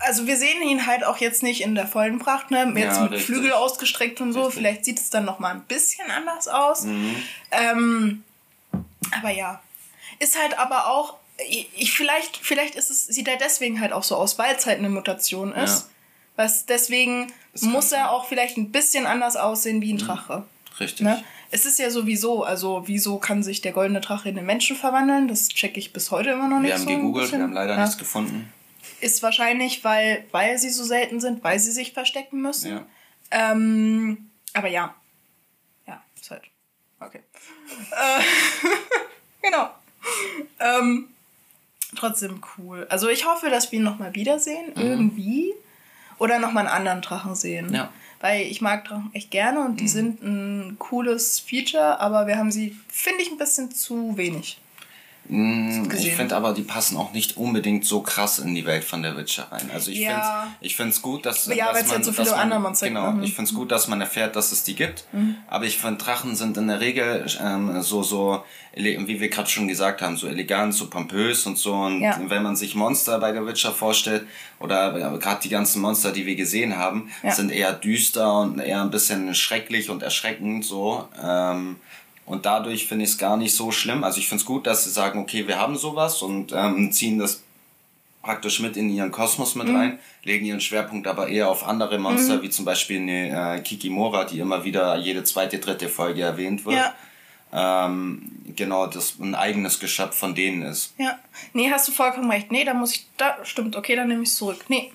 Also 0.00 0.26
wir 0.26 0.36
sehen 0.36 0.62
ihn 0.62 0.86
halt 0.86 1.04
auch 1.04 1.18
jetzt 1.18 1.42
nicht 1.42 1.62
in 1.62 1.74
der 1.74 1.86
vollen 1.86 2.18
Pracht, 2.18 2.50
ne? 2.50 2.72
Jetzt 2.76 2.96
Ja, 2.96 3.02
mit 3.02 3.12
richtig. 3.12 3.26
Flügel 3.26 3.52
ausgestreckt 3.52 4.20
und 4.20 4.32
so. 4.32 4.40
Richtig. 4.44 4.54
Vielleicht 4.58 4.84
sieht 4.84 4.98
es 4.98 5.10
dann 5.10 5.24
noch 5.24 5.38
mal 5.38 5.50
ein 5.54 5.62
bisschen 5.62 6.10
anders 6.10 6.48
aus. 6.48 6.82
Mhm. 6.84 7.16
Ähm, 7.50 8.24
aber 9.16 9.30
ja. 9.30 9.60
Ist 10.18 10.40
halt 10.40 10.58
aber 10.58 10.86
auch, 10.88 11.14
ich, 11.48 11.68
ich- 11.76 11.92
vielleicht, 11.92 12.36
vielleicht 12.36 12.74
ist 12.76 12.90
es, 12.90 13.06
sieht 13.06 13.28
er 13.28 13.36
deswegen 13.36 13.80
halt 13.80 13.92
auch 13.92 14.02
so 14.04 14.16
aus, 14.16 14.38
weil 14.38 14.54
es 14.54 14.66
halt 14.66 14.78
eine 14.78 14.88
Mutation 14.90 15.52
ist. 15.52 15.82
Ja. 15.82 15.88
Was 16.36 16.66
deswegen 16.66 17.32
Das 17.52 17.62
muss 17.62 17.90
sein. 17.90 18.00
er 18.00 18.10
auch 18.10 18.26
vielleicht 18.26 18.56
ein 18.56 18.72
bisschen 18.72 19.06
anders 19.06 19.36
aussehen 19.36 19.80
wie 19.80 19.92
ein 19.92 19.98
Drache. 19.98 20.44
Richtig. 20.80 21.02
Ne? 21.02 21.22
Es 21.52 21.64
ist 21.66 21.78
ja 21.78 21.88
sowieso, 21.90 22.42
also 22.42 22.82
wieso 22.86 23.18
kann 23.18 23.44
sich 23.44 23.60
der 23.60 23.70
goldene 23.70 24.00
Drache 24.00 24.28
in 24.28 24.34
den 24.34 24.44
Menschen 24.46 24.74
verwandeln? 24.76 25.28
Das 25.28 25.48
checke 25.48 25.78
ich 25.78 25.92
bis 25.92 26.10
heute 26.10 26.30
immer 26.30 26.48
noch 26.48 26.58
nicht 26.58 26.70
Wir 26.70 26.74
haben 26.74 26.82
so. 26.82 26.88
gegoogelt, 26.88 27.30
wir 27.30 27.40
haben 27.42 27.52
leider 27.52 27.74
Ja. 27.74 27.80
nichts 27.82 27.96
gefunden. 27.98 28.52
Ist 29.04 29.22
wahrscheinlich, 29.22 29.84
weil, 29.84 30.24
weil 30.30 30.56
sie 30.56 30.70
so 30.70 30.82
selten 30.82 31.20
sind, 31.20 31.44
weil 31.44 31.58
sie 31.58 31.72
sich 31.72 31.92
verstecken 31.92 32.40
müssen. 32.40 32.70
Ja. 32.70 32.86
Ähm, 33.30 34.30
aber 34.54 34.68
ja. 34.68 34.94
Ja, 35.86 36.02
ist 36.18 36.30
halt. 36.30 36.44
Okay. 37.00 37.20
Äh, 37.90 38.22
genau. 39.42 39.68
Ähm, 40.58 41.08
trotzdem 41.94 42.40
cool. 42.56 42.86
Also 42.88 43.10
ich 43.10 43.26
hoffe, 43.26 43.50
dass 43.50 43.72
wir 43.72 43.78
ihn 43.78 43.84
nochmal 43.84 44.14
wiedersehen, 44.14 44.72
irgendwie. 44.74 45.52
Oder 46.18 46.38
nochmal 46.38 46.66
einen 46.66 46.74
anderen 46.74 47.02
Drachen 47.02 47.34
sehen. 47.34 47.68
Mhm. 47.68 47.74
Ja. 47.74 47.92
Weil 48.20 48.46
ich 48.46 48.62
mag 48.62 48.86
Drachen 48.86 49.10
echt 49.12 49.30
gerne 49.30 49.60
und 49.66 49.80
die 49.80 49.88
sind 49.88 50.22
ein 50.22 50.76
cooles 50.78 51.40
Feature, 51.40 52.00
aber 52.00 52.26
wir 52.26 52.38
haben 52.38 52.50
sie, 52.52 52.74
finde 52.88 53.22
ich, 53.22 53.30
ein 53.30 53.38
bisschen 53.38 53.70
zu 53.70 54.16
wenig. 54.16 54.58
Mm, 55.26 55.88
Ich 55.96 56.12
finde 56.14 56.36
aber, 56.36 56.52
die 56.52 56.62
passen 56.62 56.96
auch 56.98 57.12
nicht 57.12 57.36
unbedingt 57.38 57.84
so 57.86 58.02
krass 58.02 58.38
in 58.38 58.54
die 58.54 58.66
Welt 58.66 58.84
von 58.84 59.02
der 59.02 59.16
Witcher 59.16 59.44
rein. 59.50 59.70
Also 59.72 59.90
ich 59.90 60.00
Ja. 60.00 60.42
finde 60.42 60.56
ich 60.60 60.76
find's 60.76 61.00
gut, 61.00 61.24
dass, 61.24 61.46
Ja, 61.46 61.72
dass 61.72 61.86
man, 61.88 62.02
so 62.04 62.12
viele 62.12 62.24
dass 62.24 62.32
man, 62.32 62.40
andere 62.40 62.60
Monster 62.60 62.88
genau, 62.88 63.12
mhm. 63.12 63.22
ich 63.22 63.34
finde 63.34 63.48
es 63.50 63.54
gut, 63.54 63.70
dass 63.72 63.88
man 63.88 64.00
erfährt, 64.00 64.36
dass 64.36 64.52
es 64.52 64.64
die 64.64 64.74
gibt. 64.74 65.04
Aber 65.48 65.64
ich 65.64 65.78
finde, 65.78 66.02
Drachen 66.04 66.36
sind 66.36 66.56
in 66.58 66.68
der 66.68 66.80
Regel 66.80 67.24
ähm, 67.42 67.80
so, 67.82 68.02
so, 68.02 68.42
wie 68.74 69.20
wir 69.20 69.28
gerade 69.28 69.48
schon 69.48 69.66
gesagt 69.68 70.02
haben, 70.02 70.16
so 70.16 70.26
elegant, 70.26 70.74
so 70.74 70.88
pompös 70.90 71.46
und 71.46 71.56
so. 71.56 71.72
Und 71.74 72.00
Ja. 72.00 72.20
wenn 72.28 72.42
man 72.42 72.54
sich 72.56 72.74
Monster 72.74 73.18
bei 73.18 73.32
der 73.32 73.46
Witcher 73.46 73.72
vorstellt, 73.72 74.26
oder 74.60 74.92
gerade 75.18 75.40
die 75.42 75.48
ganzen 75.48 75.80
Monster, 75.82 76.12
die 76.12 76.26
wir 76.26 76.36
gesehen 76.36 76.76
haben, 76.76 77.10
sind 77.30 77.50
eher 77.50 77.72
düster 77.72 78.40
und 78.40 78.58
eher 78.58 78.82
ein 78.82 78.90
bisschen 78.90 79.34
schrecklich 79.34 79.90
und 79.90 80.02
erschreckend 80.02 80.64
so. 80.64 81.08
Ähm, 81.22 81.76
und 82.26 82.46
dadurch 82.46 82.86
finde 82.86 83.04
ich 83.04 83.12
es 83.12 83.18
gar 83.18 83.36
nicht 83.36 83.54
so 83.54 83.70
schlimm. 83.70 84.04
Also 84.04 84.18
ich 84.18 84.28
finde 84.28 84.42
es 84.42 84.46
gut, 84.46 84.66
dass 84.66 84.84
sie 84.84 84.90
sagen, 84.90 85.18
okay, 85.20 85.46
wir 85.46 85.58
haben 85.58 85.76
sowas 85.76 86.22
und 86.22 86.52
ähm, 86.52 86.90
ziehen 86.92 87.18
das 87.18 87.42
praktisch 88.22 88.60
mit 88.60 88.76
in 88.76 88.88
ihren 88.88 89.10
Kosmos 89.10 89.54
mit 89.54 89.68
rein, 89.68 89.98
legen 90.22 90.46
ihren 90.46 90.60
Schwerpunkt 90.60 91.06
aber 91.06 91.28
eher 91.28 91.50
auf 91.50 91.66
andere 91.68 91.98
Monster, 91.98 92.42
wie 92.42 92.48
zum 92.48 92.64
Beispiel 92.64 92.98
eine 93.00 93.56
äh, 93.56 93.60
Kikimora, 93.60 94.24
die 94.24 94.38
immer 94.38 94.64
wieder 94.64 94.96
jede 94.96 95.24
zweite, 95.24 95.58
dritte 95.58 95.90
Folge 95.90 96.22
erwähnt 96.22 96.64
wird. 96.64 96.76
Ja. 96.76 96.94
Ähm, 97.52 98.32
genau, 98.56 98.86
das 98.86 99.20
ein 99.20 99.34
eigenes 99.34 99.78
Geschöpf 99.78 100.16
von 100.16 100.34
denen 100.34 100.62
ist. 100.62 100.94
Ja. 100.98 101.18
Nee, 101.52 101.70
hast 101.70 101.86
du 101.86 101.92
vollkommen 101.92 102.30
recht. 102.30 102.50
Nee, 102.50 102.64
da 102.64 102.74
muss 102.74 102.96
ich. 102.96 103.06
Da 103.18 103.36
stimmt, 103.44 103.76
okay, 103.76 103.94
dann 103.94 104.08
nehme 104.08 104.22
ich 104.22 104.30
es 104.30 104.36
zurück. 104.36 104.64
Nee. 104.68 104.90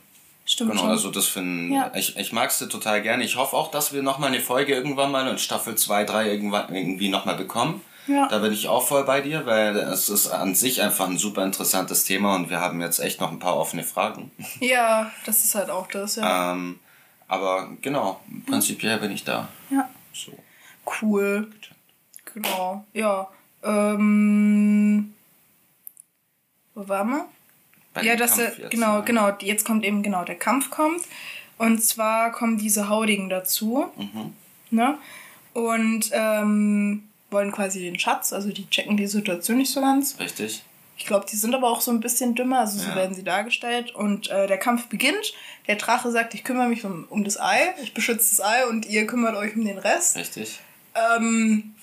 Stimmt 0.51 0.71
Genau, 0.71 0.81
schon. 0.81 0.89
also 0.89 1.11
das 1.11 1.27
finde 1.27 1.75
Ja. 1.75 1.91
ich, 1.93 2.17
ich 2.17 2.33
mag 2.33 2.49
sie 2.51 2.67
total 2.67 3.03
gerne. 3.03 3.23
Ich 3.23 3.35
hoffe 3.35 3.55
auch, 3.55 3.69
dass 3.69 3.93
wir 3.93 4.01
nochmal 4.01 4.29
eine 4.29 4.39
Folge 4.41 4.73
irgendwann 4.73 5.11
mal 5.11 5.27
in 5.27 5.37
Staffel 5.37 5.75
2, 5.75 6.05
3 6.05 6.27
irgendwann 6.27 6.73
irgendwie 6.73 7.09
nochmal 7.09 7.35
bekommen. 7.35 7.81
Ja. 8.07 8.27
Da 8.27 8.39
bin 8.39 8.51
ich 8.51 8.67
auch 8.67 8.87
voll 8.87 9.03
bei 9.03 9.21
dir, 9.21 9.45
weil 9.45 9.75
es 9.77 10.09
ist 10.09 10.27
an 10.27 10.55
sich 10.55 10.81
einfach 10.81 11.07
ein 11.07 11.19
super 11.19 11.43
interessantes 11.43 12.03
Thema 12.05 12.35
und 12.35 12.49
wir 12.49 12.59
haben 12.59 12.81
jetzt 12.81 12.97
echt 12.99 13.21
noch 13.21 13.31
ein 13.31 13.37
paar 13.37 13.55
offene 13.57 13.83
Fragen. 13.83 14.31
Ja, 14.59 15.11
das 15.27 15.43
ist 15.45 15.53
halt 15.53 15.69
auch 15.69 15.85
das, 15.85 16.15
ja. 16.15 16.53
Ähm, 16.53 16.79
aber 17.27 17.69
genau, 17.83 18.19
prinzipiell 18.47 18.97
bin 18.97 19.11
ich 19.11 19.23
da. 19.25 19.49
Ja. 19.69 19.87
So. 20.13 20.31
Cool. 20.99 21.51
Genau. 22.33 22.83
Ja. 22.93 23.27
Ähm. 23.63 25.13
Wo 26.73 26.87
waren 26.87 27.09
wir? 27.09 27.25
Bei 27.93 28.03
ja, 28.03 28.15
dass 28.15 28.37
Kampf 28.37 28.69
genau, 28.69 28.97
ne? 28.99 29.03
genau, 29.05 29.29
jetzt 29.41 29.65
kommt 29.65 29.83
eben 29.83 30.03
genau 30.03 30.23
der 30.23 30.35
Kampf 30.35 30.69
kommt. 30.69 31.01
Und 31.57 31.83
zwar 31.83 32.31
kommen 32.31 32.57
diese 32.57 32.87
Haudigen 32.89 33.29
dazu. 33.29 33.85
Mhm. 33.97 34.33
Ne? 34.71 34.97
Und 35.53 36.09
ähm, 36.13 37.03
wollen 37.31 37.51
quasi 37.51 37.81
den 37.81 37.99
Schatz, 37.99 38.33
also 38.33 38.49
die 38.51 38.69
checken 38.69 38.97
die 38.97 39.07
Situation 39.07 39.57
nicht 39.57 39.71
so 39.71 39.81
ganz. 39.81 40.19
Richtig. 40.19 40.63
Ich 40.97 41.05
glaube, 41.05 41.25
die 41.31 41.37
sind 41.37 41.55
aber 41.55 41.69
auch 41.69 41.81
so 41.81 41.91
ein 41.91 42.01
bisschen 42.01 42.35
dümmer, 42.35 42.59
also 42.59 42.77
so 42.77 42.89
Ja. 42.89 42.95
werden 42.95 43.15
sie 43.15 43.23
dargestellt. 43.23 43.95
Und 43.95 44.29
äh, 44.29 44.47
der 44.47 44.57
Kampf 44.57 44.87
beginnt. 44.87 45.33
Der 45.67 45.75
Drache 45.75 46.11
sagt, 46.11 46.33
ich 46.33 46.43
kümmere 46.43 46.67
mich 46.67 46.83
um, 46.83 47.05
um 47.09 47.23
das 47.23 47.39
Ei, 47.39 47.73
ich 47.81 47.93
beschütze 47.93 48.35
das 48.35 48.45
Ei 48.45 48.65
und 48.67 48.85
ihr 48.85 49.07
kümmert 49.07 49.35
euch 49.35 49.55
um 49.55 49.63
den 49.65 49.77
Rest. 49.77 50.17
Richtig. 50.17 50.59
Ähm, 50.95 51.75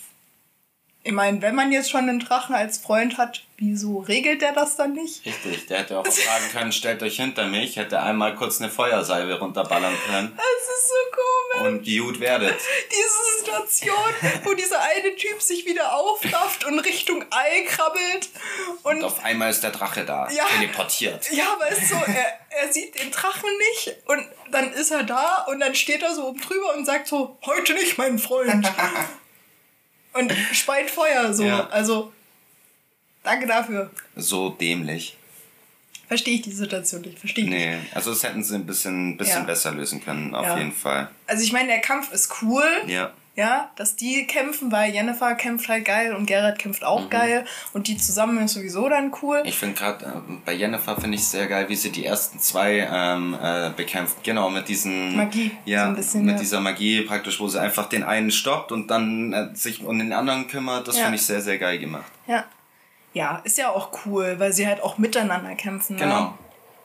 Ich 1.06 1.12
meine, 1.12 1.40
wenn 1.40 1.54
man 1.54 1.70
jetzt 1.70 1.88
schon 1.88 2.08
einen 2.08 2.18
Drachen 2.18 2.52
als 2.56 2.78
Freund 2.78 3.16
hat, 3.16 3.44
wieso 3.58 3.98
regelt 4.00 4.42
der 4.42 4.50
das 4.52 4.74
dann 4.74 4.92
nicht? 4.94 5.24
Richtig, 5.24 5.66
der 5.68 5.78
hätte 5.78 5.96
auch 6.00 6.04
sagen 6.04 6.44
können, 6.52 6.72
stellt 6.72 7.00
euch 7.00 7.14
hinter 7.14 7.46
mich, 7.46 7.76
hätte 7.76 8.02
einmal 8.02 8.34
kurz 8.34 8.60
eine 8.60 8.70
Feuersalve 8.72 9.38
runterballern 9.38 9.94
können. 10.04 10.36
Das 10.36 10.76
ist 10.76 10.88
so 10.88 11.62
komisch. 11.62 11.68
Und 11.68 11.86
gut 11.86 12.18
werdet. 12.18 12.56
Diese 12.90 13.38
Situation, 13.38 13.94
wo 14.42 14.54
dieser 14.54 14.80
eine 14.82 15.14
Typ 15.14 15.40
sich 15.40 15.64
wieder 15.64 15.94
aufrafft 15.94 16.64
und 16.64 16.80
Richtung 16.80 17.24
Ei 17.30 17.60
krabbelt. 17.68 18.28
Und, 18.82 18.96
Und 18.96 19.04
auf 19.04 19.22
einmal 19.22 19.50
ist 19.50 19.62
der 19.62 19.70
Drache 19.70 20.04
da, 20.04 20.28
Ja. 20.30 20.44
teleportiert. 20.58 21.30
ja, 21.30 21.56
weißt 21.60 21.88
du, 21.92 21.94
er, 21.94 22.62
er 22.64 22.72
sieht 22.72 22.98
den 23.00 23.12
Drachen 23.12 23.48
nicht 23.74 23.94
und 24.08 24.26
dann 24.50 24.72
ist 24.72 24.90
er 24.90 25.04
da 25.04 25.44
und 25.48 25.60
dann 25.60 25.76
steht 25.76 26.02
er 26.02 26.12
so 26.16 26.26
oben 26.26 26.40
drüber 26.40 26.74
und 26.74 26.84
sagt 26.84 27.06
so, 27.06 27.38
heute 27.46 27.74
nicht, 27.74 27.96
mein 27.96 28.18
Freund. 28.18 28.66
und 30.18 30.32
speit 30.52 30.90
Feuer 30.90 31.32
so. 31.32 31.44
Ja. 31.44 31.68
Also, 31.68 32.12
danke 33.22 33.46
dafür. 33.46 33.90
So 34.14 34.50
dämlich. 34.50 35.16
Verstehe 36.08 36.34
ich 36.34 36.42
die 36.42 36.52
Situation 36.52 37.00
nicht. 37.02 37.18
Verstehe 37.18 37.44
ich 37.44 37.50
nicht. 37.50 37.58
Nee, 37.58 37.78
also 37.92 38.10
das 38.10 38.22
hätten 38.22 38.44
sie 38.44 38.54
ein 38.54 38.64
bisschen, 38.66 39.16
bisschen 39.16 39.40
Ja. 39.40 39.44
besser 39.44 39.72
lösen 39.72 40.04
können, 40.04 40.34
auf 40.34 40.56
jeden 40.56 40.72
Fall. 40.72 41.10
Also 41.26 41.42
ich 41.42 41.52
meine, 41.52 41.68
der 41.68 41.80
Kampf 41.80 42.12
ist 42.12 42.30
cool. 42.42 42.68
Ja. 42.86 43.12
Ja, 43.36 43.70
dass 43.76 43.96
die 43.96 44.26
kämpfen, 44.26 44.72
weil 44.72 44.94
Jennifer 44.94 45.34
kämpft 45.34 45.68
halt 45.68 45.84
geil 45.84 46.14
und 46.14 46.24
Gerrit 46.24 46.58
kämpft 46.58 46.82
auch 46.84 47.04
Mhm. 47.04 47.10
geil 47.10 47.44
und 47.74 47.86
die 47.86 47.98
zusammen 47.98 48.42
ist 48.42 48.54
sowieso 48.54 48.88
dann 48.88 49.12
cool. 49.20 49.42
Ich 49.44 49.56
finde 49.56 49.74
gerade, 49.74 50.06
äh, 50.06 50.10
bei 50.46 50.54
Jennifer 50.54 50.98
finde 50.98 51.16
ich 51.18 51.24
sehr 51.26 51.46
geil, 51.46 51.68
wie 51.68 51.76
sie 51.76 51.92
die 51.92 52.06
ersten 52.06 52.38
zwei 52.40 52.88
ähm, 52.90 53.36
äh, 53.40 53.70
bekämpft. 53.76 54.24
Genau, 54.24 54.48
mit 54.48 54.68
diesen... 54.68 55.14
Magie, 55.16 55.50
Ja, 55.66 55.90
so 55.90 55.96
bisschen, 55.96 56.24
mit 56.24 56.36
ja. 56.36 56.40
dieser 56.40 56.60
Magie 56.60 57.02
praktisch, 57.02 57.38
wo 57.38 57.46
sie 57.46 57.60
einfach 57.60 57.90
den 57.90 58.04
einen 58.04 58.30
stoppt 58.30 58.72
und 58.72 58.90
dann 58.90 59.32
äh, 59.34 59.48
sich 59.54 59.84
um 59.84 59.98
den 59.98 60.14
anderen 60.14 60.48
kümmert. 60.48 60.88
Das 60.88 60.96
Ja. 60.96 61.02
finde 61.02 61.16
ich 61.16 61.26
sehr, 61.26 61.42
sehr 61.42 61.58
geil 61.58 61.78
gemacht. 61.78 62.10
Ja. 62.26 62.44
Ja, 63.12 63.42
ist 63.44 63.58
ja 63.58 63.68
auch 63.70 63.90
cool, 64.06 64.36
weil 64.38 64.52
sie 64.54 64.66
halt 64.66 64.82
auch 64.82 64.96
miteinander 64.96 65.54
kämpfen. 65.56 65.96
Genau. 65.98 66.20
Ne? 66.20 66.30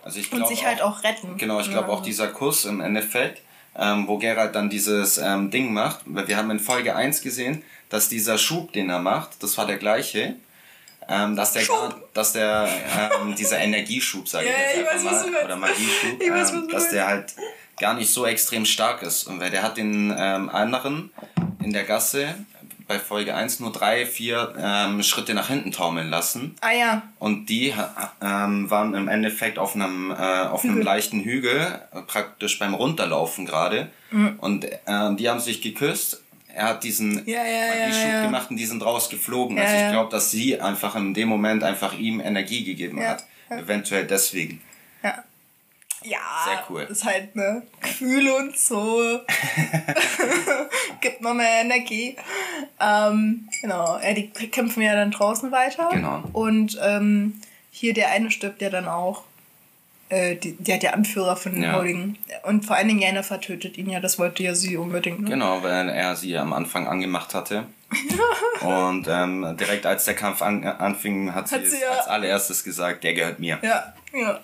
Also 0.04 0.20
ich 0.20 0.32
Und 0.34 0.40
glaub 0.40 0.50
sich 0.50 0.66
halt 0.66 0.82
auch 0.82 1.04
retten. 1.06 1.38
Genau, 1.38 1.60
ich 1.62 1.70
glaube 1.70 1.88
Ja. 1.90 1.94
auch 1.94 2.02
dieser 2.02 2.28
Kuss 2.28 2.66
im 2.66 2.82
Endeffekt, 2.82 3.42
ähm, 3.78 4.08
wo 4.08 4.18
Geralt 4.18 4.56
dann 4.56 4.70
dieses 4.70 5.18
ähm, 5.18 5.52
Ding 5.52 5.74
macht, 5.74 6.02
weil 6.06 6.28
wir 6.28 6.38
haben 6.38 6.52
in 6.52 6.60
Folge 6.60 6.96
1 6.96 7.22
gesehen, 7.22 7.64
dass 7.90 8.10
dieser 8.10 8.38
Schub, 8.38 8.74
den 8.74 8.90
er 8.90 9.00
macht, 9.00 9.42
das 9.44 9.58
war 9.58 9.66
der 9.66 9.78
gleiche. 9.78 10.36
Ähm, 11.10 11.36
dass 11.36 11.54
der, 11.54 11.62
Schub. 11.62 12.14
dass 12.14 12.34
der 12.34 12.70
ähm, 13.22 13.36
dieser 13.36 13.58
Energieschub, 13.58 14.28
sage 14.28 14.48
Ja, 14.48 14.54
ich 14.54 14.78
jetzt 14.78 14.78
ich 14.78 15.08
einfach 15.08 15.24
weiß, 15.24 15.32
mal, 15.32 15.46
oder 15.46 15.56
Magieschub, 15.56 16.20
weiß, 16.20 16.52
ähm, 16.52 16.68
dass 16.70 16.90
der 16.90 17.08
halt 17.08 17.34
gar 17.80 17.96
nicht 17.96 18.14
so 18.14 18.26
extrem 18.26 18.66
stark 18.66 19.02
ist. 19.02 19.24
Und 19.24 19.40
weil 19.40 19.50
der 19.50 19.64
hat 19.64 19.78
den 19.78 20.14
ähm, 20.18 20.50
anderen 20.50 21.12
in 21.64 21.74
der 21.74 21.84
Gasse 21.84 22.36
bei 22.92 23.00
Folge 23.00 23.34
1 23.34 23.62
nur 23.62 23.72
drei, 23.72 24.06
vier 24.06 24.54
ähm, 24.60 25.02
Schritte 25.02 25.34
nach 25.34 25.48
hinten 25.48 25.72
taumeln 25.72 26.10
lassen. 26.10 26.56
Ah 26.60 26.74
ja, 26.74 27.04
Und 27.20 27.46
die 27.46 27.74
ähm, 28.22 28.70
waren 28.70 28.94
im 28.96 29.08
Endeffekt 29.08 29.58
auf 29.58 29.76
einem, 29.76 30.12
äh, 30.12 30.14
auf 30.16 30.66
einem 30.66 30.74
Hügel. 30.74 30.84
leichten 30.84 31.22
Hügel, 31.22 31.80
äh, 31.94 32.02
praktisch 32.02 32.60
beim 32.60 32.74
Runterlaufen 32.74 33.46
gerade. 33.46 33.90
Mhm. 34.12 34.36
Und 34.40 34.66
ähm, 34.88 35.16
die 35.16 35.30
haben 35.30 35.40
sich 35.40 35.62
geküsst. 35.62 36.22
Er 36.54 36.66
hat 36.68 36.84
diesen 36.84 37.26
Ja, 37.26 37.46
ja, 37.46 37.88
ja, 37.88 38.08
ja. 38.10 38.26
gemacht 38.26 38.50
und 38.52 38.58
die 38.58 38.66
sind 38.66 38.84
rausgeflogen. 38.84 39.58
Also 39.58 39.74
ich 39.74 39.92
glaube, 39.92 40.10
dass 40.12 40.30
sie 40.32 40.60
einfach 40.60 40.98
in 40.98 41.14
dem 41.14 41.30
Moment 41.30 41.64
einfach 41.64 41.98
ihm 41.98 42.20
Energie 42.20 42.66
gegeben 42.66 43.00
hat. 43.02 43.24
Eventuell 43.50 44.06
deswegen. 44.06 44.62
Ja. 46.04 46.20
Sehr 46.46 46.64
cool. 46.70 46.82
ist 46.90 47.06
halt, 47.06 47.36
ne, 47.36 47.64
Gefühle 47.82 48.36
und 48.36 48.58
so. 48.58 49.20
Gibt 51.02 51.22
noch 51.22 51.34
mehr 51.34 51.62
Energie. 51.62 52.16
Ähm, 52.80 53.48
genau, 53.62 54.00
ja, 54.04 54.14
die 54.14 54.28
kämpfen 54.30 54.82
ja 54.84 54.96
dann 54.96 55.12
draußen 55.12 55.52
weiter. 55.52 55.90
Genau. 55.92 56.24
Und 56.34 56.80
ähm, 56.82 57.40
hier 57.72 57.94
der 57.94 58.10
eine 58.12 58.32
stirbt 58.32 58.62
ja 58.62 58.70
dann 58.70 58.88
auch. 58.88 59.24
Äh, 60.10 60.36
die, 60.36 60.58
der 60.58 60.78
der 60.78 60.94
Anführer 60.94 61.38
von 61.38 61.54
den 61.54 61.64
Ja. 61.64 61.74
Howling. 61.74 62.18
Und 62.44 62.66
vor 62.66 62.76
allen 62.76 62.90
Dingen 62.90 63.00
Jennifer 63.00 63.40
tötet 63.40 63.78
ihn 63.78 63.90
ja, 63.90 64.02
das 64.02 64.20
wollte 64.20 64.44
ja 64.44 64.54
sie 64.56 64.76
unbedingt. 64.76 65.22
Ne? 65.22 65.30
Genau, 65.30 65.64
weil 65.64 65.88
er 65.88 66.18
sie 66.18 66.38
am 66.38 66.52
Anfang 66.52 66.86
angemacht 66.88 67.34
hatte. 67.34 67.66
und 68.62 69.08
ähm, 69.10 69.56
direkt 69.58 69.86
als 69.86 70.04
der 70.06 70.16
Kampf 70.16 70.42
an, 70.42 70.66
anfing, 70.66 71.34
hat 71.34 71.48
sie, 71.48 71.56
Hat 71.56 71.66
sie 71.66 71.76
es 71.78 71.82
ja- 71.82 71.90
als 71.92 72.08
allererstes 72.08 72.64
gesagt, 72.64 73.04
der 73.06 73.14
gehört 73.14 73.40
mir. 73.40 73.60
Ja, 73.62 73.94
ja. 74.14 74.40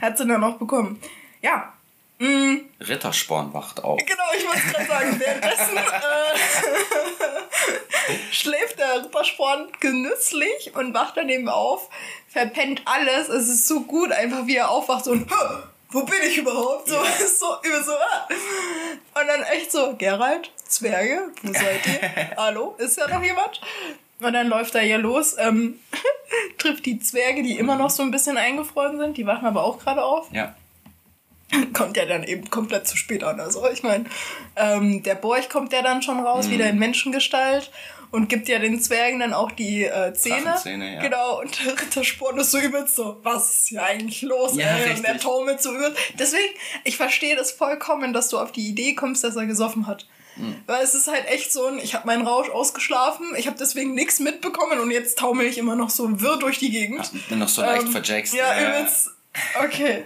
Hat 0.00 0.18
sie 0.18 0.26
dann 0.26 0.42
auch 0.44 0.56
bekommen. 0.56 1.00
Ja. 1.42 1.72
Mm, 2.18 2.56
Rittersporn 2.80 3.54
wacht 3.54 3.82
auf. 3.82 3.98
genau, 4.04 4.24
ich 4.36 4.46
wollte 4.46 4.60
gerade 4.72 4.86
sagen, 4.86 5.18
währenddessen 5.20 5.76
äh, 5.76 5.82
schläft 8.30 8.78
der 8.78 9.04
Rittersporn 9.04 9.68
genüsslich 9.80 10.74
und 10.74 10.92
wacht 10.92 11.16
dann 11.16 11.28
eben 11.30 11.48
auf, 11.48 11.88
verpennt 12.28 12.82
alles. 12.84 13.28
Es 13.30 13.48
ist 13.48 13.66
so 13.66 13.80
gut, 13.82 14.12
einfach 14.12 14.46
wie 14.46 14.56
er 14.56 14.70
aufwacht, 14.70 15.04
so 15.06 15.14
"Hä, 15.14 15.24
wo 15.90 16.02
bin 16.02 16.20
ich 16.26 16.36
überhaupt? 16.36 16.88
So, 16.88 16.96
Ja. 16.96 17.02
so, 17.26 17.56
über 17.62 17.82
so, 17.82 17.92
ah. 17.92 18.28
Und 19.20 19.26
dann 19.26 19.42
echt 19.44 19.72
so, 19.72 19.94
Gerald, 19.96 20.50
Zwerge, 20.68 21.32
wo 21.42 21.52
seid 21.54 21.86
ihr? 21.86 22.30
Hallo, 22.36 22.74
ist 22.78 22.98
ja 22.98 23.08
noch 23.08 23.22
jemand? 23.22 23.60
Und 24.20 24.32
dann 24.32 24.48
läuft 24.48 24.74
er 24.74 24.82
hier 24.82 24.98
los, 24.98 25.36
ähm, 25.38 25.80
trifft 26.58 26.86
die 26.86 26.98
Zwerge, 26.98 27.42
die 27.42 27.58
immer 27.58 27.76
noch 27.76 27.90
so 27.90 28.02
ein 28.02 28.10
bisschen 28.10 28.36
eingefroren 28.36 28.98
sind, 28.98 29.16
die 29.16 29.26
wachen 29.26 29.46
aber 29.46 29.64
auch 29.64 29.78
gerade 29.78 30.04
auf 30.04 30.28
Ja. 30.32 30.54
kommt 31.72 31.96
ja 31.96 32.04
dann 32.04 32.24
eben 32.24 32.48
komplett 32.50 32.86
zu 32.86 32.96
spät 32.96 33.24
an. 33.24 33.40
Also 33.40 33.68
ich 33.70 33.82
meine, 33.82 34.04
ähm, 34.56 35.02
der 35.02 35.14
Borch 35.14 35.48
kommt 35.48 35.72
ja 35.72 35.82
dann 35.82 36.02
schon 36.02 36.20
raus, 36.20 36.50
wieder 36.50 36.68
in 36.68 36.78
Menschengestalt 36.78 37.70
und 38.10 38.28
gibt 38.28 38.48
ja 38.48 38.58
den 38.58 38.80
Zwergen 38.80 39.20
dann 39.20 39.32
auch 39.32 39.52
die 39.52 39.84
äh, 39.84 40.12
Zähne. 40.14 40.42
Drachenzähne, 40.42 40.94
ja. 40.94 41.00
Genau, 41.00 41.40
und 41.40 41.64
der 41.64 41.72
Rittersporn 41.80 42.38
ist 42.38 42.50
so 42.50 42.58
übelst 42.58 42.96
so, 42.96 43.18
was 43.22 43.50
ist 43.50 43.68
hier 43.68 43.82
eigentlich 43.82 44.22
los? 44.22 44.56
Ja, 44.56 44.76
ey? 44.76 44.96
Und 44.96 45.04
der 45.04 45.18
taumelt 45.18 45.62
so 45.62 45.72
übelst. 45.74 45.96
Deswegen, 46.18 46.54
ich 46.84 46.96
verstehe 46.96 47.36
das 47.36 47.52
vollkommen, 47.52 48.12
dass 48.12 48.28
du 48.28 48.38
auf 48.38 48.52
die 48.52 48.68
Idee 48.68 48.94
kommst, 48.94 49.22
dass 49.24 49.36
er 49.36 49.46
gesoffen 49.46 49.86
hat. 49.86 50.06
Hm. 50.36 50.56
Weil 50.66 50.82
es 50.84 50.94
ist 50.94 51.06
halt 51.08 51.26
echt 51.26 51.52
so 51.52 51.66
ein, 51.66 51.78
ich 51.78 51.94
habe 51.94 52.06
meinen 52.06 52.26
Rausch 52.26 52.48
ausgeschlafen, 52.48 53.34
ich 53.36 53.46
habe 53.46 53.56
deswegen 53.58 53.94
nichts 53.94 54.20
mitbekommen 54.20 54.80
und 54.80 54.90
jetzt 54.90 55.18
taumel 55.18 55.46
ich 55.46 55.58
immer 55.58 55.76
noch 55.76 55.90
so 55.90 56.20
wirr 56.20 56.38
durch 56.38 56.58
die 56.58 56.70
Gegend. 56.70 57.10
Bin 57.28 57.38
noch 57.38 57.48
so 57.48 57.62
leicht 57.62 57.86
Ähm, 57.86 57.92
verjackst. 57.92 58.34
Ja, 58.34 58.60
übelst. 58.60 59.10
Okay. 59.62 60.04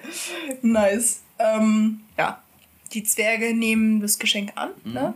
Nice. 0.63 1.21
Ähm, 1.39 2.01
ja. 2.19 2.43
Die 2.93 3.05
Zwerge 3.05 3.55
nehmen 3.55 4.01
das 4.01 4.19
Geschenk 4.19 4.53
an, 4.57 4.71
ne? 4.85 5.15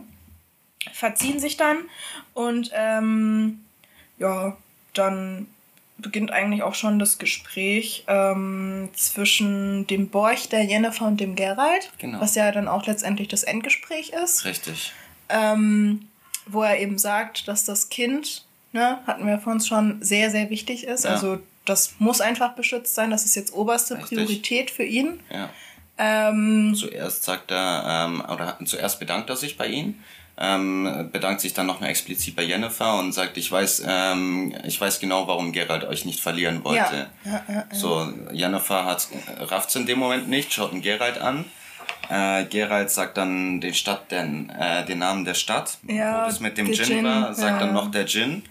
verziehen 0.93 1.39
sich 1.39 1.57
dann 1.57 1.77
und 2.33 2.71
ähm, 2.73 3.63
ja, 4.17 4.57
dann 4.93 5.47
beginnt 6.01 6.31
eigentlich 6.31 6.63
auch 6.63 6.75
schon 6.75 6.97
das 6.99 7.17
Gespräch 7.17 8.03
ähm, 8.07 8.89
zwischen 8.95 9.85
dem 9.87 10.09
Borch, 10.09 10.49
der 10.49 10.63
Jennifer 10.63 11.05
und 11.05 11.19
dem 11.19 11.35
Geralt, 11.35 11.91
Genau. 11.97 12.19
was 12.21 12.35
ja 12.35 12.51
dann 12.51 12.67
auch 12.67 12.85
letztendlich 12.87 13.27
das 13.27 13.43
Endgespräch 13.43 14.09
ist 14.23 14.45
Richtig. 14.45 14.93
ähm, 15.29 16.07
wo 16.45 16.63
er 16.63 16.79
eben 16.79 16.97
sagt, 16.97 17.47
dass 17.47 17.65
das 17.65 17.89
Kind, 17.89 18.45
ne, 18.71 18.99
hatten 19.05 19.27
wir 19.27 19.39
von 19.39 19.53
uns 19.53 19.67
schon, 19.67 20.01
sehr, 20.01 20.31
sehr 20.31 20.49
wichtig 20.49 20.85
ist. 20.85 21.03
Ja. 21.05 21.11
Also 21.11 21.39
das 21.65 21.95
muss 21.99 22.21
einfach 22.21 22.53
beschützt 22.53 22.95
sein. 22.95 23.11
Das 23.11 23.25
ist 23.25 23.35
jetzt 23.35 23.53
oberste 23.53 23.97
Richtig. 23.97 24.17
Priorität 24.17 24.71
für 24.71 24.83
ihn. 24.83 25.19
Ja. 25.29 25.49
Ähm, 25.99 26.73
Zuerst 26.75 27.23
sagt 27.23 27.51
er, 27.51 28.07
ähm, 28.07 28.21
oder 28.21 28.57
zuerst 28.65 28.99
bedankt 28.99 29.29
er 29.29 29.35
sich 29.35 29.57
bei 29.57 29.67
ihm, 29.67 29.99
ähm, 30.39 31.09
bedankt 31.11 31.41
sich 31.41 31.53
dann 31.53 31.67
nochmal 31.67 31.89
explizit 31.89 32.35
bei 32.35 32.43
Jennifer 32.43 32.97
und 32.97 33.11
sagt, 33.11 33.35
ich 33.37 33.51
weiß, 33.51 33.83
ähm, 33.85 34.55
ich 34.65 34.79
weiß 34.79 34.99
genau, 34.99 35.27
warum 35.27 35.51
Gerald 35.51 35.83
euch 35.83 36.05
nicht 36.05 36.21
verlieren 36.21 36.63
wollte. 36.63 37.07
Ja. 37.25 37.31
Ja, 37.31 37.43
ja. 37.47 37.65
So, 37.73 38.11
Jennifer 38.31 38.85
hat 38.85 39.09
rafft's 39.39 39.75
in 39.75 39.85
dem 39.85 39.99
Moment 39.99 40.29
nicht, 40.29 40.53
schaut 40.53 40.71
einen 40.71 40.81
Gerald 40.81 41.19
an. 41.19 41.43
Äh, 42.09 42.45
Gerald 42.45 42.89
sagt 42.89 43.17
dann 43.17 43.59
den 43.59 43.73
Stadt, 43.73 44.11
den, 44.11 44.49
äh, 44.49 44.85
den 44.85 44.99
Namen 44.99 45.25
der 45.25 45.33
Stadt. 45.33 45.77
Ja, 45.87 46.21
Wo 46.21 46.25
das 46.27 46.39
mit 46.39 46.57
dem 46.57 46.71
Gin, 46.73 47.03
war, 47.03 47.33
sagt 47.33 47.61
dann 47.61 47.73
noch 47.73 47.91
der 47.91 48.05
Gin. 48.05 48.43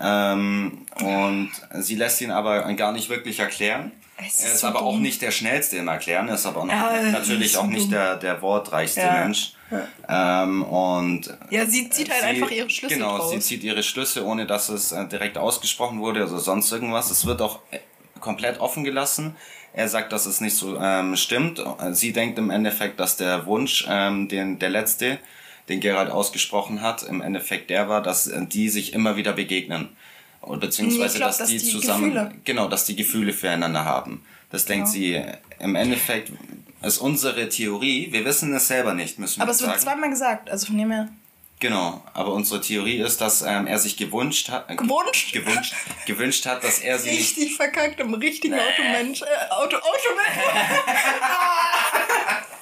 Ähm, 0.00 0.86
und 1.02 1.50
sie 1.80 1.94
lässt 1.96 2.20
ihn 2.20 2.30
aber 2.30 2.72
gar 2.74 2.92
nicht 2.92 3.08
wirklich 3.10 3.38
erklären. 3.38 3.92
Ist 4.24 4.40
er 4.44 4.52
ist 4.52 4.60
so 4.60 4.66
aber 4.66 4.82
auch 4.82 4.92
dumm. 4.92 5.02
nicht 5.02 5.22
der 5.22 5.30
Schnellste 5.30 5.76
im 5.78 5.88
Erklären, 5.88 6.28
er 6.28 6.34
ist 6.34 6.44
aber 6.44 6.60
auch 6.62 6.68
Ja, 6.68 7.00
natürlich 7.10 7.56
auch 7.56 7.66
nicht 7.66 7.90
der, 7.90 8.16
der 8.16 8.42
wortreichste 8.42 9.00
Ja. 9.00 9.12
Mensch. 9.24 9.54
Ähm, 10.08 10.62
und 10.64 11.34
ja, 11.48 11.64
sie 11.64 11.88
zieht 11.88 12.10
halt 12.10 12.20
sie- 12.22 12.26
einfach 12.26 12.50
ihre 12.50 12.68
Schlüsse 12.68 12.94
Genau, 12.96 13.16
draus. 13.18 13.30
sie 13.30 13.40
zieht 13.40 13.62
ihre 13.64 13.82
Schlüsse, 13.82 14.26
ohne 14.26 14.44
dass 14.46 14.68
es 14.68 14.92
äh, 14.92 15.06
direkt 15.06 15.38
ausgesprochen 15.38 16.00
wurde 16.00 16.26
oder 16.26 16.38
sonst 16.38 16.70
irgendwas. 16.72 17.10
Es 17.10 17.24
wird 17.24 17.40
auch 17.40 17.60
äh, 17.70 17.78
komplett 18.20 18.60
offen 18.60 18.84
gelassen. 18.84 19.36
Er 19.72 19.88
sagt, 19.88 20.12
dass 20.12 20.26
es 20.26 20.40
nicht 20.40 20.56
so 20.56 20.76
ähm, 20.80 21.16
stimmt. 21.16 21.62
Sie 21.92 22.12
denkt 22.12 22.38
im 22.38 22.50
Endeffekt, 22.50 22.98
dass 22.98 23.16
der 23.16 23.46
Wunsch, 23.46 23.86
ähm, 23.88 24.28
den 24.28 24.58
der 24.58 24.68
letzte, 24.70 25.18
den 25.70 25.80
Gerald 25.80 26.10
ausgesprochen 26.10 26.82
hat, 26.82 27.02
im 27.04 27.22
Endeffekt 27.22 27.70
der 27.70 27.88
war, 27.88 28.02
dass 28.02 28.26
äh, 28.26 28.44
die 28.46 28.68
sich 28.68 28.92
immer 28.92 29.16
wieder 29.16 29.32
begegnen. 29.32 29.88
Oder 30.42 30.58
beziehungsweise, 30.60 31.18
glaub, 31.18 31.28
dass, 31.30 31.38
dass 31.38 31.48
die, 31.48 31.58
die 31.58 31.68
zusammen, 31.70 32.12
Gefühle- 32.12 32.32
genau, 32.44 32.68
dass 32.68 32.84
die 32.84 32.96
Gefühle 32.96 33.32
füreinander 33.32 33.84
haben. 33.84 34.24
Das 34.50 34.64
denkt 34.64 34.88
Ja. 34.88 34.92
sie 34.92 35.14
äh, 35.14 35.36
im 35.60 35.74
Endeffekt, 35.76 36.32
ist 36.82 36.98
unsere 36.98 37.48
Theorie. 37.48 38.08
Wir 38.10 38.24
wissen 38.24 38.52
es 38.54 38.66
selber 38.68 38.94
nicht, 38.94 39.18
müssen 39.18 39.38
wir 39.38 39.42
aber 39.42 39.52
es 39.52 39.60
wird 39.62 39.78
zweimal 39.80 40.08
gesagt, 40.10 40.50
also 40.50 40.66
von 40.66 40.78
dem 40.78 40.90
her. 40.90 41.08
Genau, 41.58 42.02
aber 42.14 42.32
unsere 42.32 42.62
Theorie 42.62 42.96
ist, 43.02 43.20
dass 43.20 43.42
ähm, 43.42 43.66
er 43.66 43.78
sich 43.78 43.98
gewünscht 43.98 44.48
hat. 44.48 44.70
Äh, 44.70 44.76
gewünscht? 44.76 45.34
Gewünscht, 45.34 45.74
gewünscht 46.06 46.46
hat, 46.46 46.64
dass 46.64 46.78
er 46.78 46.98
sie 47.02 47.10
Richtig 47.10 47.54
verkackt 47.54 48.00
im 48.00 48.14
richtigen 48.14 48.54
Automensch. 48.54 49.20
Äh, 49.20 49.26
Auto, 49.50 49.76
Automensch. 49.76 50.40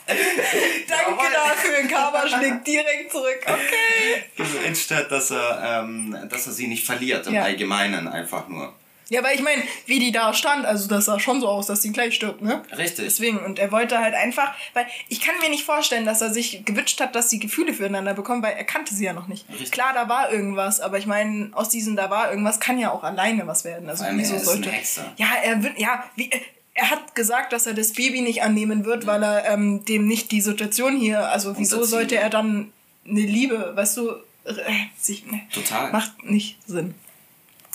Danke 0.89 1.25
dafür, 1.33 1.89
Karma 1.89 2.27
schlägt 2.27 2.67
direkt 2.67 3.13
zurück. 3.13 3.41
Okay. 3.43 4.25
gewünscht 4.37 4.91
hat, 4.91 5.11
dass 5.11 5.31
er, 5.31 5.83
ähm, 5.83 6.17
dass 6.29 6.47
er 6.47 6.53
sie 6.53 6.67
nicht 6.67 6.85
verliert 6.85 7.27
im 7.27 7.35
Ja. 7.35 7.43
Allgemeinen 7.43 8.09
einfach 8.09 8.49
nur. 8.49 8.73
Ja, 9.11 9.23
weil 9.23 9.35
ich 9.35 9.43
meine, 9.43 9.63
wie 9.87 9.99
die 9.99 10.13
da 10.13 10.35
stand, 10.35 10.67
also 10.67 10.87
das 10.87 11.07
sah 11.07 11.19
schon 11.19 11.41
so 11.41 11.49
aus, 11.49 11.67
dass 11.67 11.81
sie 11.81 11.93
gleich 11.93 12.15
stirbt, 12.15 12.43
ne? 12.43 12.63
Richtig. 12.77 13.07
Deswegen, 13.07 13.39
und 13.39 13.59
er 13.59 13.73
wollte 13.73 13.99
halt 13.99 14.15
einfach, 14.15 14.53
weil 14.75 14.87
ich 15.09 15.23
kann 15.23 15.35
mir 15.41 15.49
nicht 15.49 15.65
vorstellen, 15.65 16.05
dass 16.05 16.21
er 16.21 16.31
sich 16.31 16.65
gewünscht 16.67 17.01
hat, 17.01 17.15
dass 17.15 17.31
sie 17.31 17.39
Gefühle 17.39 17.73
füreinander 17.73 18.13
bekommen, 18.13 18.43
weil 18.43 18.53
er 18.53 18.65
kannte 18.65 18.95
sie 18.95 19.07
ja 19.07 19.15
noch 19.15 19.27
nicht. 19.27 19.49
Richtig. 19.49 19.71
Klar, 19.71 19.95
da 19.95 20.11
war 20.11 20.31
irgendwas, 20.31 20.81
aber 20.81 20.99
ich 20.99 21.07
meine, 21.07 21.51
aus 21.55 21.71
diesem 21.71 21.97
da 21.97 22.11
war 22.11 22.31
irgendwas 22.31 22.61
kann 22.61 22.79
ja 22.79 22.91
auch 22.91 23.03
alleine 23.03 23.47
was 23.47 23.65
werden. 23.65 23.89
Also 23.89 24.05
wieso 24.11 24.35
ein 24.35 24.45
sollte. 24.45 24.71
Hexer. 24.71 25.11
Ja, 25.17 25.29
er 25.43 25.63
wird, 25.63 25.79
ja, 25.79 26.05
wie, 26.17 26.31
er 26.79 26.91
hat 26.91 27.17
gesagt, 27.17 27.53
dass 27.53 27.67
er 27.67 27.75
das 27.75 27.93
Baby 27.93 28.21
nicht 28.21 28.43
annehmen 28.43 28.85
wird, 28.85 29.05
weil 29.05 29.21
er 29.25 29.47
ähm, 29.53 29.85
dem 29.85 30.07
nicht 30.07 30.31
die 30.31 30.41
Situation 30.41 30.97
hier, 30.97 31.29
also 31.29 31.59
wieso 31.59 31.83
sollte 31.85 32.15
er 32.17 32.31
dann 32.31 32.73
eine 33.05 33.21
Liebe, 33.21 33.73
weißt 33.75 33.97
du, 33.97 34.11
äh, 34.45 34.53
sich, 34.97 35.27
ne, 35.27 35.41
Total. 35.53 35.91
macht 35.91 36.23
nicht 36.25 36.57
Sinn. 36.69 36.95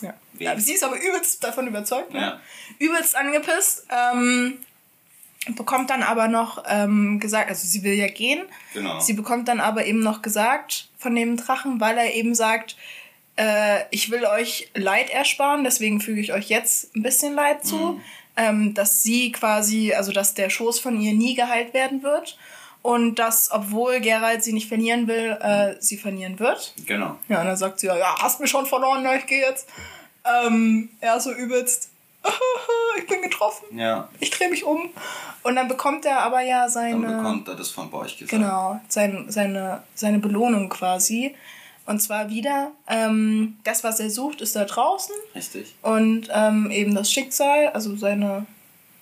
Ja. 0.01 0.14
Ja. 0.39 0.58
Sie 0.58 0.74
ist 0.74 0.84
aber 0.86 0.95
übelst 0.95 1.43
davon 1.43 1.68
überzeugt, 1.68 2.14
ne? 2.14 2.20
Ja. 2.22 2.39
Übelst 2.80 3.16
angepisst. 3.18 3.86
Ähm, 3.89 4.60
bekommt 5.56 5.89
dann 5.89 6.01
aber 6.04 6.30
noch 6.30 6.64
ähm, 6.70 7.20
gesagt, 7.20 7.49
also 7.49 7.68
sie 7.68 7.84
will 7.84 7.93
ja 7.95 8.08
gehen. 8.08 8.43
Genau. 8.74 9.01
Sie 9.01 9.14
bekommt 9.14 9.49
dann 9.49 9.60
aber 9.60 9.86
eben 9.86 9.99
noch 9.99 10.22
gesagt 10.22 10.88
von 10.97 11.14
dem 11.14 11.36
Drachen, 11.36 11.82
weil 11.82 11.97
er 11.97 12.14
eben 12.14 12.34
sagt, 12.36 12.78
äh, 13.36 13.82
ich 13.91 14.10
will 14.12 14.24
euch 14.26 14.70
Leid 14.76 15.10
ersparen, 15.10 15.66
deswegen 15.66 15.99
füge 15.99 16.22
ich 16.22 16.32
euch 16.32 16.47
jetzt 16.47 16.95
ein 16.95 17.04
bisschen 17.04 17.34
Leid 17.34 17.66
zu, 17.66 17.76
Mhm. 17.76 18.01
Ähm, 18.36 18.73
dass 18.73 19.03
sie 19.03 19.31
quasi, 19.31 19.93
also 19.93 20.11
dass 20.11 20.34
der 20.34 20.49
Schoß 20.49 20.79
von 20.79 20.99
ihr 20.99 21.13
nie 21.13 21.36
geheilt 21.36 21.73
werden 21.73 22.01
wird 22.03 22.38
und 22.81 23.15
dass, 23.15 23.51
obwohl 23.51 23.99
Geralt 24.01 24.43
sie 24.43 24.53
nicht 24.53 24.67
verlieren 24.67 25.07
will, 25.07 25.38
äh, 25.41 25.75
sie 25.79 25.97
verlieren 25.97 26.39
wird. 26.39 26.73
Genau. 26.86 27.17
Ja, 27.29 27.41
und 27.41 27.47
dann 27.47 27.57
sagt 27.57 27.79
sie 27.79 27.88
ja, 27.88 27.95
ja, 27.97 28.15
hast 28.21 28.39
mich 28.39 28.49
schon 28.49 28.65
verloren, 28.65 29.01
na, 29.03 29.15
ich 29.15 29.25
gehe 29.25 29.41
jetzt. 29.41 29.67
Ähm, 30.25 30.89
er 31.01 31.19
so 31.19 31.31
übelst, 31.34 31.89
ich 32.97 33.07
bin 33.07 33.21
getroffen, 33.21 33.77
Ja. 33.77 34.07
ich 34.19 34.29
drehe 34.29 34.49
mich 34.49 34.63
um. 34.63 34.89
Und 35.43 35.55
dann 35.57 35.67
bekommt 35.67 36.05
er 36.05 36.21
aber 36.21 36.39
ja 36.41 36.61
Dann 36.61 36.69
seine, 36.71 37.07
bekommt 37.17 37.47
er 37.49 37.55
das 37.55 37.69
von 37.69 37.89
Borch 37.89 38.17
gesagt. 38.17 38.31
genau, 38.31 38.79
sein, 38.88 39.25
seine, 39.27 39.84
seine 39.93 40.19
Belohnung 40.19 40.69
quasi. 40.69 41.36
Und 41.86 42.01
zwar 42.01 42.29
wieder, 42.29 42.71
ähm, 42.88 43.57
das, 43.63 43.84
was 43.84 43.99
er 43.99 44.09
sucht, 44.09 44.41
ist 44.41 44.55
da 44.55 44.65
draußen. 44.65 45.13
Richtig. 45.36 45.75
Und 45.81 46.29
ähm, 46.34 46.71
eben 46.71 46.95
das 46.95 47.11
Schicksal, 47.11 47.69
also 47.69 47.95
seine, 47.95 48.45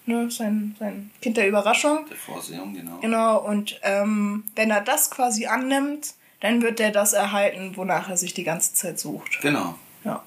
ne, 0.05 0.31
sein, 0.31 0.75
sein 0.79 1.11
Kind 1.21 1.37
der 1.37 1.47
Überraschung. 1.47 2.05
Der 2.09 2.17
Vorsehung, 2.17 2.73
genau. 2.73 2.97
Genau, 2.99 3.37
und 3.39 3.79
ähm, 3.83 4.45
wenn 4.55 4.71
er 4.71 4.81
das 4.81 5.11
quasi 5.11 5.45
annimmt, 5.45 6.15
dann 6.39 6.63
wird 6.63 6.79
er 6.79 6.91
das 6.91 7.13
erhalten, 7.13 7.77
wonach 7.77 8.09
er 8.09 8.17
sich 8.17 8.33
die 8.33 8.43
ganze 8.43 8.73
Zeit 8.73 8.99
sucht. 8.99 9.41
Genau. 9.41 9.75
Ja. 10.03 10.23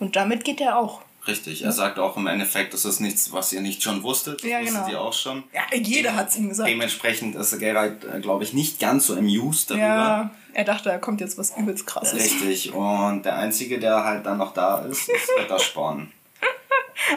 Und 0.00 0.16
damit 0.16 0.44
geht 0.44 0.60
er 0.60 0.78
auch. 0.78 1.02
Richtig. 1.26 1.62
Er 1.62 1.70
sagt 1.72 1.98
auch 2.00 2.16
im 2.16 2.26
Endeffekt, 2.26 2.74
das 2.74 2.84
ist 2.84 2.98
nichts, 3.00 3.32
was 3.32 3.52
ihr 3.52 3.60
nicht 3.60 3.82
schon 3.82 4.02
wusstet. 4.02 4.42
Das 4.42 4.50
Ja, 4.50 4.60
wusstet 4.60 4.74
genau. 4.86 4.88
ihr 4.90 5.00
auch 5.00 5.12
schon. 5.12 5.44
Ja, 5.52 5.62
jeder 5.76 6.16
hat's 6.16 6.36
ihm 6.36 6.48
gesagt. 6.48 6.68
Dementsprechend 6.68 7.36
ist 7.36 7.56
Geralt, 7.60 8.04
äh, 8.04 8.18
glaube 8.20 8.42
ich, 8.42 8.52
nicht 8.52 8.80
ganz 8.80 9.06
so 9.06 9.14
amused 9.14 9.70
darüber. 9.70 9.84
Ja, 9.84 10.30
er 10.52 10.64
dachte, 10.64 10.88
da 10.88 10.98
kommt 10.98 11.20
jetzt 11.20 11.38
was 11.38 11.56
übelst 11.56 11.86
krasses. 11.86 12.14
Richtig. 12.18 12.72
Und 12.74 13.22
der 13.24 13.36
Einzige, 13.36 13.78
der 13.78 14.02
halt 14.04 14.26
dann 14.26 14.38
noch 14.38 14.52
da 14.52 14.78
ist, 14.80 15.08
ist 15.08 15.30
Rittersporn. 15.38 16.10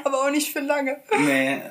Aber 0.04 0.26
auch 0.26 0.30
nicht 0.32 0.52
für 0.52 0.60
lange. 0.62 0.98
Nee, 1.20 1.62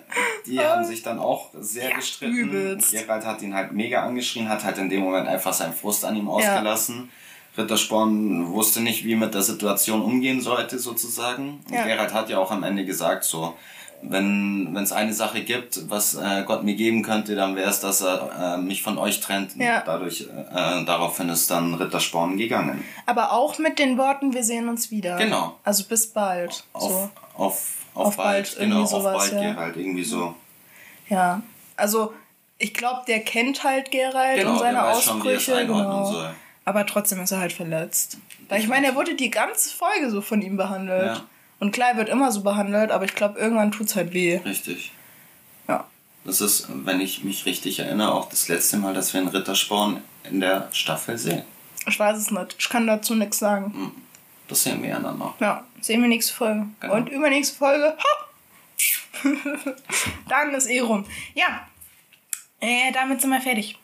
die 0.46 0.58
haben 0.60 0.84
sich 0.84 1.02
dann 1.02 1.18
auch 1.18 1.50
sehr 1.58 1.90
Ja, 1.90 1.96
gestritten. 1.96 2.34
übelst. 2.34 2.90
Geralt 2.92 3.24
hat 3.24 3.42
ihn 3.42 3.54
halt 3.54 3.72
mega 3.72 4.02
angeschrien, 4.04 4.48
hat 4.48 4.62
halt 4.64 4.78
in 4.78 4.88
dem 4.88 5.00
Moment 5.00 5.26
einfach 5.28 5.52
seinen 5.52 5.72
Frust 5.72 6.04
an 6.04 6.14
ihm 6.16 6.28
ausgelassen. 6.28 7.10
Rittersporn 7.56 8.52
wusste 8.52 8.80
nicht, 8.80 9.04
wie 9.04 9.12
er 9.14 9.18
mit 9.18 9.34
der 9.34 9.42
Situation 9.42 10.02
umgehen 10.02 10.40
sollte, 10.40 10.78
sozusagen. 10.78 11.60
Und 11.68 11.74
Ja. 11.74 11.84
Geralt 11.84 12.12
hat 12.12 12.28
ja 12.28 12.38
auch 12.38 12.50
am 12.50 12.62
Ende 12.64 12.84
gesagt, 12.84 13.24
so, 13.24 13.54
wenn 14.02 14.76
es 14.76 14.92
eine 14.92 15.14
Sache 15.14 15.42
gibt, 15.42 15.88
was 15.88 16.14
äh, 16.14 16.42
Gott 16.46 16.62
mir 16.62 16.74
geben 16.74 17.02
könnte, 17.02 17.34
dann 17.36 17.56
wäre 17.56 17.70
es, 17.70 17.80
dass 17.80 18.02
er 18.02 18.56
äh, 18.56 18.58
mich 18.58 18.82
von 18.82 18.98
euch 18.98 19.20
trennt. 19.20 19.56
Ja. 19.56 19.82
Dadurch, 19.84 20.22
äh, 20.22 20.84
daraufhin 20.84 21.28
ist 21.30 21.50
dann 21.50 21.74
Rittersporn 21.74 22.36
gegangen. 22.36 22.84
Aber 23.06 23.32
auch 23.32 23.58
mit 23.58 23.78
den 23.78 23.96
Worten, 23.96 24.34
wir 24.34 24.44
sehen 24.44 24.68
uns 24.68 24.90
wieder. 24.90 25.16
Genau. 25.16 25.58
Also 25.64 25.84
bis 25.84 26.08
bald. 26.08 26.64
Auf, 26.72 26.82
So. 26.82 26.88
auf, 26.88 27.10
auf, 27.36 28.06
Auf 28.08 28.16
bald, 28.16 28.26
bald, 28.26 28.58
genau, 28.58 28.76
irgendwie 28.76 28.82
auf 28.82 28.90
sowas, 29.02 29.30
bald 29.30 29.32
ja. 29.42 29.52
Geralt, 29.52 29.76
irgendwie 29.76 30.04
so. 30.04 30.34
Ja. 31.08 31.42
Also, 31.76 32.12
ich 32.58 32.74
glaube, 32.74 33.02
der 33.06 33.20
kennt 33.20 33.64
halt 33.64 33.90
Geralt 33.90 34.38
Genau, 34.38 34.52
und 34.52 34.58
seine 34.58 34.78
der 34.78 34.86
weiß 34.86 35.02
schon, 35.04 35.22
wie 35.24 35.66
genau. 35.66 36.04
soll. 36.12 36.30
Aber 36.64 36.86
trotzdem 36.86 37.20
ist 37.20 37.30
er 37.30 37.40
halt 37.40 37.52
verletzt. 37.52 38.18
Weil 38.48 38.60
ich 38.60 38.68
meine, 38.68 38.88
er 38.88 38.94
wurde 38.94 39.14
die 39.14 39.30
ganze 39.30 39.74
Folge 39.74 40.10
so 40.10 40.20
von 40.20 40.40
ihm 40.40 40.56
behandelt. 40.56 41.16
Ja. 41.16 41.24
Und 41.60 41.78
er 41.78 41.96
wird 41.96 42.08
immer 42.08 42.32
so 42.32 42.42
behandelt, 42.42 42.90
aber 42.90 43.04
ich 43.04 43.14
glaube, 43.14 43.38
irgendwann 43.38 43.72
tut's 43.72 43.96
halt 43.96 44.12
weh. 44.12 44.36
Richtig. 44.44 44.92
Ja. 45.68 45.86
Das 46.24 46.40
ist, 46.40 46.68
wenn 46.68 47.00
ich 47.00 47.24
mich 47.24 47.46
richtig 47.46 47.78
erinnere, 47.78 48.12
auch 48.12 48.28
das 48.28 48.48
letzte 48.48 48.76
Mal, 48.76 48.94
dass 48.94 49.12
wir 49.12 49.20
einen 49.20 49.28
Rittersporn 49.28 50.02
in 50.24 50.40
der 50.40 50.68
Staffel 50.72 51.18
sehen. 51.18 51.42
Ich 51.86 51.98
weiß 51.98 52.16
es 52.18 52.30
nicht. 52.30 52.56
Ich 52.58 52.68
kann 52.68 52.86
dazu 52.86 53.14
nichts 53.14 53.38
sagen. 53.38 53.92
Das 54.48 54.62
sehen 54.62 54.82
wir 54.82 54.90
ja 54.90 55.00
dann 55.00 55.18
noch. 55.18 55.38
Ja, 55.40 55.64
sehen 55.80 56.00
wir 56.00 56.08
nächste 56.08 56.34
Folge. 56.34 56.66
Genau. 56.80 56.94
Und 56.94 57.08
übernächste 57.08 57.56
Folge. 57.56 57.96
Dann 60.28 60.54
ist 60.54 60.66
eh 60.66 60.80
rum. 60.80 61.06
Ja. 61.34 61.66
Äh, 62.60 62.92
damit 62.92 63.20
sind 63.20 63.30
wir 63.30 63.40
fertig. 63.40 63.78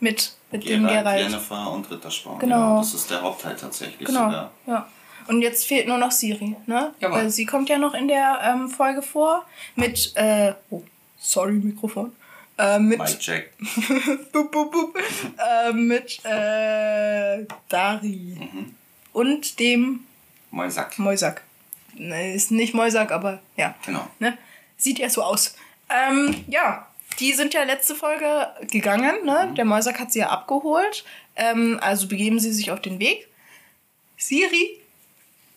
Mit, 0.00 0.32
mit 0.50 0.68
dem 0.68 0.82
Geralt, 0.82 1.04
Geralt. 1.04 1.22
Jennifer 1.30 1.70
und 1.70 1.90
Rittersporn. 1.90 2.38
Genau. 2.38 2.78
Das 2.78 2.94
ist 2.94 3.10
der 3.10 3.22
Hauptteil 3.22 3.56
tatsächlich 3.56 4.06
Genau. 4.06 4.26
sogar. 4.26 4.50
Ja. 4.66 4.88
Und 5.28 5.42
jetzt 5.42 5.66
fehlt 5.66 5.86
nur 5.86 5.98
noch 5.98 6.10
Siri, 6.10 6.56
ne? 6.66 6.92
Jawohl. 6.98 7.18
Weil 7.18 7.30
sie 7.30 7.46
kommt 7.46 7.68
ja 7.68 7.78
noch 7.78 7.94
in 7.94 8.08
der 8.08 8.40
ähm, 8.42 8.68
Folge 8.68 9.02
vor. 9.02 9.44
Mit, 9.76 10.12
äh, 10.16 10.54
oh, 10.70 10.82
sorry, 11.18 11.52
Mikrofon. 11.52 12.12
Äh, 12.58 12.78
mit, 12.78 12.98
Mike 12.98 13.18
Jack. 13.20 13.50
bup, 14.32 14.50
bup, 14.50 14.72
bup, 14.72 14.98
äh, 15.38 15.72
mit, 15.72 16.20
äh, 16.24 17.46
Dari. 17.68 18.36
Mhm. 18.40 18.74
Und 19.12 19.58
dem 19.60 20.00
Moisack. 20.50 20.98
Moisack. 20.98 21.42
Ne, 21.94 22.34
ist 22.34 22.50
nicht 22.50 22.74
Moisack, 22.74 23.12
aber 23.12 23.40
ja. 23.56 23.74
Genau. 23.84 24.06
Ne? 24.18 24.36
Sieht 24.76 24.98
ja 24.98 25.10
so 25.10 25.22
aus. 25.22 25.54
Ähm, 25.88 26.44
ja, 26.48 26.86
die 27.18 27.32
sind 27.32 27.52
ja 27.54 27.64
letzte 27.64 27.94
Folge 27.94 28.48
gegangen. 28.70 29.24
Ne? 29.24 29.48
Mhm. 29.50 29.54
Der 29.56 29.64
Mäusack 29.64 29.98
hat 29.98 30.12
sie 30.12 30.20
ja 30.20 30.28
abgeholt. 30.30 31.04
Ähm, 31.36 31.78
also 31.82 32.08
begeben 32.08 32.38
sie 32.40 32.52
sich 32.52 32.70
auf 32.70 32.80
den 32.80 32.98
Weg. 32.98 33.28
Siri 34.16 34.78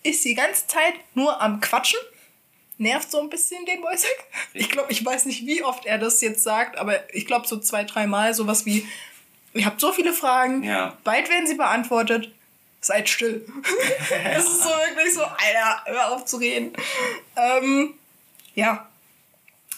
ist 0.04 0.24
die 0.26 0.34
ganze 0.36 0.68
Zeit 0.68 0.94
nur 1.14 1.42
am 1.42 1.62
Quatschen. 1.62 2.00
Nervt 2.78 3.12
so 3.12 3.20
ein 3.22 3.30
bisschen 3.30 3.66
den 3.66 3.82
Mäusack. 3.82 4.10
Ich 4.54 4.70
glaube, 4.70 4.92
ich 4.92 5.06
weiß 5.06 5.26
nicht, 5.26 5.46
wie 5.46 5.64
oft 5.64 5.86
er 5.86 5.98
das 5.98 6.20
jetzt 6.22 6.44
sagt, 6.44 6.78
aber 6.78 7.14
ich 7.14 7.26
glaube 7.28 7.48
so 7.48 7.58
zwei, 7.60 7.84
dreimal 7.84 8.34
sowas 8.34 8.66
wie, 8.66 8.86
ihr 9.54 9.66
habt 9.66 9.80
so 9.80 9.92
viele 9.94 10.12
Fragen, 10.12 10.64
Ja. 10.64 10.98
bald 11.04 11.30
werden 11.30 11.48
sie 11.48 11.54
beantwortet, 11.56 12.32
seid 12.82 13.08
still. 13.10 13.46
Es 14.34 14.46
ist 14.46 14.64
so 14.64 14.70
wirklich 14.70 15.14
so, 15.14 15.22
Alter, 15.24 15.82
hör 15.86 16.12
auf 16.14 16.26
zu 16.26 16.38
reden. 16.38 16.74
Ähm, 17.38 17.94
ja. 18.56 18.90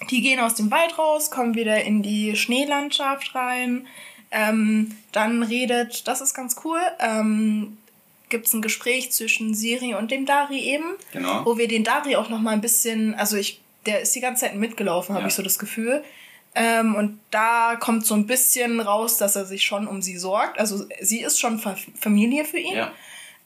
Die 0.10 0.22
gehen 0.22 0.40
aus 0.40 0.56
dem 0.56 0.72
Wald 0.72 0.98
raus, 0.98 1.32
kommen 1.32 1.56
wieder 1.56 1.82
in 1.84 2.02
die 2.04 2.36
Schneelandschaft 2.36 3.34
rein. 3.34 3.88
Ähm, 4.32 4.96
dann 5.12 5.44
redet, 5.44 6.08
das 6.08 6.20
ist 6.22 6.34
ganz 6.34 6.58
cool, 6.66 6.80
ähm, 7.00 7.78
gibt 8.30 8.48
es 8.48 8.54
ein 8.54 8.62
Gespräch 8.62 9.12
zwischen 9.12 9.54
Siri 9.54 9.94
und 9.94 10.12
dem 10.12 10.26
Dari 10.26 10.60
eben. 10.60 10.96
Genau. 11.14 11.46
Wo 11.46 11.58
wir 11.58 11.68
den 11.68 11.84
Dari 11.84 12.16
auch 12.18 12.28
noch 12.30 12.40
mal 12.40 12.52
ein 12.52 12.62
bisschen, 12.62 13.14
also 13.16 13.38
ich, 13.38 13.62
der 13.86 14.02
ist 14.02 14.14
die 14.16 14.20
ganze 14.20 14.42
Zeit 14.46 14.56
mitgelaufen, 14.56 15.14
habe 15.16 15.24
Ja. 15.24 15.28
ich 15.30 15.36
so 15.36 15.44
das 15.44 15.60
Gefühl. 15.60 16.04
Ähm, 16.56 16.96
und 16.96 17.20
da 17.32 17.76
kommt 17.76 18.06
so 18.06 18.16
ein 18.16 18.28
bisschen 18.28 18.80
raus, 18.80 19.18
dass 19.18 19.36
er 19.36 19.46
sich 19.46 19.64
schon 19.64 19.88
um 19.88 20.02
sie 20.02 20.18
sorgt. 20.18 20.58
Also 20.60 20.86
sie 21.02 21.22
ist 21.22 21.40
schon 21.40 21.60
Fa 21.60 21.76
Familie 22.00 22.46
für 22.46 22.58
ihn. 22.60 22.76
Ja. 22.76 22.92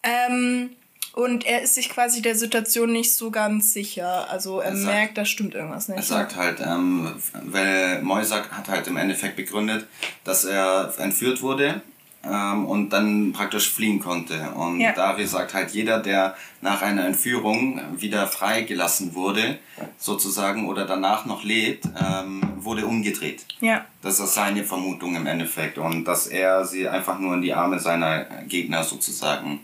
Ähm, 0.04 0.72
und 1.14 1.46
er 1.46 1.62
ist 1.62 1.76
sich 1.76 1.90
quasi 1.90 2.22
der 2.22 2.36
Situation 2.36 2.92
nicht 2.92 3.14
so 3.16 3.32
ganz 3.32 3.74
sicher. 3.74 4.30
Also 4.30 4.60
er, 4.60 4.72
Er 4.72 4.76
sagt- 4.78 4.94
merkt, 4.96 5.18
da 5.18 5.26
stimmt 5.26 5.54
irgendwas 5.56 5.88
nicht. 5.88 5.98
Er 5.98 6.04
sagt 6.04 6.36
halt, 6.36 6.60
ähm, 6.66 7.14
weil 7.46 8.02
Moisack 8.02 8.52
hat 8.52 8.70
halt 8.70 8.88
im 8.88 8.98
Endeffekt 8.98 9.36
begründet, 9.36 9.86
dass 10.24 10.46
er 10.46 10.94
entführt 10.98 11.42
wurde 11.42 11.82
ähm, 12.24 12.66
und 12.66 12.90
dann 12.90 13.32
praktisch 13.34 13.70
fliehen 13.72 14.00
konnte. 14.00 14.52
Und 14.52 14.80
Ja. 14.82 14.92
Dari 14.92 15.26
sagt 15.26 15.54
halt, 15.54 15.72
jeder, 15.72 16.00
der 16.00 16.36
nach 16.62 16.82
einer 16.82 17.06
Entführung 17.06 17.80
wieder 17.98 18.28
freigelassen 18.28 19.16
wurde, 19.16 19.58
sozusagen, 19.98 20.68
oder 20.68 20.86
danach 20.86 21.26
noch 21.26 21.44
lebt, 21.44 21.86
ähm, 22.02 22.42
wurde 22.58 22.86
umgedreht. 22.86 23.46
Ja. 23.62 23.86
Das 24.02 24.20
ist 24.20 24.34
seine 24.34 24.64
Vermutung 24.66 25.16
im 25.16 25.28
Endeffekt. 25.28 25.78
Und 25.78 26.04
dass 26.06 26.28
er 26.28 26.66
sie 26.66 26.88
einfach 26.90 27.20
nur 27.20 27.36
in 27.36 27.42
die 27.42 27.54
Arme 27.54 27.80
seiner 27.80 28.26
Gegner 28.48 28.84
sozusagen 28.84 29.62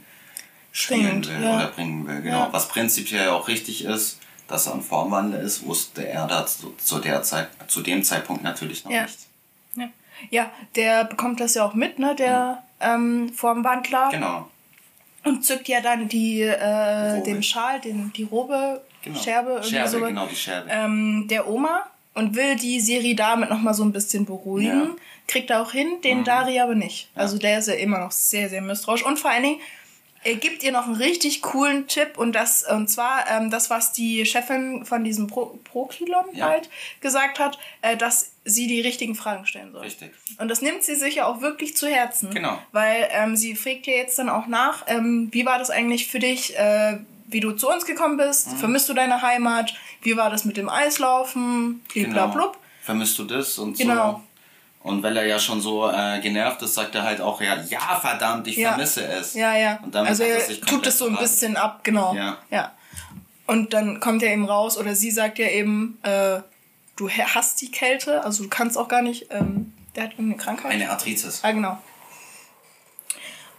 spielen 0.76 1.26
will 1.26 1.42
ja. 1.44 1.56
oder 1.56 1.68
bringen 1.68 2.06
will. 2.08 2.22
Genau. 2.22 2.40
Ja. 2.40 2.50
Was 2.54 2.68
prinzipiell 2.68 3.30
auch 3.30 3.48
richtig 3.48 3.86
ist, 3.86 4.20
dass 4.48 4.68
er 4.68 4.74
ein 4.76 4.82
Formwandler 4.82 5.40
ist, 5.40 5.66
wusste 5.66 6.08
er 6.08 6.28
da 6.28 6.46
zu, 6.46 6.76
zu, 6.78 7.00
der 7.00 7.24
Zeit, 7.24 7.48
zu 7.68 7.82
dem 7.82 8.04
Zeitpunkt 8.04 8.44
natürlich 8.44 8.84
noch 8.84 8.92
Ja. 8.92 9.04
nicht. 9.04 9.20
Ja. 9.76 9.90
ja, 10.30 10.52
der 10.76 11.06
bekommt 11.06 11.40
das 11.40 11.56
ja 11.56 11.66
auch 11.66 11.74
mit, 11.74 11.98
ne? 12.00 12.16
Der 12.16 12.64
ähm, 12.80 13.32
Formwandler. 13.34 14.10
Genau. 14.12 14.50
Und 15.24 15.44
zückt 15.44 15.68
ja 15.68 15.82
dann 15.82 16.08
die, 16.08 16.42
äh, 16.42 17.24
den 17.24 17.42
Schal, 17.42 17.80
den, 17.82 18.12
die 18.14 18.24
Robe, 18.24 18.82
Genau. 19.02 19.20
Scherbe, 19.20 19.50
irgendwie 19.52 19.70
Scherbe, 19.70 19.90
so, 19.90 20.00
genau, 20.00 20.26
die 20.26 20.36
Scherbe. 20.36 20.68
ähm, 20.72 21.28
der 21.30 21.48
Oma 21.48 21.86
und 22.16 22.36
will 22.36 22.56
die 22.56 22.80
Siri 22.80 23.16
damit 23.16 23.50
nochmal 23.52 23.76
so 23.76 23.84
ein 23.84 23.92
bisschen 23.92 24.26
beruhigen. 24.26 24.80
Mhm. 24.80 24.98
Kriegt 25.28 25.50
er 25.52 25.62
auch 25.62 25.72
hin, 25.72 26.02
den 26.04 26.24
Dari 26.24 26.60
aber 26.60 26.74
nicht. 26.76 27.10
Also 27.14 27.38
der 27.38 27.60
ist 27.60 27.68
ja 27.68 27.76
immer 27.76 28.00
noch 28.00 28.12
sehr, 28.12 28.50
sehr 28.50 28.62
misstrauisch. 28.62 29.04
Und 29.06 29.20
vor 29.20 29.30
allen 29.32 29.44
Dingen, 29.44 29.60
gibt 30.34 30.64
ihr 30.64 30.72
noch 30.72 30.86
einen 30.88 30.96
richtig 30.96 31.44
coolen 31.44 31.88
Tipp 31.88 32.18
und 32.18 32.34
das 32.34 32.64
und 32.64 32.90
zwar 32.90 33.26
ähm, 33.30 33.52
das, 33.52 33.70
was 33.70 33.92
die 33.92 34.26
Chefin 34.26 34.84
von 34.84 35.04
diesem 35.04 35.28
Pro 35.28 35.60
Prokilon 35.64 36.26
Ja. 36.34 36.48
halt 36.50 36.70
gesagt 37.02 37.38
hat, 37.38 37.60
äh, 37.84 37.96
dass 37.96 38.32
sie 38.44 38.66
die 38.66 38.82
richtigen 38.82 39.14
Fragen 39.14 39.46
stellen 39.46 39.72
soll. 39.72 39.82
Richtig. 39.84 40.12
Und 40.40 40.48
das 40.48 40.62
nimmt 40.64 40.82
sie 40.84 40.96
sich 40.96 41.16
ja 41.16 41.28
auch 41.28 41.42
wirklich 41.42 41.78
zu 41.78 41.88
Herzen. 41.88 42.32
Genau. 42.34 42.58
Weil 42.72 43.08
ähm, 43.12 43.36
sie 43.36 43.56
fragt 43.56 43.86
ja 43.86 43.94
jetzt 43.94 44.18
dann 44.18 44.30
auch 44.30 44.48
nach, 44.48 44.84
ähm, 44.88 45.30
wie 45.32 45.46
war 45.46 45.60
das 45.60 45.70
eigentlich 45.70 46.08
für 46.08 46.20
dich, 46.20 46.58
äh, 46.58 46.98
wie 47.28 47.40
du 47.40 47.52
zu 47.52 47.70
uns 47.70 47.86
gekommen 47.86 48.18
bist? 48.18 48.52
Mhm. 48.52 48.58
Vermisst 48.58 48.90
du 48.90 48.94
deine 48.94 49.22
Heimat? 49.22 49.74
Wie 50.02 50.16
war 50.18 50.30
das 50.30 50.46
mit 50.46 50.58
dem 50.58 50.70
Eislaufen? 50.70 51.82
Bliblablub. 51.94 52.54
Genau. 52.54 52.64
Vermisst 52.84 53.18
du 53.20 53.24
das 53.24 53.58
und 53.58 53.78
Genau. 53.78 54.12
so. 54.12 54.22
Und 54.86 55.02
weil 55.02 55.18
er 55.18 55.26
ja 55.26 55.40
schon 55.40 55.62
so 55.62 55.90
äh, 55.90 56.20
genervt 56.22 56.62
ist, 56.62 56.76
sagt 56.76 56.94
er 56.94 57.02
halt 57.02 57.20
auch, 57.20 57.42
ja, 57.42 57.56
ja 57.70 58.00
verdammt, 58.00 58.48
ich 58.48 58.58
Ja. 58.58 58.70
vermisse 58.70 59.04
es. 59.04 59.34
Ja, 59.34 59.56
ja. 59.58 59.80
Und 59.82 59.96
damit 59.96 60.10
also 60.12 60.24
er 60.24 60.62
tut 60.62 60.86
es 60.86 61.00
so 61.00 61.08
ein 61.08 61.18
bisschen 61.18 61.58
ab, 61.58 61.84
genau. 61.84 62.14
Ja. 62.14 62.38
ja. 62.52 62.72
Und 63.48 63.74
dann 63.74 64.00
kommt 64.00 64.22
er 64.22 64.32
eben 64.32 64.46
raus, 64.46 64.78
oder 64.78 64.94
sie 64.94 65.10
sagt 65.10 65.40
ja 65.40 65.48
eben, 65.48 65.98
äh, 66.04 66.40
du 66.98 67.10
hast 67.10 67.62
die 67.62 67.72
Kälte, 67.72 68.24
also 68.24 68.44
du 68.44 68.50
kannst 68.50 68.78
auch 68.78 68.88
gar 68.88 69.02
nicht, 69.02 69.26
ähm, 69.32 69.74
der 69.96 70.04
hat 70.04 70.12
irgendeine 70.12 70.38
Krankheit. 70.44 70.72
Eine 70.72 70.92
Arthritis. 70.92 71.40
Ah, 71.42 71.52
genau. 71.52 71.80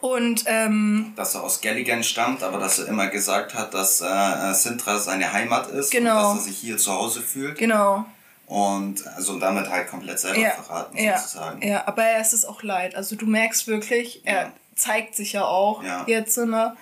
Und, 0.01 0.45
ähm, 0.47 1.12
Dass 1.16 1.35
er 1.35 1.43
aus 1.43 1.61
Galligan 1.61 2.05
stammt, 2.05 2.43
aber 2.45 2.59
dass 2.59 2.79
er 2.79 2.87
immer 2.87 3.09
gesagt 3.09 3.55
hat, 3.55 3.74
dass 3.74 4.01
äh, 4.01 4.53
Sintra 4.53 4.99
seine 4.99 5.33
Heimat 5.33 5.68
ist 5.70 5.91
Genau. 5.91 6.31
und 6.31 6.37
dass 6.37 6.47
er 6.47 6.53
sich 6.53 6.59
hier 6.61 6.77
zu 6.77 6.93
Hause 6.93 7.20
fühlt. 7.20 7.59
genau. 7.59 8.05
Und 8.47 9.05
also 9.09 9.38
damit 9.40 9.68
halt 9.70 9.88
komplett 9.88 10.20
selber 10.20 10.38
Ja, 10.38 10.51
verraten 10.51 10.97
ja, 10.97 11.18
sozusagen. 11.18 11.66
ja, 11.66 11.86
aber 11.86 12.05
er 12.05 12.20
ist 12.20 12.32
es 12.32 12.44
auch 12.44 12.62
leid. 12.62 12.94
Also 12.94 13.16
du 13.16 13.26
merkst 13.26 13.66
wirklich, 13.66 14.20
er 14.24 14.34
Ja. 14.42 14.53
zeigt 14.76 15.14
sich 15.16 15.32
ja 15.32 15.44
auch 15.44 15.82
Ja. 15.82 16.05
jetzt, 16.07 16.36
ne? 16.38 16.76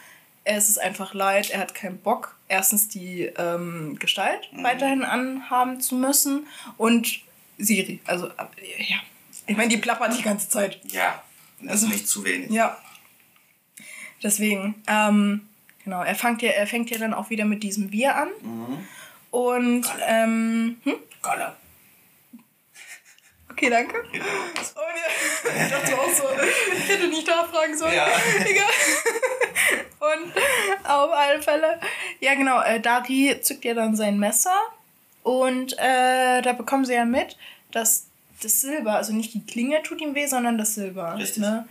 Er 0.46 0.58
ist 0.58 0.68
es 0.68 0.76
einfach 0.76 1.14
leid, 1.14 1.48
er 1.48 1.60
hat 1.60 1.74
keinen 1.74 1.98
Bock, 1.98 2.36
erstens 2.48 2.88
die 2.88 3.22
ähm, 3.38 3.96
Gestalt 3.98 4.50
Mhm. 4.52 4.62
weiterhin 4.62 5.02
anhaben 5.04 5.80
zu 5.80 5.94
müssen 5.94 6.46
und 6.76 7.20
Siri. 7.56 8.00
Also, 8.04 8.26
ja. 8.26 8.96
Ich 9.46 9.56
meine, 9.56 9.68
die 9.70 9.78
plappert 9.78 10.18
die 10.18 10.22
ganze 10.22 10.48
Zeit. 10.50 10.80
Ja, 10.84 11.22
das 11.62 11.70
Also- 11.72 11.86
ist 11.86 11.92
nicht 11.92 12.08
zu 12.08 12.24
wenig. 12.24 12.50
Ja. 12.50 12.76
Deswegen, 14.22 14.74
ähm, 14.86 15.48
genau, 15.84 16.02
er 16.02 16.14
fängt, 16.14 16.42
ja, 16.42 16.50
er 16.50 16.66
fängt 16.66 16.90
ja 16.90 16.98
dann 16.98 17.14
auch 17.14 17.30
wieder 17.30 17.44
mit 17.44 17.62
diesem 17.62 17.90
Wir 17.92 18.16
an. 18.16 18.28
Mhm. 18.42 18.78
Und, 19.30 19.86
ähm, 20.06 20.76
hm? 20.84 20.94
Gollum. 21.24 21.52
Okay, 23.50 23.70
danke. 23.70 24.00
Und 24.00 24.14
ich 24.14 25.70
dachte 25.70 25.98
auch 25.98 26.12
so, 26.12 26.24
ich 26.76 26.88
hätte 26.88 27.08
nicht 27.08 27.26
nachfragen 27.26 27.76
sollen. 27.76 27.94
Ja. 27.94 28.08
Egal. 28.44 28.66
Und 30.00 30.32
auf 30.84 31.10
alle 31.12 31.40
Fälle, 31.40 31.80
ja 32.20 32.34
genau, 32.34 32.60
äh, 32.60 32.80
Dari 32.80 33.38
zückt 33.40 33.64
ja 33.64 33.74
dann 33.74 33.96
sein 33.96 34.18
Messer 34.18 34.56
und 35.22 35.72
äh, 35.78 36.42
da 36.42 36.52
bekommen 36.52 36.84
sie 36.84 36.94
ja 36.94 37.04
mit, 37.04 37.38
dass 37.70 38.06
das 38.42 38.60
Silber, 38.60 38.96
also 38.96 39.12
nicht 39.12 39.32
die 39.32 39.46
Klinge 39.46 39.82
tut 39.82 40.00
ihm 40.00 40.14
weh, 40.14 40.26
sondern 40.26 40.58
das 40.58 40.74
Silber. 40.74 41.16
Richtig. 41.16 41.38
Ne? 41.38 41.66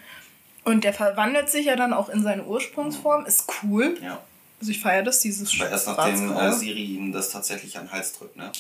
Und 0.64 0.84
der 0.84 0.94
verwandelt 0.94 1.50
sich 1.50 1.66
ja 1.66 1.76
dann 1.76 1.94
auch 1.94 2.10
in 2.10 2.24
seine 2.24 2.46
Ursprungsform. 2.46 3.26
Ist 3.26 3.46
cool. 3.62 3.98
Ja. 4.02 4.20
Also 4.60 4.72
ich 4.72 4.82
feiere 4.82 5.04
das, 5.04 5.20
dieses 5.20 5.54
Aber 5.60 5.70
erst 5.70 5.88
nachdem 5.88 6.36
äh. 6.36 6.52
Siri 6.54 6.84
ihm 6.84 7.12
das 7.12 7.30
tatsächlich 7.30 7.78
an 7.78 7.88
den 7.88 7.92
Hals 7.92 8.14
drückt, 8.14 8.38
ne? 8.38 8.52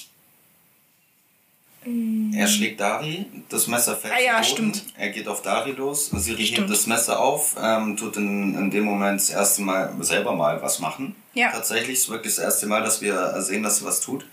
Er 2.36 2.47
schlägt 2.47 2.79
Dari, 2.79 3.25
das 3.49 3.67
Messer 3.67 3.95
fällt. 3.95 4.13
Ah 4.13 4.19
ja, 4.19 4.34
Boden, 4.36 4.43
stimmt. 4.45 4.84
er 4.97 5.09
geht 5.09 5.27
auf 5.27 5.41
Dari 5.41 5.71
los, 5.71 6.09
Siri 6.11 6.45
Stimmt. 6.45 6.59
hebt 6.61 6.71
das 6.71 6.88
Messer 6.88 7.19
auf, 7.19 7.55
ähm, 7.61 7.95
tut 7.97 8.17
in, 8.17 8.55
in 8.57 8.71
dem 8.71 8.84
Moment 8.86 9.19
das 9.19 9.29
erste 9.29 9.61
Mal 9.63 9.93
selber 10.01 10.34
mal 10.34 10.61
was 10.61 10.79
machen. 10.79 11.15
Ja. 11.34 11.51
Tatsächlich 11.51 11.93
ist 11.99 12.09
wirklich 12.09 12.36
das 12.36 12.43
erste 12.43 12.67
Mal, 12.67 12.81
dass 12.84 13.01
wir 13.01 13.41
sehen, 13.41 13.63
dass 13.63 13.77
sie 13.77 13.86
was 13.86 14.01
tut. 14.01 14.25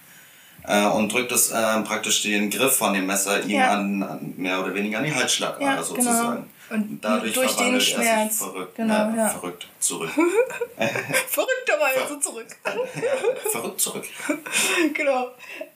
Äh, 0.66 0.86
und 0.86 1.10
drückt 1.12 1.32
es 1.32 1.50
äh, 1.50 1.80
praktisch 1.82 2.22
den 2.22 2.50
Griff 2.50 2.76
von 2.76 2.92
dem 2.92 3.06
Messer 3.06 3.42
ihm 3.44 3.50
Ja. 3.50 3.72
an, 3.72 4.02
an 4.02 4.34
mehr 4.36 4.62
oder 4.62 4.74
weniger 4.74 4.98
an 4.98 5.04
die 5.04 5.14
Halsschlagader 5.14 5.64
Ja, 5.76 5.82
sozusagen. 5.82 6.30
genau. 6.36 6.44
Und 6.70 7.00
dadurch 7.02 7.32
durch 7.34 7.56
den 7.56 7.74
er 7.74 7.80
Schmerz. 7.80 8.38
Verrückt, 8.38 8.76
Genau, 8.76 9.10
äh, 9.12 9.16
ja. 9.16 9.28
verrückt 9.28 9.66
zurück. 9.80 10.10
Verrückterweise 11.28 12.20
zurück. 12.20 12.46
verrückt 13.50 13.80
zurück. 13.80 14.04
genau. 14.94 15.28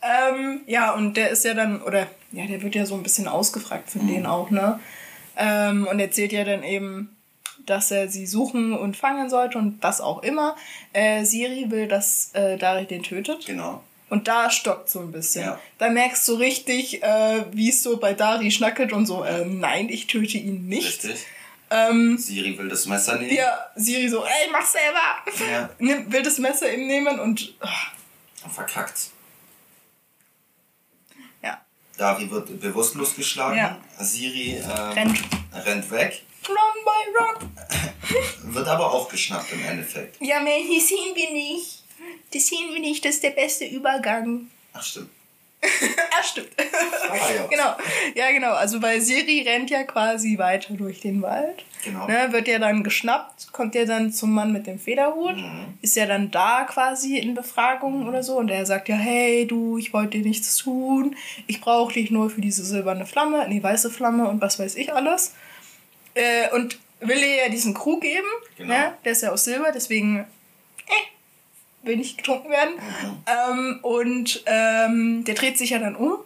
Ähm, 0.02 0.60
ja, 0.66 0.92
und 0.92 1.16
der 1.16 1.30
ist 1.30 1.44
ja 1.44 1.54
dann, 1.54 1.82
oder 1.82 2.06
ja, 2.32 2.46
der 2.46 2.62
wird 2.62 2.74
ja 2.74 2.86
so 2.86 2.94
ein 2.94 3.02
bisschen 3.02 3.28
ausgefragt 3.28 3.90
von 3.90 4.06
denen 4.06 4.26
auch, 4.26 4.50
ne? 4.50 4.78
Ähm, 5.36 5.86
und 5.88 5.98
erzählt 5.98 6.32
ja 6.32 6.44
dann 6.44 6.62
eben, 6.62 7.16
dass 7.66 7.90
er 7.90 8.08
sie 8.08 8.26
suchen 8.26 8.72
und 8.72 8.96
fangen 8.96 9.28
sollte 9.30 9.58
und 9.58 9.82
das 9.82 10.00
auch 10.00 10.22
immer. 10.22 10.56
Äh, 10.92 11.24
Siri 11.24 11.70
will, 11.70 11.88
dass 11.88 12.30
äh, 12.34 12.56
Dari 12.56 12.86
den 12.86 13.02
tötet. 13.02 13.46
Genau. 13.46 13.82
Und 14.10 14.28
da 14.28 14.50
stockt 14.50 14.88
so 14.90 15.00
ein 15.00 15.10
bisschen. 15.12 15.44
Ja. 15.44 15.60
Da 15.78 15.88
merkst 15.90 16.28
du 16.28 16.34
richtig, 16.34 17.02
äh, 17.02 17.44
wie 17.52 17.70
es 17.70 17.82
so 17.82 17.96
bei 17.96 18.12
Dari 18.14 18.50
schnackelt 18.50 18.92
und 18.92 19.06
so, 19.06 19.24
äh, 19.24 19.44
nein, 19.44 19.88
ich 19.88 20.06
töte 20.06 20.38
ihn 20.38 20.66
nicht. 20.66 20.86
Richtig. 21.04 21.26
Ähm, 21.70 22.18
Siri 22.18 22.56
will 22.58 22.68
das 22.68 22.86
Messer 22.86 23.16
nehmen. 23.18 23.34
ja, 23.34 23.66
Siri 23.74 24.08
so, 24.08 24.22
ey, 24.24 24.50
mach 24.52 24.64
selber. 24.66 25.50
Ja. 25.50 25.70
Nimm, 25.78 26.12
will 26.12 26.22
das 26.22 26.38
Messer 26.38 26.72
ihm 26.72 26.86
nehmen 26.86 27.18
und 27.18 27.54
Und 28.44 28.52
verkackt. 28.52 29.08
ja, 31.42 31.64
Dari 31.96 32.30
wird 32.30 32.60
bewusstlos 32.60 33.16
geschlagen. 33.16 33.56
Ja. 33.56 33.80
Siri 33.98 34.56
ähm, 34.62 34.70
rennt. 34.92 35.18
rennt 35.52 35.90
weg, 35.90 36.22
Run 36.46 36.84
by 36.84 37.18
run. 37.18 37.50
wird 38.54 38.68
aber 38.68 38.92
auch 38.92 39.08
geschnappt 39.08 39.50
im 39.52 39.64
Endeffekt. 39.64 40.20
Ja, 40.20 40.40
man, 40.40 40.52
hier 40.62 40.80
sehen 40.80 41.14
wir 41.16 41.30
nicht. 41.30 41.83
Das 42.32 42.46
sehen 42.46 42.72
wir 42.72 42.80
nicht, 42.80 43.04
das 43.04 43.16
ist 43.16 43.22
der 43.22 43.30
beste 43.30 43.64
Übergang. 43.64 44.48
Ach 44.72 44.82
stimmt. 44.82 45.10
ah, 45.64 46.22
stimmt. 46.22 46.48
Ah, 46.58 47.14
ja. 47.34 47.46
genau. 47.46 47.74
Ja, 48.14 48.30
genau. 48.32 48.52
Also 48.52 48.80
bei 48.80 49.00
Siri 49.00 49.40
rennt 49.48 49.70
ja 49.70 49.84
quasi 49.84 50.36
weiter 50.36 50.74
durch 50.74 51.00
den 51.00 51.22
Wald. 51.22 51.64
Genau. 51.82 52.06
Ne, 52.06 52.28
wird 52.32 52.48
ja 52.48 52.58
dann 52.58 52.82
geschnappt, 52.84 53.50
kommt 53.52 53.74
ja 53.74 53.86
dann 53.86 54.12
zum 54.12 54.32
Mann 54.34 54.52
mit 54.52 54.66
dem 54.66 54.78
Federhut, 54.78 55.36
Mhm. 55.36 55.78
ist 55.80 55.96
ja 55.96 56.04
dann 56.06 56.30
da 56.30 56.64
quasi 56.64 57.16
in 57.18 57.34
Befragung 57.34 58.06
oder 58.08 58.22
so 58.22 58.36
und 58.36 58.50
er 58.50 58.66
sagt 58.66 58.88
ja, 58.90 58.96
hey 58.96 59.46
du, 59.46 59.78
ich 59.78 59.92
wollte 59.94 60.18
dir 60.18 60.24
nichts 60.26 60.56
tun, 60.56 61.16
ich 61.46 61.60
brauche 61.62 61.94
dich 61.94 62.10
nur 62.10 62.28
für 62.30 62.40
diese 62.42 62.62
silberne 62.64 63.06
Flamme, 63.06 63.46
nee, 63.48 63.62
weiße 63.62 63.90
Flamme 63.90 64.28
und 64.28 64.40
was 64.42 64.58
weiß 64.58 64.76
ich 64.76 64.92
alles. 64.92 65.32
Äh, 66.14 66.50
und 66.54 66.78
will 67.00 67.18
ihr 67.18 67.36
ja 67.44 67.48
diesen 67.48 67.72
Krug 67.74 68.00
geben, 68.02 68.26
Genau. 68.58 68.72
ne? 68.74 68.94
der 69.04 69.12
ist 69.12 69.22
ja 69.22 69.30
aus 69.32 69.44
Silber, 69.44 69.70
deswegen 69.72 70.24
will 71.84 71.96
nicht 71.96 72.16
getrunken 72.18 72.50
werden. 72.50 72.74
Ähm, 73.26 73.78
und 73.82 74.42
ähm, 74.46 75.24
der 75.24 75.34
dreht 75.34 75.58
sich 75.58 75.70
ja 75.70 75.78
dann 75.78 75.96
um 75.96 76.16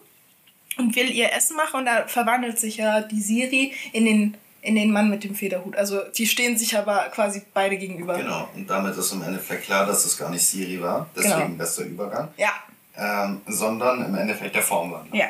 und 0.78 0.94
will 0.96 1.11
ihr 1.11 1.32
Essen 1.32 1.56
machen 1.56 1.80
und 1.80 1.86
da 1.86 2.06
verwandelt 2.06 2.59
sich 2.59 2.76
ja 2.78 3.00
die 3.00 3.20
Siri 3.20 3.72
in 3.92 4.04
den, 4.04 4.36
in 4.62 4.74
den 4.76 4.92
Mann 4.92 5.11
mit 5.11 5.24
dem 5.24 5.34
Federhut. 5.34 5.76
Also 5.76 6.00
die 6.16 6.26
stehen 6.26 6.56
sich 6.56 6.76
aber 6.76 7.09
quasi 7.12 7.42
beide 7.52 7.76
gegenüber. 7.76 8.16
Genau. 8.16 8.48
Und 8.54 8.68
damit 8.68 8.96
ist 8.96 9.12
im 9.12 9.22
Endeffekt 9.22 9.64
klar, 9.64 9.86
dass 9.86 10.04
es 10.04 10.16
gar 10.16 10.30
nicht 10.30 10.46
Siri 10.46 10.80
war. 10.80 11.09
Deswegen 11.16 11.34
Genau. 11.34 11.48
bester 11.59 11.82
Übergang. 11.84 12.28
Ja, 12.36 12.52
Ähm, 12.96 13.40
sondern 13.46 14.04
im 14.04 14.14
Endeffekt 14.14 14.54
der 14.54 14.62
Formwandler. 14.62 15.16
ja. 15.16 15.26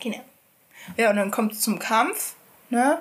Genau. 0.00 0.20
Ja, 0.96 1.10
und 1.10 1.16
dann 1.16 1.30
kommt 1.30 1.52
es 1.52 1.60
zum 1.60 1.78
Kampf. 1.78 2.34
Ne? 2.70 2.98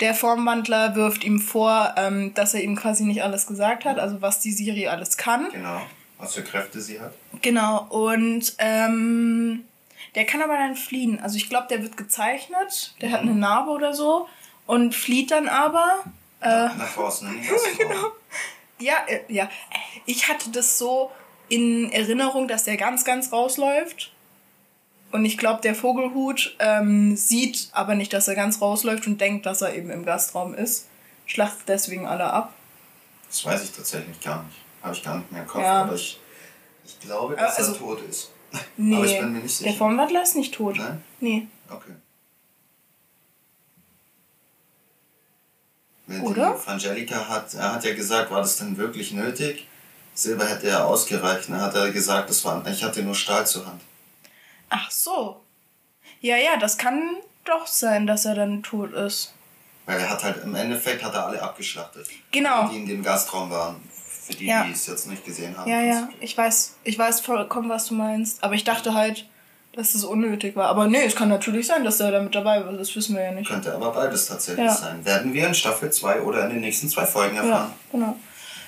Der 0.00 0.14
Formwandler 0.14 0.94
wirft 0.94 1.24
ihm 1.24 1.40
vor, 1.40 1.94
ähm, 1.96 2.34
dass 2.34 2.54
er 2.54 2.62
ihm 2.62 2.76
quasi 2.76 3.04
nicht 3.04 3.22
alles 3.22 3.46
gesagt 3.46 3.84
hat, 3.84 3.98
also 3.98 4.20
was 4.20 4.40
die 4.40 4.52
Siri 4.52 4.88
alles 4.88 5.16
kann. 5.16 5.48
Genau. 5.52 5.80
Was 6.18 6.34
für 6.34 6.42
Kräfte 6.42 6.80
sie 6.80 7.00
hat. 7.00 7.14
Genau, 7.40 7.86
und 7.88 8.54
ähm, 8.58 9.64
der 10.14 10.24
kann 10.24 10.42
aber 10.42 10.56
dann 10.56 10.76
fliehen. 10.76 11.20
Also 11.20 11.36
ich 11.36 11.48
glaube, 11.48 11.66
der 11.68 11.82
wird 11.82 11.96
gezeichnet, 11.96 12.94
der 13.00 13.10
hat 13.10 13.20
eine 13.20 13.34
Narbe 13.34 13.70
oder 13.70 13.94
so 13.94 14.28
und 14.66 14.94
flieht 14.94 15.30
dann 15.30 15.48
aber. 15.48 16.04
Äh, 16.40 16.46
Nach 16.46 16.94
den 16.94 17.04
Gastraum. 17.04 17.40
genau. 17.78 18.06
Ja, 18.78 18.94
äh, 19.06 19.20
ja. 19.28 19.48
Ich 20.06 20.28
hatte 20.28 20.50
das 20.50 20.78
so 20.78 21.10
in 21.48 21.90
Erinnerung, 21.92 22.48
dass 22.48 22.64
der 22.64 22.76
ganz, 22.76 23.04
ganz 23.04 23.32
rausläuft. 23.32 24.11
Und 25.12 25.26
ich 25.26 25.36
glaube, 25.36 25.60
der 25.60 25.74
Vogelhut 25.74 26.56
ähm, 26.58 27.16
sieht 27.16 27.68
aber 27.72 27.94
nicht, 27.94 28.14
dass 28.14 28.28
er 28.28 28.34
ganz 28.34 28.62
rausläuft 28.62 29.06
und 29.06 29.20
denkt, 29.20 29.44
dass 29.44 29.60
er 29.60 29.74
eben 29.74 29.90
im 29.90 30.06
Gastraum 30.06 30.54
ist. 30.54 30.88
Schlachtet 31.26 31.68
deswegen 31.68 32.06
alle 32.06 32.24
ab. 32.24 32.54
Das 33.28 33.44
weiß 33.44 33.62
ich 33.64 33.72
tatsächlich 33.72 34.18
gar 34.20 34.42
nicht. 34.42 34.56
Habe 34.82 34.94
ich 34.94 35.02
gar 35.02 35.18
nicht 35.18 35.30
mehr 35.30 35.42
im 35.42 35.48
Kopf. 35.48 35.62
Ja. 35.62 35.82
Aber 35.82 35.94
ich, 35.94 36.18
ich 36.86 36.98
glaube, 37.00 37.36
dass 37.36 37.58
also- 37.58 37.72
er 37.72 37.78
tot 37.78 38.00
ist. 38.08 38.30
Nee, 38.76 38.96
Aber 38.96 39.04
ich 39.06 39.18
bin 39.18 39.32
mir 39.32 39.38
nicht 39.40 39.54
sicher. 39.54 39.70
der 39.70 39.78
Formwandler 39.78 40.22
ist 40.22 40.36
nicht 40.36 40.54
tot. 40.54 40.76
Nein? 40.78 41.02
Nee. 41.20 41.46
Okay. 41.68 41.92
Wenn 46.06 46.20
Oder? 46.22 46.54
Die 46.54 46.58
Frangelica 46.62 47.28
hat, 47.28 47.54
er 47.54 47.74
hat 47.74 47.84
ja 47.84 47.94
gesagt, 47.94 48.30
war 48.30 48.40
das 48.40 48.56
denn 48.56 48.76
wirklich 48.76 49.12
nötig? 49.12 49.68
Silber 50.14 50.46
hätte 50.46 50.68
ja 50.68 50.84
ausgereicht. 50.84 51.48
Dann 51.48 51.60
hat 51.60 51.74
er 51.74 51.90
gesagt, 51.90 52.28
das 52.30 52.44
war, 52.44 52.66
ich 52.66 52.82
hatte 52.82 53.02
nur 53.02 53.14
Stahl 53.14 53.46
zur 53.46 53.66
Hand. 53.66 53.80
Ach 54.74 54.90
so. 54.90 55.40
Ja, 56.20 56.36
ja, 56.36 56.56
das 56.56 56.78
kann 56.78 57.00
doch 57.44 57.66
sein, 57.66 58.06
dass 58.06 58.24
er 58.24 58.34
dann 58.34 58.62
tot 58.62 58.92
ist. 58.92 59.34
Weil 59.86 59.98
er 60.00 60.08
hat 60.10 60.22
halt, 60.24 60.42
im 60.44 60.54
Endeffekt 60.54 61.02
hat 61.04 61.14
er 61.14 61.26
alle 61.26 61.42
abgeschlachtet. 61.42 62.06
Genau. 62.30 62.68
Die 62.68 62.76
in 62.76 62.86
dem 62.86 63.02
Gastraum 63.02 63.50
waren. 63.50 63.76
Für 64.24 64.32
die, 64.34 64.46
Ja. 64.46 64.64
die 64.64 64.72
es 64.72 64.86
jetzt 64.86 65.08
nicht 65.08 65.24
gesehen 65.24 65.56
haben. 65.58 65.68
Ja, 65.68 65.80
ja, 65.82 66.08
ich 66.20 66.38
weiß, 66.38 66.76
ich 66.84 66.96
weiß 66.98 67.20
vollkommen, 67.20 67.68
was 67.68 67.86
du 67.86 67.94
meinst. 67.94 68.42
Aber 68.44 68.54
ich 68.54 68.62
dachte 68.64 68.94
halt, 68.94 69.26
dass 69.72 69.94
es 69.96 70.04
unnötig 70.04 70.54
war. 70.54 70.68
Aber 70.68 70.86
nee, 70.86 71.02
es 71.04 71.16
kann 71.16 71.28
natürlich 71.28 71.66
sein, 71.66 71.82
dass 71.84 71.98
er 71.98 72.12
da 72.12 72.22
mit 72.22 72.34
dabei 72.34 72.64
war. 72.64 72.72
Das 72.74 72.94
wissen 72.94 73.16
wir 73.16 73.24
ja 73.24 73.32
nicht. 73.32 73.48
Könnte 73.50 73.74
aber 73.74 73.90
beides 73.90 74.26
tatsächlich 74.26 74.64
Ja. 74.66 74.74
sein. 74.74 75.04
Werden 75.04 75.32
wir 75.34 75.46
in 75.48 75.54
Staffel 75.54 75.90
2 75.92 76.20
oder 76.22 76.44
in 76.44 76.50
den 76.50 76.60
nächsten 76.60 76.88
zwei 76.88 77.04
Folgen 77.04 77.34
Ja, 77.36 77.42
erfahren. 77.42 77.72
genau. 77.90 78.16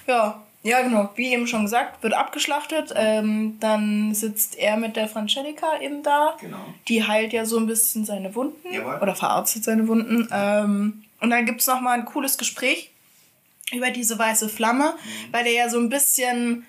Ja, 0.09 0.43
ja, 0.65 0.83
genau. 0.83 1.11
Wie 1.15 1.33
eben 1.33 1.47
schon 1.47 1.63
gesagt, 1.63 2.03
wird 2.03 2.15
abgeschlachtet. 2.15 2.93
Ähm, 2.97 3.59
dann 3.61 4.15
sitzt 4.15 4.59
er 4.59 4.77
mit 4.77 4.97
der 4.97 5.07
Francesca 5.09 5.81
eben 5.81 6.03
da. 6.03 6.37
Genau. 6.41 6.57
Die 6.89 7.07
heilt 7.07 7.33
ja 7.33 7.45
so 7.45 7.59
ein 7.59 7.67
bisschen 7.67 8.05
seine 8.05 8.35
Wunden. 8.35 8.73
Jawohl. 8.73 8.99
Oder 9.01 9.15
verarztet 9.15 9.63
seine 9.63 9.87
Wunden. 9.87 10.27
Ähm, 10.33 11.05
und 11.21 11.31
dann 11.31 11.47
gibt's 11.47 11.67
noch 11.67 11.81
mal 11.81 11.93
ein 11.99 12.05
cooles 12.07 12.37
Gespräch 12.39 12.91
über 13.73 13.91
diese 13.91 14.19
weiße 14.19 14.49
Flamme, 14.49 14.95
Mhm. 14.95 15.33
weil 15.33 15.45
der 15.45 15.53
ja 15.53 15.69
so 15.69 15.79
ein 15.79 15.89
bisschen 15.89 16.67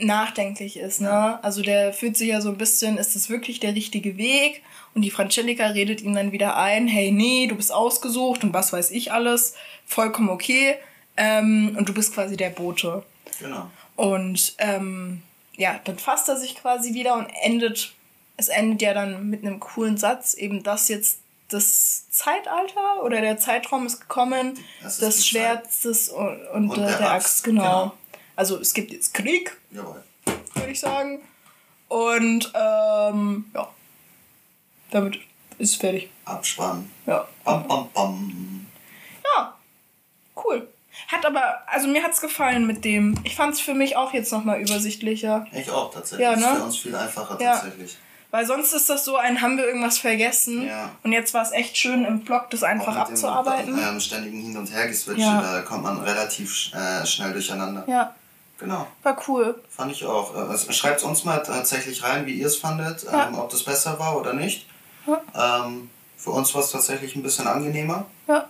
nachdenklich 0.00 0.76
ist, 0.78 1.00
ne? 1.00 1.42
Also 1.42 1.62
der 1.62 1.92
fühlt 1.92 2.16
sich 2.16 2.28
ja 2.28 2.40
so 2.40 2.50
ein 2.50 2.56
bisschen, 2.58 2.98
ist 2.98 3.16
das 3.16 3.28
wirklich 3.30 3.58
der 3.60 3.74
richtige 3.74 4.16
Weg? 4.16 4.62
Und 4.94 5.02
die 5.02 5.10
Francesca 5.10 5.66
redet 5.66 6.00
ihm 6.02 6.14
dann 6.14 6.30
wieder 6.32 6.56
ein, 6.56 6.86
hey, 6.88 7.10
nee, 7.10 7.46
du 7.48 7.56
bist 7.56 7.72
ausgesucht 7.72 8.44
und 8.44 8.54
was 8.54 8.72
weiß 8.72 8.90
ich 8.92 9.12
alles, 9.12 9.54
vollkommen 9.86 10.28
okay. 10.30 10.76
Ähm, 11.20 11.74
und 11.76 11.88
du 11.88 11.92
bist 11.92 12.14
quasi 12.14 12.36
der 12.36 12.50
Bote. 12.50 13.02
Genau. 13.40 13.68
Und 13.96 14.54
ähm, 14.58 15.22
ja, 15.56 15.80
dann 15.84 15.98
fasst 15.98 16.28
er 16.28 16.36
sich 16.36 16.54
quasi 16.54 16.94
wieder 16.94 17.14
und 17.14 17.26
endet, 17.42 17.92
es 18.36 18.46
endet 18.46 18.80
ja 18.80 18.94
dann 18.94 19.28
mit 19.28 19.44
einem 19.44 19.58
coolen 19.58 19.96
Satz, 19.96 20.34
eben 20.34 20.62
das 20.62 20.88
jetzt 20.88 21.18
das 21.48 22.08
Zeitalter 22.10 23.02
oder 23.02 23.20
der 23.20 23.38
Zeitraum 23.38 23.86
ist 23.86 24.00
gekommen, 24.00 24.58
Das 24.82 24.98
die 24.98 25.22
Schwerts 25.22 25.80
des 25.80 26.08
und, 26.10 26.46
und, 26.48 26.70
Und 26.70 26.76
der, 26.76 26.86
der 26.86 26.98
der 26.98 27.10
Axt, 27.10 27.26
Axt, 27.26 27.44
genau. 27.44 27.62
genau. 27.62 27.92
Also 28.36 28.60
es 28.60 28.72
gibt 28.72 28.92
jetzt 28.92 29.14
Krieg, 29.14 29.56
Jawohl. 29.72 30.04
würde 30.54 30.70
ich 30.70 30.78
sagen. 30.78 31.20
Und 31.88 32.52
ähm, 32.54 33.46
ja, 33.54 33.68
damit 34.92 35.16
ist 35.58 35.72
es 35.72 35.74
fertig. 35.74 36.10
Abspann. 36.24 36.88
Ja. 37.06 37.26
Bam, 37.42 37.66
bam, 37.66 37.88
bam. 37.92 38.66
Ja, 39.24 39.56
cool. 40.44 40.68
Hat 41.08 41.24
aber, 41.24 41.62
also 41.66 41.88
mir 41.88 42.02
hat's 42.02 42.20
gefallen 42.20 42.66
mit 42.66 42.84
dem. 42.84 43.14
Ich 43.24 43.34
fand's 43.34 43.60
für 43.60 43.74
mich 43.74 43.96
auch 43.96 44.12
jetzt 44.12 44.30
nochmal 44.30 44.60
übersichtlicher. 44.60 45.46
Ich 45.52 45.70
auch 45.70 45.92
tatsächlich. 45.92 46.24
Ja, 46.26 46.34
Ist 46.34 46.40
ne? 46.40 46.54
für 46.56 46.62
uns 46.64 46.76
viel 46.78 46.94
einfacher 46.94 47.40
Ja. 47.40 47.52
tatsächlich. 47.54 47.96
Weil 48.30 48.44
sonst 48.46 48.74
ist 48.74 48.90
das 48.90 49.06
so 49.06 49.16
ein, 49.16 49.40
haben 49.40 49.56
wir 49.56 49.66
irgendwas 49.66 49.96
vergessen? 49.96 50.66
Ja. 50.66 50.90
Und 51.02 51.12
jetzt 51.12 51.32
war 51.32 51.42
es 51.42 51.50
echt 51.52 51.78
schön 51.78 52.04
im 52.04 52.20
Blog, 52.20 52.50
das 52.50 52.62
einfach 52.62 52.88
Auch 52.88 52.92
mit 52.92 53.08
abzuarbeiten. 53.08 53.74
Dem, 53.74 53.82
ähm, 53.88 54.00
ständigen 54.00 54.38
Hin- 54.42 54.56
und 54.58 54.70
Hergeswitche, 54.70 55.22
Ja. 55.22 55.40
da 55.40 55.62
kommt 55.62 55.82
man 55.84 55.98
relativ 56.02 56.52
sch- 56.52 56.74
äh, 56.76 57.06
schnell 57.06 57.32
durcheinander. 57.32 57.84
Ja, 57.88 58.14
Genau. 58.58 58.86
war 59.02 59.16
cool. 59.28 59.62
Fand 59.70 59.92
ich 59.92 60.04
auch. 60.04 60.36
Äh, 60.36 60.52
es- 60.52 60.76
Schreibt 60.76 61.02
uns 61.04 61.24
mal 61.24 61.38
tatsächlich 61.38 62.02
rein, 62.02 62.26
wie 62.26 62.34
ihr 62.34 62.48
es 62.48 62.56
fandet, 62.58 63.04
Ja. 63.04 63.28
ähm, 63.28 63.38
ob 63.38 63.48
das 63.48 63.62
besser 63.62 63.98
war 63.98 64.18
oder 64.20 64.34
nicht. 64.34 64.66
Ähm, 65.34 65.88
für 66.18 66.30
uns 66.32 66.54
war 66.54 66.60
es 66.60 66.70
tatsächlich 66.70 67.16
ein 67.16 67.22
bisschen 67.22 67.46
angenehmer. 67.46 68.04
Ja. 68.26 68.44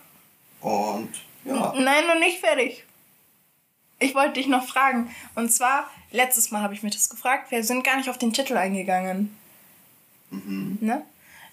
Und 0.60 1.10
ja, 1.48 1.74
Nein, 1.76 2.06
noch 2.06 2.18
nicht 2.18 2.38
fertig. 2.40 2.84
Ich 3.98 4.14
wollte 4.14 4.34
dich 4.34 4.46
noch 4.46 4.66
fragen. 4.66 5.10
Und 5.34 5.52
zwar, 5.52 5.90
letztes 6.12 6.50
Mal 6.50 6.62
habe 6.62 6.74
ich 6.74 6.82
mich 6.82 6.94
das 6.94 7.10
gefragt, 7.10 7.50
wir 7.50 7.64
sind 7.64 7.82
gar 7.84 7.96
nicht 7.96 8.08
auf 8.08 8.18
den 8.18 8.32
Titel 8.32 8.56
eingegangen. 8.56 9.36
Ne? 10.30 11.02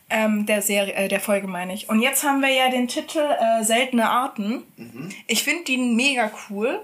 Ähm, 0.10 0.46
der 0.46 0.62
Serie, 0.62 0.94
äh, 0.94 1.08
der 1.08 1.20
Folge 1.20 1.48
meine 1.48 1.74
ich. 1.74 1.90
Und 1.90 2.02
jetzt 2.02 2.24
haben 2.24 2.42
wir 2.42 2.50
ja 2.50 2.70
den 2.70 2.88
Titel 2.88 3.20
äh, 3.20 3.64
Seltene 3.64 4.08
Arten. 4.10 4.64
Ich 5.28 5.44
finde 5.44 5.64
den 5.64 5.96
mega 5.96 6.30
cool. 6.50 6.82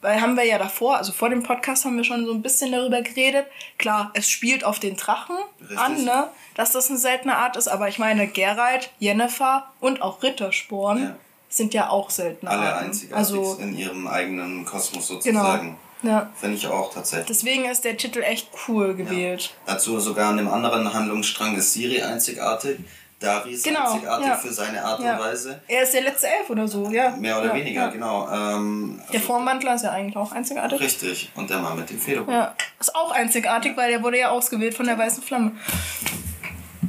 Weil 0.00 0.20
haben 0.20 0.36
wir 0.36 0.44
ja 0.44 0.58
davor, 0.58 0.98
also 0.98 1.12
vor 1.12 1.30
dem 1.30 1.42
Podcast 1.42 1.86
haben 1.86 1.96
wir 1.96 2.04
schon 2.04 2.26
so 2.26 2.32
ein 2.34 2.42
bisschen 2.42 2.72
darüber 2.72 3.00
geredet. 3.00 3.46
Klar, 3.78 4.10
es 4.12 4.28
spielt 4.28 4.62
auf 4.62 4.78
den 4.78 4.96
Drachen 4.96 5.36
Richtig. 5.62 5.78
an, 5.78 6.04
ne? 6.04 6.28
Dass 6.54 6.72
das 6.72 6.90
eine 6.90 6.98
seltene 6.98 7.36
Art 7.36 7.56
ist. 7.56 7.68
Aber 7.68 7.88
ich 7.88 7.98
meine, 7.98 8.26
Geralt, 8.26 8.90
Jennifer 8.98 9.72
und 9.80 10.02
auch 10.02 10.22
Rittersporn 10.22 11.02
Ja. 11.02 11.16
Sind 11.56 11.74
ja 11.74 11.88
auch 11.90 12.10
seltene 12.10 12.50
alle 12.50 12.72
Arten. 12.74 12.86
einzigartig 12.86 13.16
Also, 13.16 13.56
in 13.60 13.76
ihrem 13.76 14.06
eigenen 14.06 14.64
Kosmos 14.64 15.08
genau. 15.08 15.20
sozusagen. 15.40 15.76
Ja. 16.02 16.30
Finde 16.38 16.56
ich 16.56 16.66
auch 16.66 16.92
tatsächlich. 16.92 17.28
Deswegen 17.28 17.64
ist 17.64 17.84
der 17.84 17.96
Titel 17.96 18.20
echt 18.22 18.48
cool 18.68 18.94
gewählt. 18.94 19.54
Dazu 19.64 19.98
sogar 20.00 20.32
in 20.32 20.38
einem 20.38 20.48
anderen 20.48 20.92
Handlungsstrang 20.92 21.56
ist 21.56 21.72
Siri 21.72 22.02
einzigartig. 22.02 22.78
Dari 23.20 23.52
ist 23.52 23.64
Genau, 23.64 23.92
einzigartig 23.92 24.26
ja. 24.26 24.36
für 24.36 24.52
seine 24.52 24.84
Art 24.84 25.00
Ja. 25.00 25.14
und 25.16 25.20
Weise. 25.20 25.62
Er 25.66 25.82
ist 25.84 25.94
der 25.94 26.02
letzte 26.02 26.26
Elf 26.26 26.50
oder 26.50 26.68
so, 26.68 26.90
ja. 26.90 27.10
Mehr 27.16 27.38
oder 27.38 27.46
ja, 27.48 27.54
weniger, 27.54 27.80
ja. 27.82 27.88
genau. 27.88 28.28
Ähm, 28.30 29.00
Der 29.08 29.14
also- 29.20 29.26
Formwandler 29.28 29.76
ist 29.76 29.82
ja 29.84 29.92
eigentlich 29.92 30.16
auch 30.16 30.32
einzigartig. 30.32 30.78
Richtig. 30.80 31.30
Und 31.36 31.48
der 31.48 31.58
Mann 31.60 31.76
mit 31.78 31.88
dem 31.88 31.98
Federhut. 31.98 32.28
Ja, 32.28 32.54
ist 32.78 32.94
auch 32.94 33.12
einzigartig, 33.12 33.74
weil 33.76 33.90
der 33.92 34.02
wurde 34.02 34.18
ja 34.18 34.28
ausgewählt 34.30 34.74
von 34.74 34.84
der 34.84 34.98
weißen 34.98 35.22
Flamme. 35.22 35.52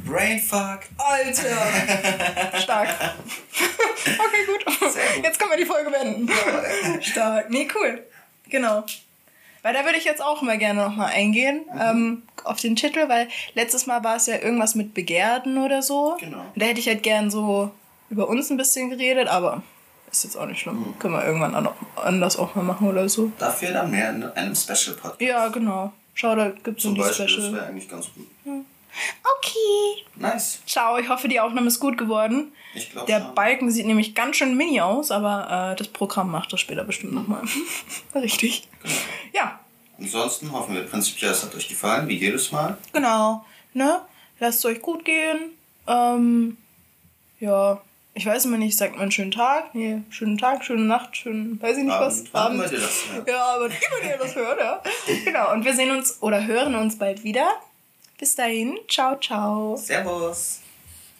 Brainfuck. 0.06 0.80
Alter! 0.98 2.58
Stark. 2.60 2.88
okay, 4.04 4.46
gut. 4.46 4.64
Jetzt 5.22 5.38
können 5.38 5.50
wir 5.50 5.58
die 5.58 5.64
Folge 5.66 5.90
beenden. 5.90 6.30
Stark. 7.02 7.50
Nee, 7.50 7.68
cool. 7.74 8.04
Genau. 8.48 8.84
Weil 9.62 9.74
da 9.74 9.84
würde 9.84 9.98
ich 9.98 10.04
jetzt 10.04 10.22
auch 10.22 10.42
mal 10.42 10.58
gerne 10.58 10.82
nochmal 10.84 11.12
eingehen 11.12 11.62
Mhm. 11.72 11.80
ähm, 11.80 12.22
auf 12.44 12.60
den 12.60 12.76
Titel, 12.76 13.08
weil 13.08 13.28
letztes 13.54 13.86
Mal 13.86 14.04
war 14.04 14.16
es 14.16 14.26
ja 14.26 14.36
irgendwas 14.38 14.76
mit 14.76 14.94
Begehrten 14.94 15.58
oder 15.58 15.82
so. 15.82 16.16
Genau. 16.20 16.38
Und 16.54 16.62
da 16.62 16.66
hätte 16.66 16.78
ich 16.78 16.86
halt 16.86 17.02
gern 17.02 17.30
so 17.30 17.72
über 18.08 18.28
uns 18.28 18.48
ein 18.50 18.56
bisschen 18.56 18.90
geredet, 18.90 19.26
aber 19.26 19.62
ist 20.12 20.22
jetzt 20.22 20.36
auch 20.36 20.46
nicht 20.46 20.60
schlimm. 20.60 20.76
Mhm. 20.78 20.98
Können 21.00 21.14
wir 21.14 21.24
irgendwann 21.24 21.54
an- 21.56 21.68
anders 21.96 22.36
auch 22.38 22.54
mal 22.54 22.62
machen 22.62 22.86
oder 22.88 23.08
so. 23.08 23.32
Dafür 23.40 23.72
dann 23.72 23.90
mehr 23.90 24.10
in 24.10 24.22
einem 24.22 24.54
Special-Podcast. 24.54 25.20
Ja, 25.20 25.48
genau. 25.48 25.92
Schau, 26.14 26.36
da 26.36 26.52
so 26.64 26.72
Zum 26.74 26.94
die 26.94 27.00
Beispiel, 27.00 27.24
das 27.26 27.34
Special. 27.34 27.52
wäre 27.54 27.66
eigentlich 27.66 27.88
ganz 27.88 28.06
gut. 28.14 28.26
Okay. 29.38 30.04
Nice. 30.16 30.60
Ciao, 30.66 30.96
ich 30.98 31.08
hoffe, 31.08 31.28
die 31.28 31.40
Aufnahme 31.40 31.66
ist 31.68 31.80
gut 31.80 31.98
geworden. 31.98 32.52
Ich 32.74 32.90
glaube 32.90 33.06
Der 33.06 33.20
schon. 33.20 33.34
Balken 33.34 33.70
sieht 33.70 33.86
nämlich 33.86 34.14
ganz 34.14 34.36
schön 34.36 34.56
mini 34.56 34.80
aus, 34.80 35.10
aber 35.10 35.72
äh, 35.72 35.76
das 35.76 35.88
Programm 35.88 36.30
macht 36.30 36.52
das 36.52 36.60
später 36.60 36.84
bestimmt 36.84 37.14
nochmal. 37.14 37.42
Richtig. 38.14 38.68
Ja, 39.32 39.58
Ansonsten 39.98 40.52
hoffen 40.52 40.74
wir 40.74 40.82
prinzipiell, 40.82 41.30
es 41.30 41.42
hat 41.42 41.54
euch 41.54 41.68
gefallen, 41.68 42.06
wie 42.08 42.16
jedes 42.16 42.52
Mal. 42.52 42.76
genau. 42.92 43.44
Ne? 43.72 44.00
Lasst 44.38 44.58
es 44.58 44.64
euch 44.66 44.82
gut 44.82 45.04
gehen. 45.06 45.52
Ähm, 45.86 46.58
ja, 47.40 47.80
ich 48.12 48.26
weiß 48.26 48.44
immer 48.46 48.58
nicht, 48.58 48.76
sagt 48.76 48.96
man 48.98 49.10
schönen 49.10 49.30
Tag? 49.30 49.74
Nee, 49.74 50.02
schönen 50.10 50.36
Tag, 50.38 50.64
schöne 50.64 50.82
Nacht, 50.82 51.16
schönen, 51.16 51.60
weiß 51.62 51.78
ich 51.78 51.84
nicht 51.84 51.98
was. 51.98 52.24
Abend, 52.34 52.62
immer 52.62 52.72
ihr 52.72 52.78
das 52.80 53.04
hört. 53.10 53.28
Ja, 53.28 53.44
aber 53.54 53.66
immer 53.66 54.10
ihr 54.10 54.18
das 54.18 54.34
hört, 54.34 54.58
ja. 54.60 54.82
Genau, 55.24 55.52
und 55.52 55.64
wir 55.64 55.74
sehen 55.74 55.90
uns 55.90 56.22
oder 56.22 56.46
hören 56.46 56.74
uns 56.74 56.98
bald 56.98 57.24
wieder. 57.24 57.48
Bis 58.18 58.34
dahin, 58.34 58.78
ciao, 58.88 59.16
ciao. 59.20 59.76
Servus. 59.76 60.65